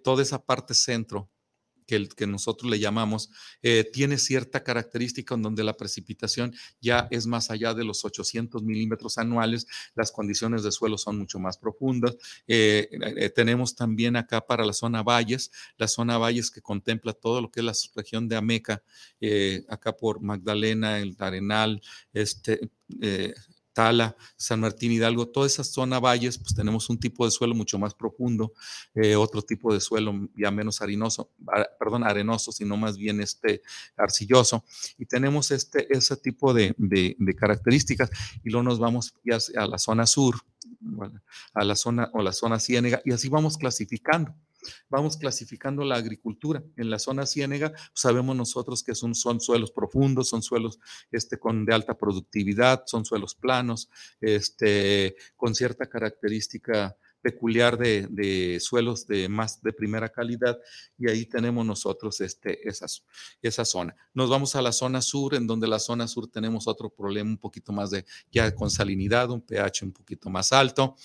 toda 0.03 0.23
esa 0.23 0.45
parte 0.45 0.75
centro 0.75 1.31
que, 1.87 2.27
nosotros 2.27 2.71
le 2.71 2.79
llamamos, 2.79 3.31
eh, 3.63 3.89
tiene 3.93 4.19
cierta 4.19 4.63
característica 4.63 5.35
en 5.35 5.43
donde 5.43 5.65
la 5.65 5.77
precipitación 5.77 6.55
ya 6.81 7.09
es 7.11 7.27
más 7.27 7.51
allá 7.51 7.75
de 7.75 7.85
los 7.85 8.05
800 8.05 8.63
milímetros 8.63 9.19
anuales, 9.19 9.67
las 9.95 10.11
condiciones 10.11 10.63
de 10.63 10.73
suelo 10.73 10.99
son 10.99 11.19
mucho 11.19 11.39
más 11.39 11.59
profundas. 11.59 12.17
Eh, 12.47 12.89
eh, 12.91 13.31
tenemos 13.31 13.75
también 13.75 14.17
acá 14.17 14.41
para 14.41 14.65
la 14.65 14.73
zona 14.73 15.03
valles, 15.03 15.51
la 15.77 15.89
zona 15.89 16.19
valles 16.19 16.51
que 16.51 16.61
contempla 16.61 17.13
todo 17.13 17.41
lo 17.41 17.51
que 17.51 17.61
es 17.61 17.67
la 17.67 17.75
región 17.95 18.29
de 18.29 18.37
Ameca, 18.37 18.83
acá 19.69 19.97
por 19.97 20.21
Magdalena, 20.21 20.99
el 21.01 21.17
Arenal, 21.19 21.81
este, 22.13 22.61
Tala, 23.75 24.17
San 24.37 24.61
Martín 24.61 24.93
Hidalgo, 24.93 25.27
toda 25.27 25.47
esa 25.47 25.65
zona 25.65 25.99
valles, 25.99 26.39
pues 26.39 26.55
tenemos 26.55 26.89
un 26.89 26.99
tipo 26.99 27.25
de 27.25 27.31
suelo 27.31 27.55
mucho 27.55 27.79
más 27.79 27.93
profundo, 27.93 28.53
eh, 28.95 29.17
otro 29.17 29.43
tipo 29.43 29.75
de 29.75 29.81
suelo 29.81 30.15
ya 30.37 30.51
menos 30.51 30.81
arenoso, 30.81 31.31
perdón, 31.79 32.05
arenoso, 32.05 32.53
sino 32.53 32.77
más 32.77 32.97
bien 32.97 33.21
este 33.21 33.63
arcilloso. 33.97 34.65
Y 34.97 35.07
tenemos 35.07 35.51
este, 35.51 35.87
ese 35.95 36.17
tipo 36.17 36.55
de, 36.55 36.75
características 37.37 38.11
y 38.45 38.51
luego 38.51 38.63
nos 38.63 38.79
vamos 38.79 39.15
ya 39.25 39.39
a 39.57 39.67
la 39.67 39.79
zona 39.79 40.07
sur, 40.07 40.37
a 41.53 41.65
la 41.65 41.75
zona 41.75 42.11
o 42.15 42.23
la 42.23 42.33
zona 42.33 42.61
ciénega 42.61 43.03
y 43.05 43.13
así 43.13 43.29
vamos 43.29 43.59
clasificando 43.59 44.35
vamos 44.89 45.17
clasificando 45.17 45.85
la 45.85 45.97
agricultura. 45.97 46.63
En 46.77 46.91
la 46.91 46.99
zona 46.99 47.27
ciénega 47.27 47.71
pues, 47.71 47.91
sabemos 47.95 48.37
nosotros 48.37 48.83
que 48.83 48.95
son, 48.95 49.15
son 49.15 49.41
suelos 49.41 49.71
profundos, 49.71 50.29
son 50.29 50.43
suelos 50.43 50.79
este, 51.11 51.39
con, 51.39 51.65
de 51.65 51.75
alta 51.75 51.97
productividad, 51.97 52.85
son 52.87 53.05
suelos 53.05 53.35
planos, 53.35 53.89
este, 54.21 55.17
con 55.37 55.55
cierta 55.55 55.87
característica 55.87 56.97
peculiar 57.25 57.79
de, 57.79 58.59
suelos 58.61 59.07
de 59.07 59.31
más 59.31 59.63
de 59.63 59.73
primera 59.73 60.11
calidad 60.11 60.59
y 60.99 61.09
ahí 61.09 61.25
tenemos 61.25 61.65
nosotros 61.65 62.21
este, 62.21 62.61
esa 62.69 63.65
zona. 63.65 63.97
Nos 64.13 64.29
vamos 64.29 64.55
a 64.57 64.61
la 64.61 64.73
zona 64.73 65.01
sur, 65.01 65.35
en 65.35 65.47
donde 65.47 65.67
la 65.67 65.79
zona 65.79 66.07
sur 66.07 66.29
tenemos 66.29 66.69
otro 66.69 66.91
problema 66.91 67.31
un 67.31 67.39
poquito 67.39 67.73
más 67.73 67.91
de 67.91 68.05
ya 68.31 68.55
con 68.55 68.71
salinidad, 68.71 69.31
un 69.31 69.41
pH 69.41 69.87
un 69.87 69.93
poquito 69.93 70.29
más 70.29 70.53
alto 70.53 70.97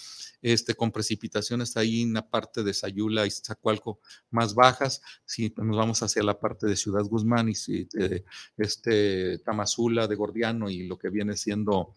este, 0.42 0.76
con 0.76 0.92
precipitaciones 0.92 1.76
ahí 1.78 2.04
en 2.04 2.14
la 2.14 2.30
parte 2.30 2.64
de 2.64 2.74
Sayula 2.74 3.26
y 3.26 3.32
Zacualco 3.32 4.00
más 4.32 4.54
bajas. 4.54 5.02
Si 5.26 5.54
nos 5.58 5.78
vamos 5.78 6.02
hacia 6.04 6.24
la 6.24 6.40
parte 6.40 6.68
de 6.68 6.76
Ciudad 6.76 7.04
Guzmán 7.04 7.50
y 7.50 7.56
si, 7.56 7.88
eh, 8.00 8.24
este, 8.58 9.40
Tamazula 9.40 10.08
de 10.08 10.16
Gordiano 10.16 10.70
y 10.70 10.88
lo 10.88 10.98
que 10.98 11.10
viene 11.10 11.36
siendo 11.36 11.96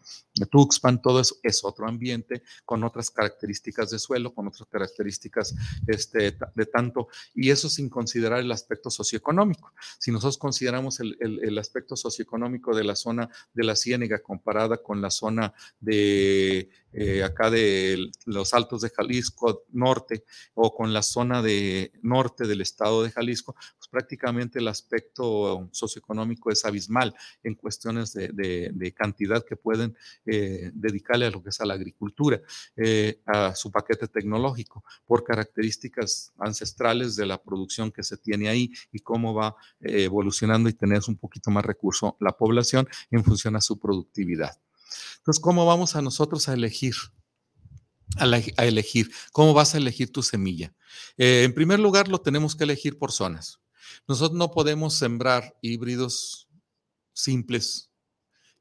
Tuxpan, 0.51 1.01
todo 1.03 1.21
eso 1.21 1.37
es 1.43 1.65
otro 1.65 1.87
ambiente 1.89 2.43
con 2.65 2.85
otras 2.85 3.11
características 3.11 3.91
de 3.91 3.99
suelo, 3.99 4.35
con 4.35 4.49
otras 4.49 4.69
características 4.69 5.55
este, 5.87 6.37
de 6.55 6.67
tanto, 6.67 7.09
y 7.35 7.51
eso 7.51 7.69
sin 7.69 7.89
considerar 7.89 8.41
el 8.41 8.53
aspecto 8.53 8.91
socioeconómico. 8.91 9.73
Si 9.99 10.11
nosotros 10.11 10.39
consideramos 10.39 11.01
el, 11.01 11.17
el 11.21 11.59
aspecto 11.59 11.97
socioeconómico 11.97 12.75
de 12.75 12.85
la 12.85 12.97
zona 12.97 13.29
de 13.53 13.65
la 13.65 13.77
Ciénega 13.77 14.23
comparada 14.23 14.79
con 14.79 15.01
la 15.01 15.11
zona 15.11 15.53
de 15.81 16.71
eh, 16.93 17.23
acá 17.23 17.51
de 17.51 18.11
los 18.27 18.53
altos 18.55 18.83
de 18.83 18.91
Jalisco 18.91 19.65
norte 19.71 20.25
o 20.55 20.75
con 20.75 20.93
la 20.93 21.03
zona 21.03 21.43
de 21.43 21.93
norte 22.03 22.47
del 22.47 22.61
estado 22.61 23.03
de 23.03 23.11
Jalisco, 23.11 23.55
pues 23.55 23.89
prácticamente 23.91 24.59
el 24.59 24.69
aspecto 24.69 25.69
socioeconómico 25.73 26.51
es 26.51 26.65
abismal 26.65 27.15
en 27.43 27.55
cuestiones 27.55 28.13
de, 28.13 28.95
cantidad 28.97 29.45
que 29.45 29.57
pueden 29.57 29.97
eh, 30.27 30.71
dedicarle 30.75 31.27
a 31.27 31.31
lo 31.31 31.43
que 31.43 31.49
es 31.49 31.61
a 31.61 31.67
la 31.67 31.75
agricultura, 31.75 32.41
eh, 32.77 33.21
a 33.27 33.55
su 33.55 33.71
paquete 33.71 34.07
tecnológico, 34.09 34.85
por 35.07 35.25
características 35.25 36.33
ancestrales 36.39 37.17
de 37.17 37.27
la 37.27 37.43
producción 37.43 37.91
que 37.91 38.03
se 38.03 38.19
tiene 38.19 38.49
ahí 38.49 38.71
y 38.93 39.01
cómo 39.01 39.35
va 39.35 39.57
evolucionando 39.81 40.69
y 40.69 40.75
tener 40.75 41.01
un 41.09 41.17
poquito 41.17 41.51
más 41.51 41.65
recurso 41.65 42.17
la 42.21 42.33
población 42.33 42.87
en 43.11 43.25
función 43.25 43.57
a 43.57 43.61
su 43.61 43.79
productividad. 43.79 44.59
Entonces, 45.19 45.41
¿cómo 45.41 45.67
vamos 45.67 45.97
a 45.97 46.03
nosotros 46.03 46.49
a 46.49 46.55
elegir? 46.55 46.95
A, 48.17 48.27
elegir. 48.65 49.11
¿Cómo 49.33 49.55
vas 49.55 49.75
a 49.75 49.79
elegir 49.79 50.13
tu 50.13 50.23
semilla? 50.23 50.75
Eh, 51.17 51.45
en 51.45 51.55
primer 51.55 51.81
lugar, 51.81 52.09
lo 52.09 52.21
tenemos 52.21 52.55
que 52.55 52.65
elegir 52.65 52.99
por 52.99 53.13
zonas. 53.13 53.61
Nosotros 54.07 54.37
no 54.37 54.51
podemos 54.51 54.95
sembrar 54.95 55.57
híbridos 55.63 56.49
simples, 57.13 57.91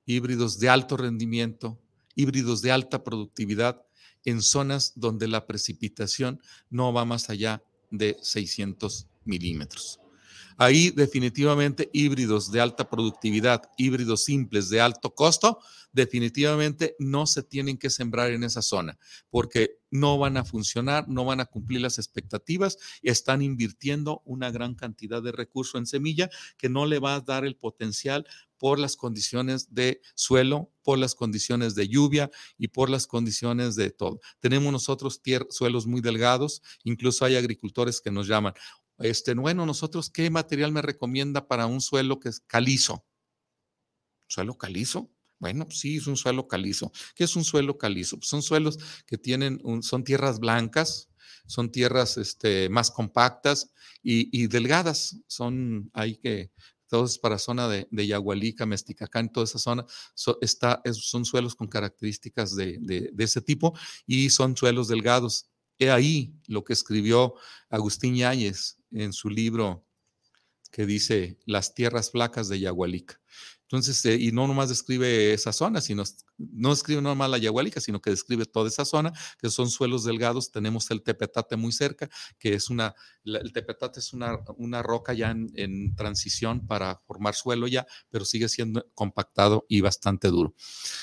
híbridos 0.06 0.60
de 0.60 0.70
alto 0.70 0.98
rendimiento, 0.98 1.80
híbridos 2.16 2.62
de 2.62 2.72
alta 2.72 3.04
productividad 3.04 3.82
en 4.26 4.42
zonas 4.42 4.94
donde 4.96 5.28
la 5.28 5.48
precipitación 5.48 6.42
no 6.70 6.94
va 6.94 7.06
más 7.06 7.30
allá 7.30 7.64
de 7.90 8.18
600 8.22 9.08
milímetros. 9.26 10.00
Ahí 10.62 10.92
definitivamente 10.92 11.90
híbridos 11.92 12.52
de 12.52 12.62
alta 12.62 12.88
productividad, 12.88 13.64
híbridos 13.78 14.26
simples 14.26 14.70
de 14.70 14.80
alto 14.80 15.16
costo, 15.16 15.58
definitivamente 15.92 16.96
no 17.00 17.26
se 17.26 17.42
tienen 17.42 17.80
que 17.80 17.90
sembrar 17.90 18.32
en 18.32 18.44
esa 18.44 18.62
zona 18.62 19.00
porque 19.32 19.80
no 19.90 20.20
van 20.20 20.38
a 20.38 20.46
funcionar, 20.46 21.08
no 21.10 21.26
van 21.26 21.40
a 21.42 21.46
cumplir 21.46 21.82
las 21.82 21.98
expectativas 21.98 22.78
están 23.02 23.42
invirtiendo 23.42 24.22
una 24.24 24.52
gran 24.52 24.76
cantidad 24.76 25.22
de 25.22 25.32
recursos 25.32 25.80
en 25.80 25.88
semilla 25.88 26.30
que 26.58 26.70
no 26.70 26.86
le 26.86 27.00
va 27.00 27.16
a 27.16 27.22
dar 27.22 27.44
el 27.44 27.56
potencial 27.56 28.26
por 28.58 28.78
las 28.78 28.96
condiciones 28.96 29.74
de 29.74 30.02
suelo, 30.14 30.72
por 30.84 31.00
las 31.00 31.16
condiciones 31.16 31.74
de 31.74 31.88
lluvia 31.88 32.30
y 32.60 32.68
por 32.68 32.92
las 32.92 33.08
condiciones 33.08 33.76
de 33.76 33.90
todo. 33.90 34.20
Tenemos 34.40 34.72
nosotros 34.72 35.20
suelos 35.50 35.88
muy 35.88 36.00
delgados, 36.00 36.62
incluso 36.84 37.26
hay 37.26 37.36
agricultores 37.36 38.00
que 38.00 38.12
nos 38.12 38.28
llaman, 38.28 38.54
este, 39.04 39.34
bueno, 39.34 39.66
nosotros, 39.66 40.10
¿qué 40.10 40.30
material 40.30 40.72
me 40.72 40.82
recomienda 40.82 41.48
para 41.48 41.66
un 41.66 41.82
suelo 41.82 42.20
que 42.20 42.30
es 42.30 42.40
calizo? 42.40 43.06
¿Suelo 44.28 44.58
calizo? 44.58 45.12
Bueno, 45.40 45.66
sí, 45.72 45.98
es 45.98 46.08
un 46.08 46.18
suelo 46.18 46.48
calizo. 46.48 46.92
¿Qué 47.16 47.24
es 47.24 47.36
un 47.36 47.44
suelo 47.44 47.78
calizo? 47.78 48.18
Pues 48.18 48.30
son 48.30 48.44
suelos 48.44 48.78
que 49.08 49.18
tienen, 49.18 49.60
son 49.82 50.04
tierras 50.04 50.40
blancas, 50.40 51.10
son 51.48 51.72
tierras 51.72 52.18
este, 52.18 52.70
más 52.70 52.92
compactas 52.92 53.74
y, 54.04 54.48
delgadas. 54.48 55.18
Son 55.28 55.90
ahí 55.94 56.18
que, 56.18 56.52
todos 56.88 57.18
para 57.18 57.40
zona 57.40 57.70
de, 57.70 57.88
de 57.90 58.06
Yagualica, 58.06 58.66
Mesticacán, 58.66 59.32
toda 59.32 59.46
esa 59.46 59.60
zona, 59.60 59.86
son 60.14 61.26
suelos 61.26 61.56
con 61.56 61.68
características 61.68 62.54
de, 62.56 62.78
de, 62.82 63.24
ese 63.24 63.42
tipo 63.42 63.74
y 64.06 64.30
son 64.30 64.58
suelos 64.58 64.90
delgados. 64.90 65.50
He 65.80 65.90
ahí 65.90 66.36
lo 66.48 66.64
que 66.64 66.74
escribió 66.74 67.34
Agustín 67.70 68.16
Yáñez 68.16 68.78
en 68.92 69.14
su 69.14 69.30
libro 69.30 69.86
que 70.72 70.86
dice 70.86 71.38
Las 71.46 71.74
tierras 71.74 72.12
flacas 72.12 72.48
de 72.48 72.60
Yagualica. 72.60 73.20
Entonces, 73.64 74.04
eh, 74.06 74.18
y 74.20 74.34
no 74.34 74.48
nomás 74.48 74.68
describe 74.68 75.34
esa 75.34 75.54
zona, 75.54 75.80
sino 75.80 76.04
no 76.38 76.74
escribe 76.74 77.02
nomás 77.02 77.30
la 77.30 77.38
Yagualica, 77.38 77.80
sino 77.80 78.02
que 78.02 78.10
describe 78.10 78.46
toda 78.46 78.68
esa 78.68 78.84
zona, 78.84 79.14
que 79.40 79.50
son 79.50 79.70
suelos 79.70 80.04
delgados. 80.04 80.52
Tenemos 80.52 80.92
el 80.92 81.02
Tepetate 81.04 81.56
muy 81.56 81.72
cerca, 81.72 82.10
que 82.38 82.54
es 82.54 82.70
una, 82.70 82.94
el 83.24 83.54
Tepetate 83.54 84.02
es 84.02 84.12
una, 84.12 84.40
una 84.58 84.84
roca 84.84 85.14
ya 85.14 85.32
en, 85.32 85.50
en, 85.56 85.96
transición 85.96 86.68
para 86.68 86.98
formar 86.98 87.34
suelo 87.34 87.66
ya, 87.66 87.88
pero 88.10 88.26
sigue 88.26 88.50
siendo 88.50 88.86
compactado 88.94 89.66
y 89.70 89.80
bastante 89.80 90.28
duro. 90.28 90.54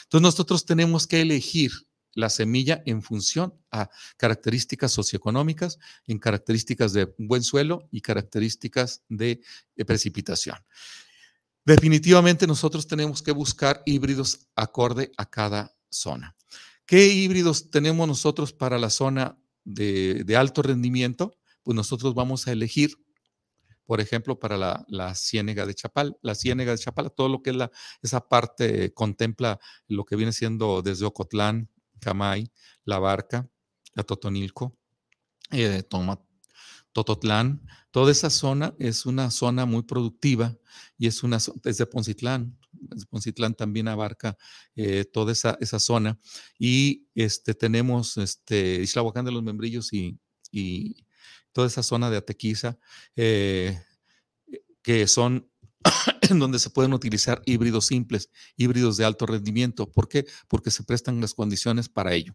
Entonces, 0.03 0.22
nosotros 0.22 0.66
tenemos 0.66 1.07
que 1.07 1.22
elegir 1.22 1.72
la 2.19 2.31
semilla 2.31 2.83
en 2.85 3.01
función 3.01 3.55
a 3.71 3.89
características 4.16 4.91
socioeconómicas, 4.91 5.79
en 6.09 6.19
características 6.19 6.93
de 6.93 7.14
buen 7.16 7.45
suelo 7.45 7.89
y 7.93 8.01
características 8.01 9.05
de, 9.09 9.41
precipitación. 9.87 10.59
Definitivamente 11.64 12.49
nosotros 12.49 12.89
tenemos 12.89 13.23
que 13.23 13.31
buscar 13.31 13.83
híbridos 13.87 14.49
acorde 14.57 15.12
a 15.16 15.27
cada 15.27 15.77
zona. 15.91 16.35
¿Qué 16.85 17.07
híbridos 17.07 17.71
tenemos 17.71 18.09
nosotros 18.09 18.53
para 18.53 18.79
la 18.79 18.91
zona 18.91 19.39
de, 19.64 20.35
alto 20.37 20.62
rendimiento? 20.62 21.37
pues 21.62 21.77
nosotros 21.77 22.14
vamos 22.14 22.49
a 22.49 22.53
elegir, 22.53 22.97
por 23.85 24.01
ejemplo, 24.01 24.39
para 24.39 24.57
la, 24.57 24.87
la 24.89 25.14
ciénega 25.14 25.66
de 25.66 25.75
Chapal, 25.75 26.16
la 26.23 26.35
ciénega 26.35 26.73
de 26.73 26.79
Chapal, 26.79 27.12
todo 27.12 27.29
lo 27.29 27.43
que 27.43 27.51
es 27.51 27.57
la, 27.57 27.71
esa 28.01 28.27
parte 28.27 28.95
contempla 28.95 29.61
lo 29.87 30.07
que 30.07 30.16
viene 30.16 30.33
siendo 30.33 30.81
desde 30.81 31.05
Ocotlán, 31.05 31.69
Camay, 31.99 32.51
La 32.84 32.99
Barca, 32.99 33.49
a 33.96 34.03
Totonilco, 34.03 34.76
eh, 35.51 35.82
Tototlán, 36.92 37.62
toda 37.90 38.12
esa 38.12 38.30
zona 38.30 38.74
es 38.78 39.07
una 39.07 39.30
zona 39.30 39.66
muy 39.66 39.82
productiva 39.82 40.57
y 40.96 41.07
es 41.07 41.22
una, 41.22 41.38
desde 41.62 41.86
Poncitlán, 41.86 42.59
Poncitlán 43.11 43.55
también 43.55 43.88
abarca 43.88 44.36
eh, 44.76 45.05
toda 45.05 45.32
esa, 45.32 45.57
esa, 45.61 45.78
zona. 45.78 46.18
Y 46.59 47.07
este, 47.14 47.55
tenemos 47.55 48.16
este, 48.16 48.80
Islahuacán 48.82 49.24
de 49.24 49.32
los 49.32 49.42
Membrillos 49.42 49.92
y, 49.92 50.18
y 50.51 51.05
toda 51.53 51.66
esa 51.66 51.82
zona 51.82 52.11
de 52.11 52.18
Atequiza 52.18 52.78
eh, 53.16 53.80
que 54.82 55.07
son 55.07 55.51
en 56.22 56.39
donde 56.39 56.59
se 56.59 56.70
pueden 56.70 56.93
utilizar 56.93 57.43
híbridos 57.47 57.87
simples, 57.87 58.31
híbridos 58.57 58.97
de 58.97 59.05
alto 59.05 59.26
rendimiento. 59.26 59.91
¿Por 59.91 60.09
qué? 60.09 60.26
Porque 60.49 60.70
se 60.70 60.83
prestan 60.83 61.20
las 61.20 61.35
condiciones 61.35 61.89
para 61.89 62.14
ello. 62.14 62.35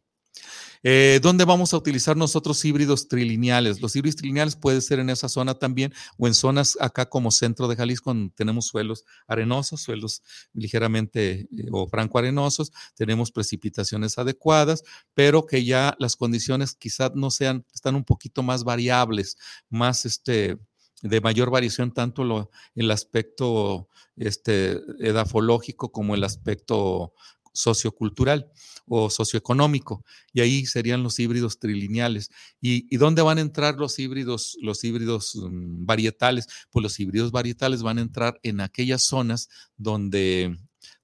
Eh, 0.86 1.20
¿Dónde 1.22 1.46
vamos 1.46 1.74
a 1.74 1.78
utilizar 1.78 2.18
nosotros 2.18 2.64
híbridos 2.66 3.08
trilineales? 3.08 3.82
Los 3.82 3.96
híbridos 3.96 4.18
trilineales 4.18 4.56
puede 4.56 4.82
ser 4.82 5.00
en 5.00 5.10
esa 5.10 5.30
zona 5.30 5.54
también 5.54 5.94
o 6.18 6.28
en 6.28 6.34
zonas 6.34 6.78
acá 6.82 7.08
como 7.08 7.32
centro 7.32 7.68
de 7.68 7.76
Jalisco, 7.76 8.14
tenemos 8.36 8.66
suelos 8.66 9.06
arenosos, 9.28 9.82
suelos 9.82 10.24
ligeramente 10.54 11.48
eh, 11.56 11.68
o 11.72 11.88
franco 11.88 12.18
arenosos, 12.18 12.72
tenemos 12.96 13.32
precipitaciones 13.32 14.18
adecuadas, 14.18 14.84
pero 15.14 15.46
que 15.46 15.64
ya 15.64 15.96
las 16.00 16.16
condiciones 16.16 16.76
quizás 16.76 17.12
no 17.16 17.32
sean, 17.32 17.66
están 17.74 17.96
un 17.96 18.04
poquito 18.04 18.44
más 18.44 18.64
variables, 18.64 19.38
más 19.70 20.06
este, 20.06 20.58
de 21.04 21.22
mayor 21.22 21.51
variación 21.51 21.93
tanto 21.93 22.49
el 22.76 22.91
aspecto 22.91 23.89
este, 24.16 24.80
edafológico 24.99 25.91
como 25.91 26.16
el 26.16 26.24
aspecto 26.24 27.14
sociocultural 27.54 28.49
o 28.88 29.10
socioeconómico. 29.10 30.04
Y 30.32 30.41
ahí 30.41 30.66
serían 30.66 31.04
los 31.04 31.20
híbridos 31.20 31.60
trilineales. 31.60 32.32
¿Y, 32.62 32.95
dónde 32.97 33.22
van 33.22 33.38
a 33.38 33.41
entrar 33.41 33.76
los 33.76 33.99
híbridos, 33.99 34.58
los 34.62 34.84
híbridos 34.84 35.36
mm, 35.36 35.86
varietales? 35.86 36.47
Pues 36.72 36.84
los 36.84 36.99
híbridos 36.99 37.32
varietales 37.32 37.84
van 37.84 37.99
a 37.99 38.01
entrar 38.01 38.39
en 38.41 38.62
aquellas 38.62 39.04
zonas 39.04 39.49
donde 39.78 40.58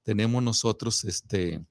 tenemos 0.03 0.41
nosotros 0.41 1.03
este, 1.03 1.61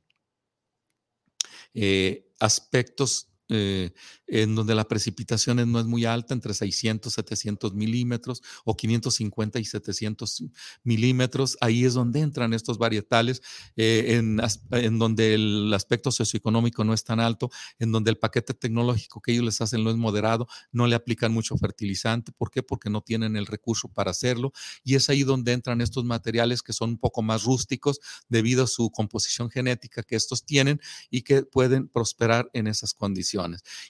eh, 1.75 2.31
aspectos 2.39 3.29
eh, 3.49 3.93
en 4.27 4.55
donde 4.55 4.75
la 4.75 4.87
precipitación 4.87 5.57
no 5.73 5.81
es 5.81 5.87
muy 5.87 6.05
alta, 6.05 6.35
entre 6.35 6.53
600, 6.53 7.11
700 7.13 7.73
milímetros 7.73 8.43
o 8.65 8.77
550 8.77 9.59
y 9.59 9.65
700 9.65 10.45
milímetros. 10.85 11.57
Ahí 11.63 11.87
es 11.87 11.95
donde 11.95 12.21
entran 12.21 12.53
estos 12.53 12.77
varietales, 12.77 13.43
eh, 13.77 14.21
en, 14.71 14.99
donde 14.99 15.35
el 15.35 15.73
aspecto 15.73 16.13
socioeconómico 16.13 16.85
no 16.85 16.93
es 16.93 17.05
tan 17.05 17.21
alto, 17.21 17.51
en 17.79 17.91
donde 17.91 18.11
el 18.11 18.19
paquete 18.19 18.53
tecnológico 18.53 19.23
que 19.23 19.33
ellos 19.33 19.45
les 19.45 19.61
hacen 19.63 19.83
no 19.83 19.91
es 19.91 19.97
moderado, 19.97 20.47
no 20.71 20.87
le 20.87 20.95
aplican 20.95 21.33
mucho 21.33 21.57
fertilizante. 21.57 22.33
¿Por 22.33 22.51
qué? 22.51 22.63
Porque 22.63 22.91
no 22.91 23.01
tienen 23.01 23.35
el 23.37 23.47
recurso 23.47 23.89
para 23.89 24.11
hacerlo. 24.11 24.53
Y 24.85 24.95
es 24.95 25.09
ahí 25.09 25.23
donde 25.23 25.53
entran 25.53 25.81
estos 25.81 26.05
materiales 26.05 26.63
que 26.63 26.75
son 26.75 26.91
un 26.91 26.99
poco 26.99 27.23
más 27.23 27.45
rústicos 27.45 27.99
debido 28.29 28.65
a 28.65 28.67
su 28.67 28.91
composición 28.91 29.49
genética 29.49 30.03
que 30.03 30.17
estos 30.17 30.45
tienen 30.45 30.81
y 31.11 31.23
que 31.23 31.45
pueden 31.45 31.89
prosperar 31.89 32.51
en 32.53 32.67
esas 32.67 32.93
condiciones. 32.93 33.38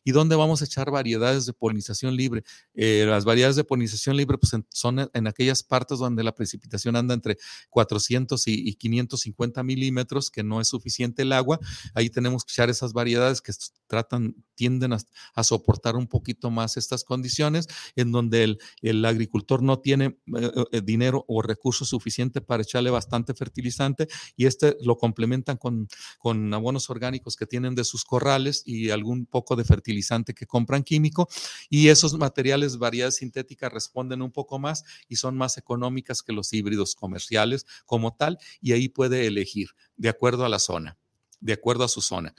¿Y 0.05 0.13
dónde 0.13 0.37
vamos 0.37 0.63
a 0.63 0.65
echar 0.65 0.91
variedades 0.91 1.47
de 1.47 1.53
polinización 1.53 2.17
libre? 2.17 2.45
Eh, 2.75 3.05
las 3.07 3.25
variedades 3.25 3.57
de 3.57 3.65
polinización 3.65 4.17
libre 4.17 4.39
pues, 4.39 4.53
son 4.71 5.11
en, 5.13 5.27
aquellas 5.27 5.63
partes 5.63 5.99
donde 5.99 6.23
la 6.23 6.35
precipitación 6.35 6.97
anda 6.97 7.15
entre 7.15 7.39
400 7.71 8.47
y, 8.49 8.75
550 8.75 9.63
milímetros, 9.63 10.31
que 10.31 10.43
no 10.43 10.61
es 10.61 10.69
suficiente 10.69 11.23
el 11.23 11.33
agua. 11.33 11.59
Ahí 11.95 12.11
tenemos 12.11 12.45
que 12.45 12.53
echar 12.53 12.71
esas 12.71 12.93
variedades 12.93 13.41
que 13.41 13.53
tratan, 13.87 14.35
tienden 14.55 14.93
a, 14.93 15.45
soportar 15.45 15.97
un 15.97 16.07
poquito 16.07 16.51
más 16.51 16.77
estas 16.77 17.05
condiciones, 17.05 17.69
en 17.97 18.13
donde 18.13 18.45
el, 18.45 18.59
el 18.83 19.05
agricultor 19.05 19.63
no 19.63 19.79
tiene 19.79 20.19
eh, 20.37 20.65
eh, 20.73 20.81
dinero 20.83 21.25
o 21.29 21.43
recursos 21.43 21.89
suficiente 21.89 22.41
para 22.41 22.63
echarle 22.63 22.91
bastante 22.91 23.35
fertilizante 23.35 24.09
y 24.37 24.47
este 24.47 24.77
lo 24.81 24.97
complementan 24.97 25.57
con, 25.57 25.89
con 26.19 26.53
abonos 26.53 26.91
orgánicos 26.91 27.37
que 27.37 27.47
tienen 27.47 27.75
de 27.75 27.85
sus 27.85 28.05
corrales 28.05 28.63
y 28.67 28.91
algún 28.91 29.27
poco 29.27 29.38
de 29.57 29.65
fertilizante 29.65 29.79
fertilizante 29.89 30.35
que 30.35 30.47
compran 30.47 30.83
químico 30.83 31.29
y 31.71 31.89
esos 31.89 32.15
materiales 32.19 32.79
variedades 32.79 33.17
sintéticas 33.17 33.73
responden 33.73 34.23
un 34.23 34.31
poco 34.31 34.59
más 34.59 34.85
y 35.09 35.17
son 35.17 35.37
más 35.37 35.57
económicas 35.57 36.23
que 36.23 36.33
los 36.33 36.53
híbridos 36.53 36.95
comerciales 36.95 37.65
como 37.87 38.15
tal 38.15 38.39
y 38.61 38.73
ahí 38.73 38.89
puede 38.89 39.27
elegir 39.27 39.71
de 39.97 40.09
acuerdo 40.09 40.45
a 40.45 40.49
la 40.49 40.59
zona, 40.59 40.99
de 41.41 41.55
acuerdo 41.55 41.85
a 41.85 41.89
su 41.89 42.03
zona. 42.03 42.35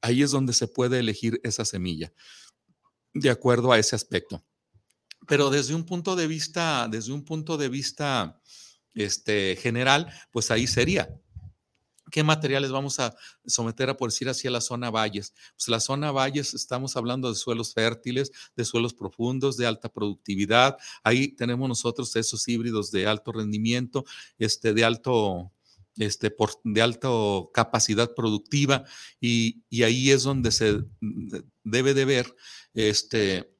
Ahí 0.00 0.22
es 0.22 0.30
donde 0.30 0.52
se 0.52 0.68
puede 0.68 0.98
elegir 1.00 1.40
esa 1.42 1.64
semilla, 1.64 2.12
de 3.12 3.30
acuerdo 3.30 3.72
a 3.72 3.78
ese 3.78 3.96
aspecto. 3.96 4.44
Pero 5.26 5.50
desde 5.50 5.74
un 5.74 5.84
punto 5.84 6.16
de 6.16 6.26
vista, 6.26 6.88
desde 6.88 7.12
un 7.12 7.24
punto 7.24 7.56
de 7.56 7.68
vista 7.68 8.40
este, 8.94 9.56
general, 9.56 10.12
pues 10.30 10.50
ahí 10.50 10.66
sería 10.66 11.20
¿Qué 12.10 12.22
materiales 12.22 12.70
vamos 12.70 12.98
a 13.00 13.14
someter 13.46 13.90
a, 13.90 13.96
por 13.96 14.10
decir 14.10 14.28
así, 14.28 14.48
a 14.48 14.50
la 14.50 14.60
zona 14.60 14.90
valles? 14.90 15.34
Pues 15.56 15.68
la 15.68 15.80
zona 15.80 16.10
valles, 16.12 16.54
estamos 16.54 16.96
hablando 16.96 17.28
de 17.28 17.34
suelos 17.34 17.72
fértiles, 17.72 18.30
de 18.56 18.64
suelos 18.64 18.94
profundos, 18.94 19.56
de 19.56 19.66
alta 19.66 19.88
productividad. 19.88 20.76
Ahí 21.02 21.28
tenemos 21.28 21.68
nosotros 21.68 22.14
esos 22.16 22.46
híbridos 22.48 22.90
de 22.90 23.06
alto 23.06 23.32
rendimiento, 23.32 24.04
este, 24.38 24.74
de 24.74 24.84
alto, 24.84 25.52
este, 25.96 26.30
por, 26.30 26.50
de 26.64 26.82
alta 26.82 27.08
capacidad 27.52 28.14
productiva 28.14 28.84
y, 29.20 29.62
y, 29.68 29.82
ahí 29.82 30.10
es 30.10 30.22
donde 30.22 30.50
se 30.52 30.84
debe 31.64 31.94
de 31.94 32.04
ver 32.04 32.34
este, 32.74 33.50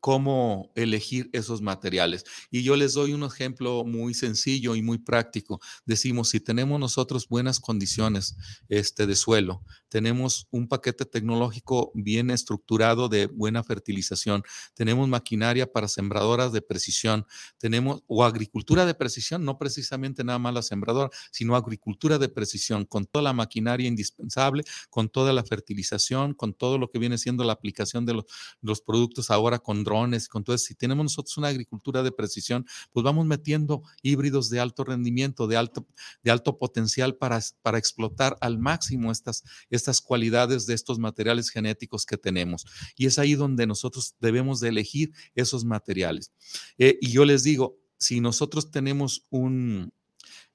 cómo 0.00 0.72
elegir 0.74 1.28
esos 1.32 1.60
materiales. 1.60 2.24
Y 2.50 2.62
yo 2.62 2.76
les 2.76 2.94
doy 2.94 3.12
un 3.12 3.22
ejemplo 3.22 3.84
muy 3.84 4.14
sencillo 4.14 4.74
y 4.74 4.82
muy 4.82 4.98
práctico. 4.98 5.60
Decimos, 5.84 6.30
si 6.30 6.40
tenemos 6.40 6.80
nosotros 6.80 7.28
buenas 7.28 7.60
condiciones 7.60 8.36
este, 8.68 9.06
de 9.06 9.16
suelo, 9.16 9.62
tenemos 9.88 10.46
un 10.50 10.68
paquete 10.68 11.04
tecnológico 11.04 11.90
bien 11.94 12.30
estructurado 12.30 13.08
de 13.08 13.26
buena 13.26 13.62
fertilización, 13.62 14.42
tenemos 14.74 15.08
maquinaria 15.08 15.70
para 15.70 15.88
sembradoras 15.88 16.52
de 16.52 16.62
precisión, 16.62 17.26
tenemos 17.58 18.02
o 18.06 18.24
agricultura 18.24 18.86
de 18.86 18.94
precisión, 18.94 19.44
no 19.44 19.58
precisamente 19.58 20.24
nada 20.24 20.38
más 20.38 20.54
la 20.54 20.62
sembradora, 20.62 21.10
sino 21.30 21.56
agricultura 21.56 22.18
de 22.18 22.28
precisión, 22.28 22.84
con 22.84 23.06
toda 23.06 23.22
la 23.22 23.32
maquinaria 23.32 23.88
indispensable, 23.88 24.64
con 24.90 25.08
toda 25.08 25.32
la 25.32 25.44
fertilización, 25.44 26.34
con 26.34 26.54
todo 26.54 26.78
lo 26.78 26.90
que 26.90 26.98
viene 26.98 27.18
siendo 27.18 27.44
la 27.44 27.52
aplicación 27.52 28.06
de 28.06 28.14
los, 28.14 28.24
los 28.60 28.80
productos 28.80 29.30
ahora 29.30 29.58
con 29.68 29.84
drones, 29.84 30.28
con 30.28 30.44
todo 30.44 30.56
eso. 30.56 30.64
Si 30.64 30.74
tenemos 30.74 31.04
nosotros 31.04 31.36
una 31.36 31.48
agricultura 31.48 32.02
de 32.02 32.10
precisión, 32.10 32.64
pues 32.90 33.04
vamos 33.04 33.26
metiendo 33.26 33.82
híbridos 34.00 34.48
de 34.48 34.60
alto 34.60 34.82
rendimiento, 34.82 35.46
de 35.46 35.58
alto, 35.58 35.86
de 36.22 36.30
alto 36.30 36.56
potencial 36.56 37.16
para, 37.16 37.38
para 37.60 37.76
explotar 37.76 38.38
al 38.40 38.58
máximo 38.58 39.12
estas, 39.12 39.44
estas 39.68 40.00
cualidades 40.00 40.64
de 40.64 40.72
estos 40.72 40.98
materiales 40.98 41.50
genéticos 41.50 42.06
que 42.06 42.16
tenemos. 42.16 42.64
Y 42.96 43.04
es 43.04 43.18
ahí 43.18 43.34
donde 43.34 43.66
nosotros 43.66 44.14
debemos 44.20 44.60
de 44.60 44.70
elegir 44.70 45.12
esos 45.34 45.66
materiales. 45.66 46.32
Eh, 46.78 46.96
y 47.02 47.10
yo 47.10 47.26
les 47.26 47.42
digo, 47.42 47.76
si 47.98 48.22
nosotros 48.22 48.70
tenemos 48.70 49.26
un, 49.28 49.92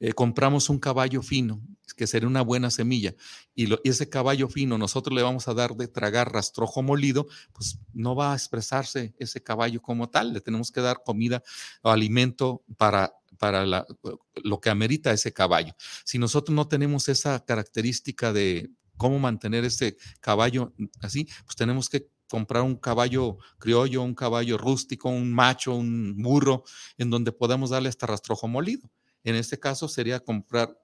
eh, 0.03 0.11
compramos 0.11 0.69
un 0.69 0.79
caballo 0.79 1.21
fino, 1.21 1.61
que 1.95 2.07
sería 2.07 2.27
una 2.27 2.41
buena 2.41 2.69
semilla, 2.69 3.15
y, 3.55 3.73
ese 3.87 4.09
caballo 4.09 4.49
fino 4.49 4.77
nosotros 4.77 5.15
le 5.15 5.23
vamos 5.23 5.47
a 5.47 5.53
dar 5.53 5.77
de 5.77 5.87
tragar 5.87 6.33
rastrojo 6.33 6.81
molido, 6.81 7.25
pues 7.53 7.79
no 7.93 8.13
va 8.13 8.33
a 8.33 8.35
expresarse 8.35 9.15
ese 9.17 9.41
caballo 9.41 9.81
como 9.81 10.09
tal, 10.09 10.33
le 10.33 10.41
tenemos 10.41 10.73
que 10.73 10.81
dar 10.81 11.03
comida 11.05 11.41
o 11.83 11.89
alimento 11.89 12.63
para 12.75 13.13
para 13.39 13.65
lo 13.65 14.61
que 14.61 14.69
amerita 14.69 15.11
ese 15.11 15.33
caballo. 15.33 15.73
Si 16.05 16.17
nosotros 16.17 16.55
no 16.55 16.67
tenemos 16.67 17.09
esa 17.09 17.43
característica 17.43 18.31
de 18.31 18.69
cómo 18.95 19.19
mantener 19.19 19.65
ese 19.65 19.97
caballo 20.19 20.73
así, 21.01 21.27
pues 21.45 21.55
tenemos 21.55 21.89
que 21.89 22.07
comprar 22.29 22.63
un 22.63 22.75
caballo 22.75 23.37
criollo, 23.57 24.01
un 24.01 24.15
caballo 24.15 24.57
rústico, 24.57 25.09
un 25.09 25.33
macho, 25.33 25.73
un 25.75 26.15
burro, 26.17 26.63
en 26.97 27.09
donde 27.09 27.31
podamos 27.31 27.69
darle 27.69 27.89
hasta 27.89 28.07
rastrojo 28.07 28.47
molido. 28.47 28.89
En 29.23 29.35
este 29.35 29.59
caso 29.59 29.87
sería 29.87 30.19
comprar, 30.19 30.77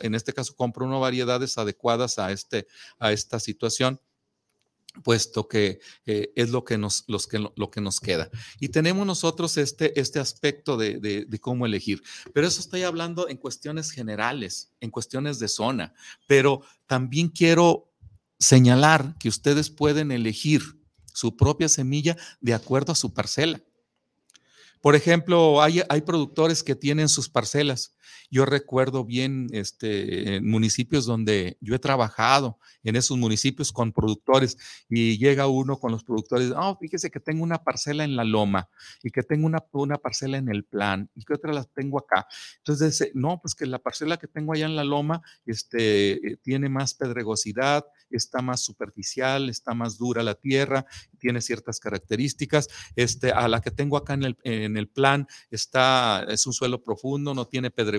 en 0.00 0.14
este 0.14 0.32
caso 0.32 0.54
compro 0.54 0.86
unas 0.86 1.00
variedades 1.00 1.58
adecuadas 1.58 2.18
a, 2.18 2.32
este, 2.32 2.66
a 2.98 3.12
esta 3.12 3.40
situación 3.40 4.00
puesto 5.02 5.48
que 5.48 5.80
eh, 6.06 6.32
es 6.36 6.50
lo 6.50 6.64
que, 6.64 6.78
nos, 6.78 7.04
los 7.06 7.26
que, 7.26 7.38
lo 7.38 7.70
que 7.70 7.80
nos 7.80 8.00
queda. 8.00 8.30
Y 8.60 8.68
tenemos 8.68 9.06
nosotros 9.06 9.56
este, 9.56 9.98
este 10.00 10.18
aspecto 10.18 10.76
de, 10.76 10.98
de, 10.98 11.38
cómo 11.38 11.66
elegir. 11.66 12.02
Pero 12.32 12.46
eso 12.46 12.60
estoy 12.60 12.82
hablando 12.82 13.28
en 13.28 13.36
cuestiones 13.36 13.90
generales, 13.90 14.72
en 14.80 14.90
cuestiones 14.90 15.38
de 15.38 15.48
zona. 15.48 15.94
Pero 16.26 16.62
también 16.86 17.28
quiero 17.28 17.92
señalar 18.38 19.16
que 19.18 19.28
ustedes 19.28 19.70
pueden 19.70 20.10
elegir 20.10 20.62
su 21.12 21.36
propia 21.36 21.68
semilla 21.68 22.16
de 22.40 22.54
acuerdo 22.54 22.92
a 22.92 22.96
su 22.96 23.12
parcela. 23.14 23.60
Por 24.80 24.94
ejemplo, 24.94 25.62
hay, 25.62 25.82
hay 25.88 26.02
productores 26.02 26.62
que 26.62 26.74
tienen 26.74 27.08
sus 27.08 27.28
parcelas 27.28 27.95
yo 28.30 28.44
recuerdo 28.44 29.04
bien 29.04 29.48
este, 29.52 30.40
municipios 30.42 31.06
donde 31.06 31.56
yo 31.60 31.74
he 31.74 31.78
trabajado, 31.78 32.58
en 32.82 32.96
esos 32.96 33.18
municipios 33.18 33.72
con 33.72 33.92
productores, 33.92 34.56
y 34.88 35.18
llega 35.18 35.46
uno 35.46 35.78
con 35.78 35.92
los 35.92 36.04
productores, 36.04 36.52
oh, 36.56 36.76
fíjese 36.80 37.10
que 37.10 37.20
tengo 37.20 37.42
una 37.42 37.64
parcela 37.64 38.04
en 38.04 38.16
la 38.16 38.24
loma 38.24 38.68
y 39.02 39.10
que 39.10 39.22
tengo 39.22 39.46
una, 39.46 39.64
una 39.72 39.98
parcela 39.98 40.38
en 40.38 40.48
el 40.48 40.64
plan 40.64 41.10
y 41.14 41.24
que 41.24 41.34
otra 41.34 41.52
la 41.52 41.64
tengo 41.64 41.98
acá. 41.98 42.26
Entonces, 42.58 43.10
no, 43.14 43.40
pues 43.40 43.54
que 43.54 43.66
la 43.66 43.78
parcela 43.78 44.16
que 44.16 44.28
tengo 44.28 44.52
allá 44.52 44.66
en 44.66 44.76
la 44.76 44.84
loma 44.84 45.22
este, 45.46 46.12
eh, 46.12 46.36
tiene 46.42 46.68
más 46.68 46.94
pedregosidad, 46.94 47.84
está 48.10 48.42
más 48.42 48.60
superficial, 48.64 49.48
está 49.48 49.74
más 49.74 49.98
dura 49.98 50.22
la 50.22 50.34
tierra, 50.34 50.86
tiene 51.18 51.40
ciertas 51.40 51.80
características. 51.80 52.68
Este, 52.94 53.32
a 53.32 53.48
la 53.48 53.60
que 53.60 53.70
tengo 53.70 53.96
acá 53.96 54.14
en 54.14 54.24
el, 54.24 54.38
en 54.44 54.76
el 54.76 54.88
plan 54.88 55.26
está, 55.50 56.24
es 56.28 56.46
un 56.46 56.52
suelo 56.52 56.82
profundo, 56.82 57.34
no 57.34 57.46
tiene 57.46 57.70
pedregosidad, 57.70 57.95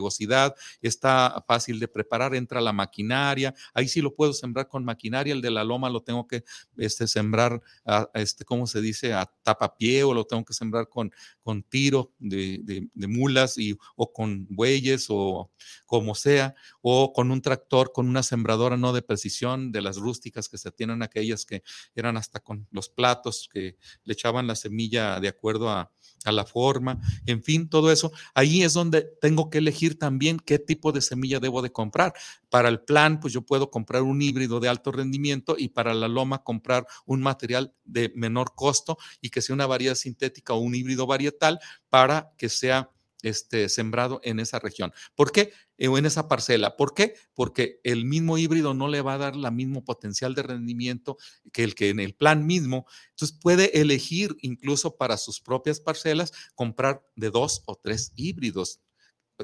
está 0.81 1.43
fácil 1.47 1.79
de 1.79 1.87
preparar, 1.87 2.35
entra 2.35 2.61
la 2.61 2.73
maquinaria. 2.73 3.53
Ahí 3.73 3.87
sí 3.87 4.01
lo 4.01 4.13
puedo 4.13 4.33
sembrar 4.33 4.67
con 4.67 4.85
maquinaria. 4.85 5.33
El 5.33 5.41
de 5.41 5.51
la 5.51 5.63
loma 5.63 5.89
lo 5.89 6.01
tengo 6.01 6.27
que 6.27 6.43
este, 6.77 7.07
sembrar, 7.07 7.61
a, 7.85 8.09
este, 8.13 8.45
¿cómo 8.45 8.67
se 8.67 8.81
dice? 8.81 9.13
A 9.13 9.25
tapapié 9.43 10.03
o 10.03 10.13
lo 10.13 10.25
tengo 10.25 10.43
que 10.45 10.53
sembrar 10.53 10.89
con, 10.89 11.11
con 11.41 11.63
tiro 11.63 12.13
de, 12.19 12.59
de, 12.93 13.07
mulas 13.07 13.57
y, 13.57 13.77
o 13.95 14.11
con 14.11 14.47
bueyes 14.49 15.07
o 15.09 15.49
como 15.85 16.15
sea, 16.15 16.55
o 16.81 17.13
con 17.13 17.31
un 17.31 17.41
tractor, 17.41 17.91
con 17.93 18.07
una 18.07 18.23
sembradora 18.23 18.77
no 18.77 18.93
de 18.93 19.01
precisión 19.01 19.71
de 19.71 19.81
las 19.81 19.97
rústicas 19.97 20.49
que 20.49 20.57
se 20.57 20.71
tienen 20.71 21.01
aquellas 21.01 21.45
que 21.45 21.63
eran 21.95 22.17
hasta 22.17 22.39
con 22.39 22.67
los 22.71 22.89
platos 22.89 23.49
que 23.51 23.77
le 24.03 24.13
echaban 24.13 24.47
la 24.47 24.55
semilla 24.55 25.19
de 25.19 25.29
acuerdo 25.29 25.69
a, 25.69 25.91
a 26.25 26.31
la 26.31 26.45
forma, 26.45 26.99
en 27.25 27.43
fin, 27.43 27.69
todo 27.69 27.91
eso. 27.91 28.11
Ahí 28.33 28.63
es 28.63 28.73
donde 28.73 29.03
tengo 29.21 29.49
que 29.49 29.59
elegir 29.59 29.86
también 29.95 30.39
qué 30.39 30.59
tipo 30.59 30.91
de 30.91 31.01
semilla 31.01 31.39
debo 31.39 31.61
de 31.61 31.71
comprar. 31.71 32.13
Para 32.49 32.69
el 32.69 32.81
plan, 32.81 33.19
pues 33.19 33.33
yo 33.33 33.43
puedo 33.43 33.69
comprar 33.69 34.01
un 34.01 34.21
híbrido 34.21 34.59
de 34.59 34.69
alto 34.69 34.91
rendimiento 34.91 35.55
y 35.57 35.69
para 35.69 35.93
la 35.93 36.07
loma 36.07 36.43
comprar 36.43 36.87
un 37.05 37.21
material 37.21 37.73
de 37.85 38.11
menor 38.15 38.55
costo 38.55 38.97
y 39.21 39.29
que 39.29 39.41
sea 39.41 39.53
una 39.53 39.67
variedad 39.67 39.95
sintética 39.95 40.53
o 40.53 40.57
un 40.57 40.75
híbrido 40.75 41.07
varietal 41.07 41.59
para 41.89 42.33
que 42.37 42.49
sea 42.49 42.91
este, 43.23 43.69
sembrado 43.69 44.19
en 44.23 44.39
esa 44.39 44.59
región. 44.59 44.93
¿Por 45.15 45.31
qué? 45.31 45.51
Eh, 45.77 45.87
o 45.87 45.97
en 45.97 46.05
esa 46.05 46.27
parcela. 46.27 46.75
¿Por 46.75 46.93
qué? 46.93 47.15
Porque 47.33 47.79
el 47.83 48.05
mismo 48.05 48.37
híbrido 48.37 48.73
no 48.73 48.87
le 48.87 49.01
va 49.01 49.15
a 49.15 49.17
dar 49.17 49.33
el 49.35 49.51
mismo 49.51 49.83
potencial 49.83 50.35
de 50.35 50.43
rendimiento 50.43 51.17
que 51.51 51.63
el 51.63 51.75
que 51.75 51.89
en 51.89 51.99
el 51.99 52.13
plan 52.13 52.45
mismo. 52.45 52.85
Entonces 53.09 53.37
puede 53.39 53.79
elegir 53.79 54.35
incluso 54.41 54.97
para 54.97 55.17
sus 55.17 55.39
propias 55.41 55.79
parcelas 55.79 56.31
comprar 56.55 57.03
de 57.15 57.29
dos 57.29 57.63
o 57.65 57.75
tres 57.75 58.11
híbridos 58.15 58.81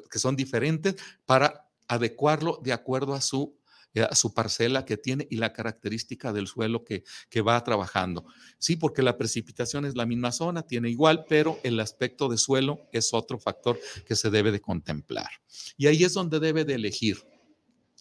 que 0.10 0.20
son 0.20 0.36
diferentes 0.36 0.96
para 1.26 1.70
adecuarlo 1.88 2.60
de 2.64 2.74
acuerdo 2.74 3.14
a 3.14 3.22
su 3.22 3.58
eh, 3.96 4.08
su 4.14 4.34
parcela 4.34 4.86
que 4.86 4.98
tiene 4.98 5.28
y 5.30 5.36
la 5.36 5.54
característica 5.54 6.34
del 6.34 6.48
suelo 6.48 6.84
que, 6.84 7.04
que 7.30 7.41
va 7.41 7.64
trabajando. 7.64 8.26
Sí, 8.58 8.76
porque 8.76 9.04
la 9.04 9.18
precipitación 9.18 9.86
es 9.86 9.96
la 9.96 10.08
misma 10.08 10.32
zona, 10.32 10.64
tiene 10.64 10.89
igual, 10.89 11.26
pero 11.30 11.60
el 11.62 11.80
aspecto 11.80 12.28
de 12.28 12.39
suelo 12.39 12.80
es 12.91 13.14
otro 13.14 13.38
factor 13.38 13.80
que 14.08 14.16
se 14.16 14.32
debe 14.32 14.52
de 14.52 14.62
contemplar. 14.62 15.30
Y 15.78 15.86
ahí 15.86 16.04
es 16.04 16.14
donde 16.14 16.39
debe 16.39 16.66
de 16.66 16.74
elegir 16.74 17.24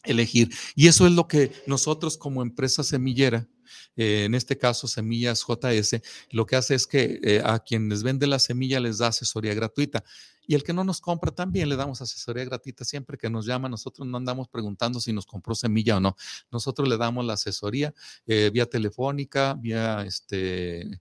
elegir. 0.04 0.50
Y 0.74 0.88
eso 0.88 1.06
es 1.06 1.12
lo 1.12 1.28
que 1.28 1.52
nosotros 1.66 2.16
como 2.16 2.42
empresa 2.42 2.82
semillera, 2.82 3.48
eh, 3.96 4.24
en 4.24 4.34
este 4.34 4.58
caso 4.58 4.88
Semillas 4.88 5.44
JS, 5.46 6.00
lo 6.30 6.46
que 6.46 6.56
hace 6.56 6.74
es 6.74 6.86
que 6.86 7.20
eh, 7.22 7.40
a 7.44 7.60
quienes 7.60 8.02
vende 8.02 8.26
la 8.26 8.38
semilla 8.38 8.80
les 8.80 8.98
da 8.98 9.08
asesoría 9.08 9.54
gratuita. 9.54 10.02
Y 10.46 10.54
el 10.54 10.62
que 10.62 10.72
no 10.72 10.84
nos 10.84 11.00
compra 11.00 11.30
también 11.30 11.68
le 11.68 11.76
damos 11.76 12.00
asesoría 12.02 12.44
gratuita 12.44 12.84
siempre 12.84 13.16
que 13.16 13.30
nos 13.30 13.46
llama. 13.46 13.68
Nosotros 13.68 14.06
no 14.06 14.16
andamos 14.16 14.48
preguntando 14.48 15.00
si 15.00 15.12
nos 15.12 15.26
compró 15.26 15.54
semilla 15.54 15.96
o 15.96 16.00
no. 16.00 16.16
Nosotros 16.50 16.88
le 16.88 16.96
damos 16.96 17.24
la 17.24 17.34
asesoría 17.34 17.94
eh, 18.26 18.50
vía 18.52 18.66
telefónica, 18.66 19.54
vía 19.54 20.02
este, 20.02 21.00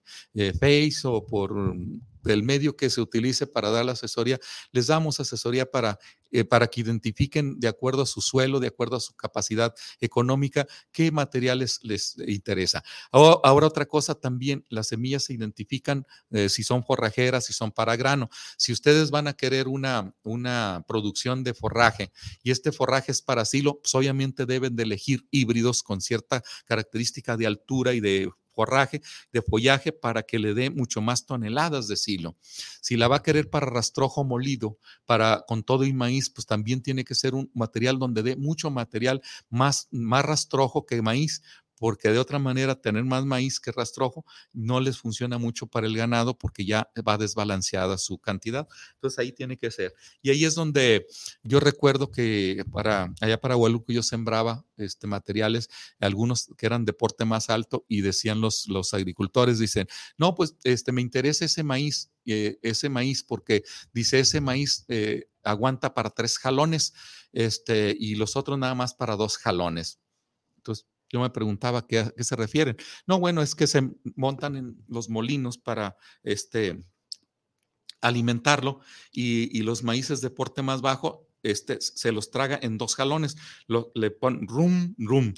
Face 0.60 1.00
o 1.04 1.26
por 1.26 1.74
el 2.24 2.42
medio 2.42 2.76
que 2.76 2.90
se 2.90 3.00
utilice 3.00 3.46
para 3.46 3.70
dar 3.70 3.84
la 3.84 3.92
asesoría, 3.92 4.38
les 4.70 4.86
damos 4.86 5.20
asesoría 5.20 5.70
para, 5.70 5.98
eh, 6.30 6.44
para 6.44 6.66
que 6.68 6.80
identifiquen 6.80 7.58
de 7.60 7.68
acuerdo 7.68 8.02
a 8.02 8.06
su 8.06 8.20
suelo, 8.20 8.60
de 8.60 8.68
acuerdo 8.68 8.96
a 8.96 9.00
su 9.00 9.14
capacidad 9.14 9.74
económica, 10.00 10.66
qué 10.92 11.10
materiales 11.10 11.80
les 11.82 12.16
interesa. 12.26 12.82
Ahora, 13.10 13.66
otra 13.66 13.86
cosa 13.86 14.14
también, 14.14 14.64
las 14.68 14.88
semillas 14.88 15.24
se 15.24 15.34
identifican 15.34 16.06
eh, 16.30 16.48
si 16.48 16.62
son 16.62 16.84
forrajeras, 16.84 17.46
si 17.46 17.52
son 17.52 17.72
para 17.72 17.96
grano. 17.96 18.28
Si 18.56 18.72
ustedes 18.72 19.10
van 19.10 19.28
a 19.28 19.34
querer 19.34 19.68
una, 19.68 20.14
una 20.22 20.84
producción 20.86 21.44
de 21.44 21.54
forraje 21.54 22.12
y 22.42 22.50
este 22.50 22.72
forraje 22.72 23.12
es 23.12 23.22
para 23.22 23.44
silo, 23.44 23.80
pues 23.80 23.94
obviamente 23.94 24.46
deben 24.46 24.76
de 24.76 24.82
elegir 24.84 25.26
híbridos 25.30 25.82
con 25.82 26.00
cierta 26.00 26.42
característica 26.64 27.36
de 27.36 27.46
altura 27.46 27.92
y 27.94 28.00
de 28.00 28.30
forraje, 28.54 29.02
de 29.32 29.42
follaje 29.42 29.92
para 29.92 30.22
que 30.22 30.38
le 30.38 30.54
dé 30.54 30.70
mucho 30.70 31.00
más 31.00 31.26
toneladas 31.26 31.88
de 31.88 31.96
silo. 31.96 32.36
Si 32.80 32.96
la 32.96 33.08
va 33.08 33.16
a 33.16 33.22
querer 33.22 33.50
para 33.50 33.66
rastrojo 33.66 34.24
molido, 34.24 34.78
para 35.06 35.44
con 35.46 35.62
todo 35.62 35.84
y 35.84 35.92
maíz, 35.92 36.30
pues 36.30 36.46
también 36.46 36.82
tiene 36.82 37.04
que 37.04 37.14
ser 37.14 37.34
un 37.34 37.50
material 37.54 37.98
donde 37.98 38.22
dé 38.22 38.36
mucho 38.36 38.70
material 38.70 39.20
más, 39.48 39.88
más 39.90 40.24
rastrojo 40.24 40.86
que 40.86 41.02
maíz, 41.02 41.42
porque 41.82 42.10
de 42.10 42.20
otra 42.20 42.38
manera 42.38 42.80
tener 42.80 43.02
más 43.02 43.24
maíz 43.24 43.58
que 43.58 43.72
rastrojo 43.72 44.24
no 44.52 44.78
les 44.78 44.98
funciona 44.98 45.36
mucho 45.36 45.66
para 45.66 45.88
el 45.88 45.96
ganado 45.96 46.38
porque 46.38 46.64
ya 46.64 46.88
va 47.08 47.18
desbalanceada 47.18 47.98
su 47.98 48.18
cantidad. 48.18 48.68
Entonces 48.94 49.18
ahí 49.18 49.32
tiene 49.32 49.56
que 49.56 49.68
ser. 49.72 49.92
Y 50.22 50.30
ahí 50.30 50.44
es 50.44 50.54
donde 50.54 51.08
yo 51.42 51.58
recuerdo 51.58 52.12
que 52.12 52.64
para 52.70 53.12
allá 53.20 53.40
para 53.40 53.56
Hualuco 53.56 53.92
yo 53.92 54.04
sembraba 54.04 54.64
este, 54.76 55.08
materiales, 55.08 55.70
algunos 55.98 56.50
que 56.56 56.66
eran 56.66 56.84
de 56.84 56.92
porte 56.92 57.24
más 57.24 57.50
alto 57.50 57.84
y 57.88 58.02
decían 58.02 58.40
los, 58.40 58.68
los 58.68 58.94
agricultores, 58.94 59.58
dicen, 59.58 59.88
no, 60.16 60.36
pues 60.36 60.54
este, 60.62 60.92
me 60.92 61.02
interesa 61.02 61.46
ese 61.46 61.64
maíz, 61.64 62.12
eh, 62.26 62.60
ese 62.62 62.90
maíz 62.90 63.24
porque 63.24 63.64
dice 63.92 64.20
ese 64.20 64.40
maíz 64.40 64.84
eh, 64.86 65.26
aguanta 65.42 65.94
para 65.94 66.10
tres 66.10 66.38
jalones 66.38 66.94
este, 67.32 67.92
y 67.98 68.14
los 68.14 68.36
otros 68.36 68.56
nada 68.56 68.76
más 68.76 68.94
para 68.94 69.16
dos 69.16 69.36
jalones. 69.36 69.98
Entonces, 70.58 70.86
yo 71.12 71.20
me 71.20 71.30
preguntaba 71.30 71.86
qué, 71.86 72.00
a 72.00 72.10
qué 72.10 72.24
se 72.24 72.34
refieren. 72.34 72.76
No, 73.06 73.20
bueno, 73.20 73.42
es 73.42 73.54
que 73.54 73.66
se 73.66 73.90
montan 74.16 74.56
en 74.56 74.84
los 74.88 75.10
molinos 75.10 75.58
para 75.58 75.96
este, 76.22 76.80
alimentarlo 78.00 78.80
y, 79.12 79.62
los 79.62 79.82
maíces 79.84 80.20
de 80.20 80.30
porte 80.30 80.62
más 80.62 80.82
bajo 80.82 81.28
este, 81.42 81.80
se 81.80 82.12
los 82.12 82.30
traga 82.30 82.58
en 82.60 82.78
dos 82.78 82.94
jalones, 82.94 83.36
lo, 83.66 83.92
le 83.94 84.10
ponen 84.10 84.46
rum, 84.46 84.94
rum. 84.98 85.34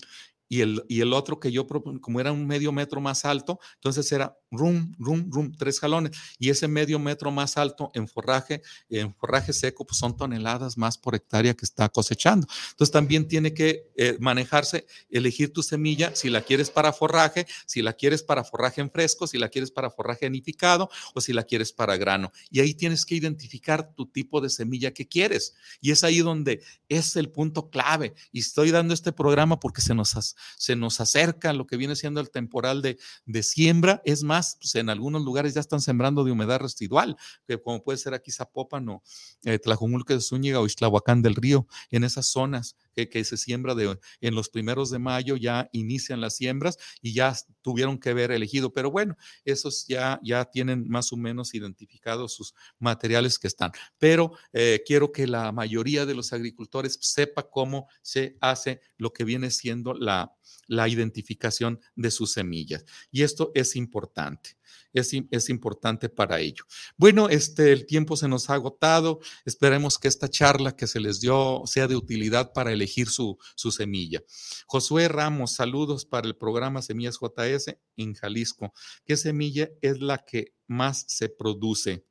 Y 0.55 1.01
el, 1.01 1.13
otro 1.13 1.41
que 1.41 1.51
yo, 1.51 1.67
como 1.67 2.21
era 2.21 2.31
un 2.31 2.47
medio 2.47 2.71
metro 2.71 3.01
más 3.01 3.25
alto, 3.25 3.59
entonces 3.75 4.13
era 4.13 4.39
rum, 4.53 4.95
rum, 5.01 5.29
rum, 5.29 5.53
tres 5.53 5.81
jalones. 5.81 6.17
Y 6.39 6.51
ese 6.51 6.69
medio 6.69 7.01
metro 7.01 7.33
más 7.33 7.57
alto 7.57 7.91
en 7.93 8.07
forraje, 8.07 8.63
en 8.89 9.13
forraje 9.13 9.53
seco, 9.53 9.85
pues 9.85 9.99
son 9.99 10.17
toneladas 10.17 10.79
más 10.79 10.97
por 10.97 11.17
hectárea 11.17 11.55
que 11.55 11.65
está 11.65 11.89
cosechando. 11.89 12.47
Entonces 12.71 12.93
también 12.93 13.27
tiene 13.27 13.53
que 13.53 13.91
eh, 13.97 14.17
manejarse, 14.21 14.87
elegir 15.11 15.53
tu 15.53 15.65
semilla, 15.65 16.15
si 16.15 16.31
la 16.31 16.41
quieres 16.41 16.71
para 16.71 16.93
forraje, 16.93 17.49
si 17.67 17.83
la 17.83 17.93
quieres 17.93 18.23
para 18.23 18.45
forraje 18.45 18.81
en 18.81 18.93
fresco, 18.93 19.27
si 19.27 19.39
la 19.39 19.49
quieres 19.49 19.73
para 19.73 19.91
forraje 19.91 20.25
anificado 20.25 20.89
o 21.15 21.21
si 21.21 21.33
la 21.33 21.43
quieres 21.43 21.73
para 21.73 21.97
grano. 21.97 22.31
Y 22.49 22.61
ahí 22.61 22.75
tienes 22.75 23.05
que 23.05 23.17
identificar 23.17 23.93
tu 23.97 24.07
tipo 24.07 24.41
de 24.41 24.51
semilla 24.51 24.95
que 24.95 25.09
quieres. 25.09 25.57
Y 25.81 25.91
es 25.91 26.05
ahí 26.05 26.21
donde 26.21 26.63
es 26.89 27.17
el 27.17 27.29
punto 27.29 27.71
clave. 27.71 28.15
Y 28.31 28.39
estoy 28.39 28.71
dando 28.71 28.95
este 28.95 29.11
programa 29.11 29.59
porque 29.59 29.81
se 29.81 29.97
nos, 29.97 30.15
se 30.57 30.77
nos 30.77 31.01
acerca 31.01 31.53
lo 31.53 31.67
que 31.67 31.77
viene 31.77 31.97
siendo 31.97 32.21
el 32.21 32.31
temporal 32.31 32.83
de, 32.83 32.99
de 33.27 33.43
siembra. 33.43 34.03
Es 34.05 34.23
más, 34.23 34.57
pues 34.61 34.75
en 34.75 34.91
algunos 34.91 35.23
lugares 35.23 35.55
ya 35.55 35.61
están 35.61 35.81
sembrando 35.81 36.25
de 36.25 36.33
humedad 36.33 36.61
residual, 36.61 37.17
que 37.47 37.61
como 37.61 37.83
puede 37.83 37.99
ser 37.99 38.15
aquí 38.15 38.31
Zapopan 38.31 38.89
o 38.89 39.03
eh, 39.45 39.59
de 39.59 40.21
Zúñiga 40.21 40.61
o 40.61 40.67
Ixtlahuacán 40.67 41.23
del 41.23 41.35
Río, 41.35 41.67
en 41.91 42.05
esas 42.05 42.27
zonas 42.27 42.77
que, 42.95 43.25
se 43.25 43.37
siembra 43.37 43.75
de, 43.75 43.99
en 44.21 44.35
los 44.35 44.49
primeros 44.49 44.91
de 44.91 44.99
mayo, 44.99 45.37
ya 45.37 45.69
inician 45.73 46.21
las 46.21 46.37
siembras 46.37 46.79
y 47.01 47.15
ya 47.15 47.37
tuvieron 47.63 47.99
que 47.99 48.15
ver 48.15 48.31
elegido, 48.31 48.73
pero 48.73 48.91
bueno, 48.91 49.17
esos 49.45 49.87
ya, 49.87 50.21
ya 50.23 50.45
tienen 50.45 50.89
más 50.89 51.13
o 51.13 51.17
menos 51.17 51.55
identificados 51.55 52.35
sus 52.35 52.55
materiales 52.79 53.39
que 53.39 53.49
están. 53.49 53.73
Pero 53.99 54.33
eh, 54.53 54.83
quiero 54.87 55.13
que 55.13 55.27
la 55.27 55.53
mayoría 55.53 56.07
de 56.07 56.15
los 56.15 56.33
agricultores 56.33 56.99
sepa 57.01 57.49
cómo 57.49 57.89
se 58.03 58.37
hace 58.41 58.81
lo 58.97 59.13
que 59.13 59.25
viene 59.25 59.51
siendo 59.51 59.95
la, 59.95 60.35
la 60.67 60.89
identificación 60.89 61.81
de 61.95 62.11
sus 62.11 62.33
semillas. 62.33 62.85
Y 63.11 63.23
esto 63.23 63.51
es 63.55 63.77
importante. 63.77 64.57
Es, 64.93 65.49
importante 65.49 66.09
para 66.09 66.41
ello. 66.41 66.65
Bueno, 66.97 67.29
este, 67.29 67.73
el 67.73 67.87
tiempo 67.87 68.17
se 68.17 68.29
nos 68.29 68.49
ha 68.49 68.55
agotado. 68.55 69.21
Esperemos 69.45 69.99
que 69.99 70.09
esta 70.09 70.29
charla 70.29 70.77
que 70.77 70.87
se 70.87 71.01
les 71.01 71.21
dio 71.21 71.63
sea 71.67 71.87
de 71.89 71.97
utilidad 71.97 72.53
para 72.53 72.73
elegir 72.73 73.09
su, 73.09 73.39
su 73.57 73.71
semilla. 73.71 74.23
Josué 74.67 75.09
Ramos, 75.09 75.53
saludos 75.53 76.07
para 76.07 76.27
el 76.27 76.37
programa 76.37 76.83
Semillas 76.83 77.19
JS 77.21 77.77
en 77.97 78.15
Jalisco. 78.15 78.73
¿Qué 79.05 79.17
semilla 79.17 79.69
es 79.83 80.01
la 80.01 80.19
que 80.19 80.55
más 80.67 81.05
se 81.09 81.29
produce? 81.29 82.05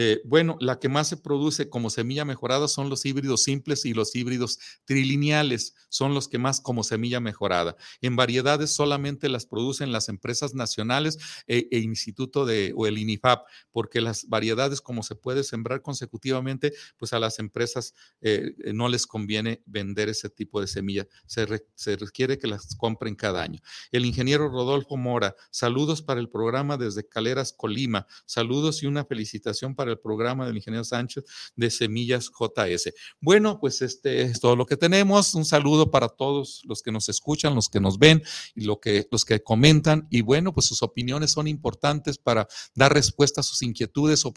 Eh, 0.00 0.22
bueno, 0.24 0.56
la 0.60 0.78
que 0.78 0.88
más 0.88 1.08
se 1.08 1.16
produce 1.16 1.68
como 1.68 1.90
semilla 1.90 2.24
mejorada 2.24 2.68
son 2.68 2.88
los 2.88 3.04
híbridos 3.04 3.42
simples 3.42 3.84
y 3.84 3.94
los 3.94 4.14
híbridos 4.14 4.60
trilineales, 4.84 5.74
son 5.88 6.14
los 6.14 6.28
que 6.28 6.38
más 6.38 6.60
como 6.60 6.84
semilla 6.84 7.18
mejorada. 7.18 7.74
En 8.00 8.14
variedades 8.14 8.70
solamente 8.70 9.28
las 9.28 9.44
producen 9.44 9.90
las 9.90 10.08
empresas 10.08 10.54
nacionales 10.54 11.18
e, 11.48 11.66
e 11.72 11.78
Instituto 11.80 12.46
de, 12.46 12.72
o 12.76 12.86
el 12.86 12.96
INIFAP, 12.96 13.44
porque 13.72 14.00
las 14.00 14.28
variedades 14.28 14.80
como 14.80 15.02
se 15.02 15.16
puede 15.16 15.42
sembrar 15.42 15.82
consecutivamente, 15.82 16.74
pues 16.96 17.12
a 17.12 17.18
las 17.18 17.40
empresas 17.40 17.92
eh, 18.20 18.54
no 18.72 18.88
les 18.88 19.04
conviene 19.04 19.64
vender 19.66 20.08
ese 20.08 20.30
tipo 20.30 20.60
de 20.60 20.68
semilla. 20.68 21.08
Se, 21.26 21.44
se 21.74 21.96
requiere 21.96 22.38
que 22.38 22.46
las 22.46 22.76
compren 22.76 23.16
cada 23.16 23.42
año. 23.42 23.58
El 23.90 24.06
ingeniero 24.06 24.48
Rodolfo 24.48 24.96
Mora, 24.96 25.34
saludos 25.50 26.02
para 26.02 26.20
el 26.20 26.28
programa 26.28 26.76
desde 26.76 27.08
Caleras, 27.08 27.52
Colima. 27.52 28.06
Saludos 28.26 28.84
y 28.84 28.86
una 28.86 29.04
felicitación 29.04 29.74
para 29.74 29.87
el 29.90 29.98
programa 29.98 30.46
del 30.46 30.56
ingeniero 30.56 30.84
Sánchez 30.84 31.24
de 31.56 31.70
Semillas 31.70 32.30
JS. 32.30 32.92
Bueno, 33.20 33.58
pues 33.60 33.82
este 33.82 34.22
es 34.22 34.40
todo 34.40 34.56
lo 34.56 34.66
que 34.66 34.76
tenemos. 34.76 35.34
Un 35.34 35.44
saludo 35.44 35.90
para 35.90 36.08
todos 36.08 36.62
los 36.64 36.82
que 36.82 36.92
nos 36.92 37.08
escuchan, 37.08 37.54
los 37.54 37.68
que 37.68 37.80
nos 37.80 37.98
ven 37.98 38.22
y 38.54 38.64
lo 38.64 38.80
que, 38.80 39.06
los 39.10 39.24
que 39.24 39.42
comentan. 39.42 40.06
Y 40.10 40.22
bueno, 40.22 40.52
pues 40.52 40.66
sus 40.66 40.82
opiniones 40.82 41.32
son 41.32 41.48
importantes 41.48 42.18
para 42.18 42.48
dar 42.74 42.92
respuesta 42.92 43.40
a 43.40 43.44
sus 43.44 43.62
inquietudes 43.62 44.24
o, 44.24 44.32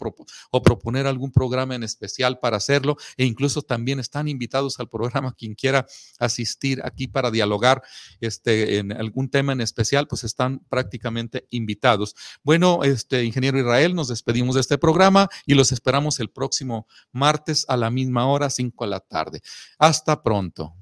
o 0.50 0.62
proponer 0.62 1.06
algún 1.06 1.32
programa 1.32 1.74
en 1.74 1.82
especial 1.82 2.38
para 2.38 2.56
hacerlo. 2.56 2.96
E 3.16 3.24
incluso 3.24 3.62
también 3.62 4.00
están 4.00 4.28
invitados 4.28 4.78
al 4.80 4.88
programa 4.88 5.32
quien 5.38 5.54
quiera 5.54 5.86
asistir 6.18 6.80
aquí 6.84 7.08
para 7.08 7.30
dialogar 7.30 7.82
este, 8.20 8.78
en 8.78 8.92
algún 8.92 9.28
tema 9.28 9.52
en 9.52 9.60
especial, 9.60 10.06
pues 10.06 10.24
están 10.24 10.60
prácticamente 10.68 11.46
invitados. 11.50 12.14
Bueno, 12.42 12.84
este 12.84 13.24
ingeniero 13.24 13.58
Israel, 13.58 13.94
nos 13.94 14.08
despedimos 14.08 14.54
de 14.54 14.60
este 14.60 14.78
programa 14.78 15.28
y 15.46 15.54
los 15.54 15.72
esperamos 15.72 16.20
el 16.20 16.30
próximo 16.30 16.86
martes 17.12 17.64
a 17.68 17.76
la 17.76 17.90
misma 17.90 18.26
hora, 18.26 18.50
5 18.50 18.84
de 18.84 18.90
la 18.90 19.00
tarde. 19.00 19.40
Hasta 19.78 20.22
pronto. 20.22 20.81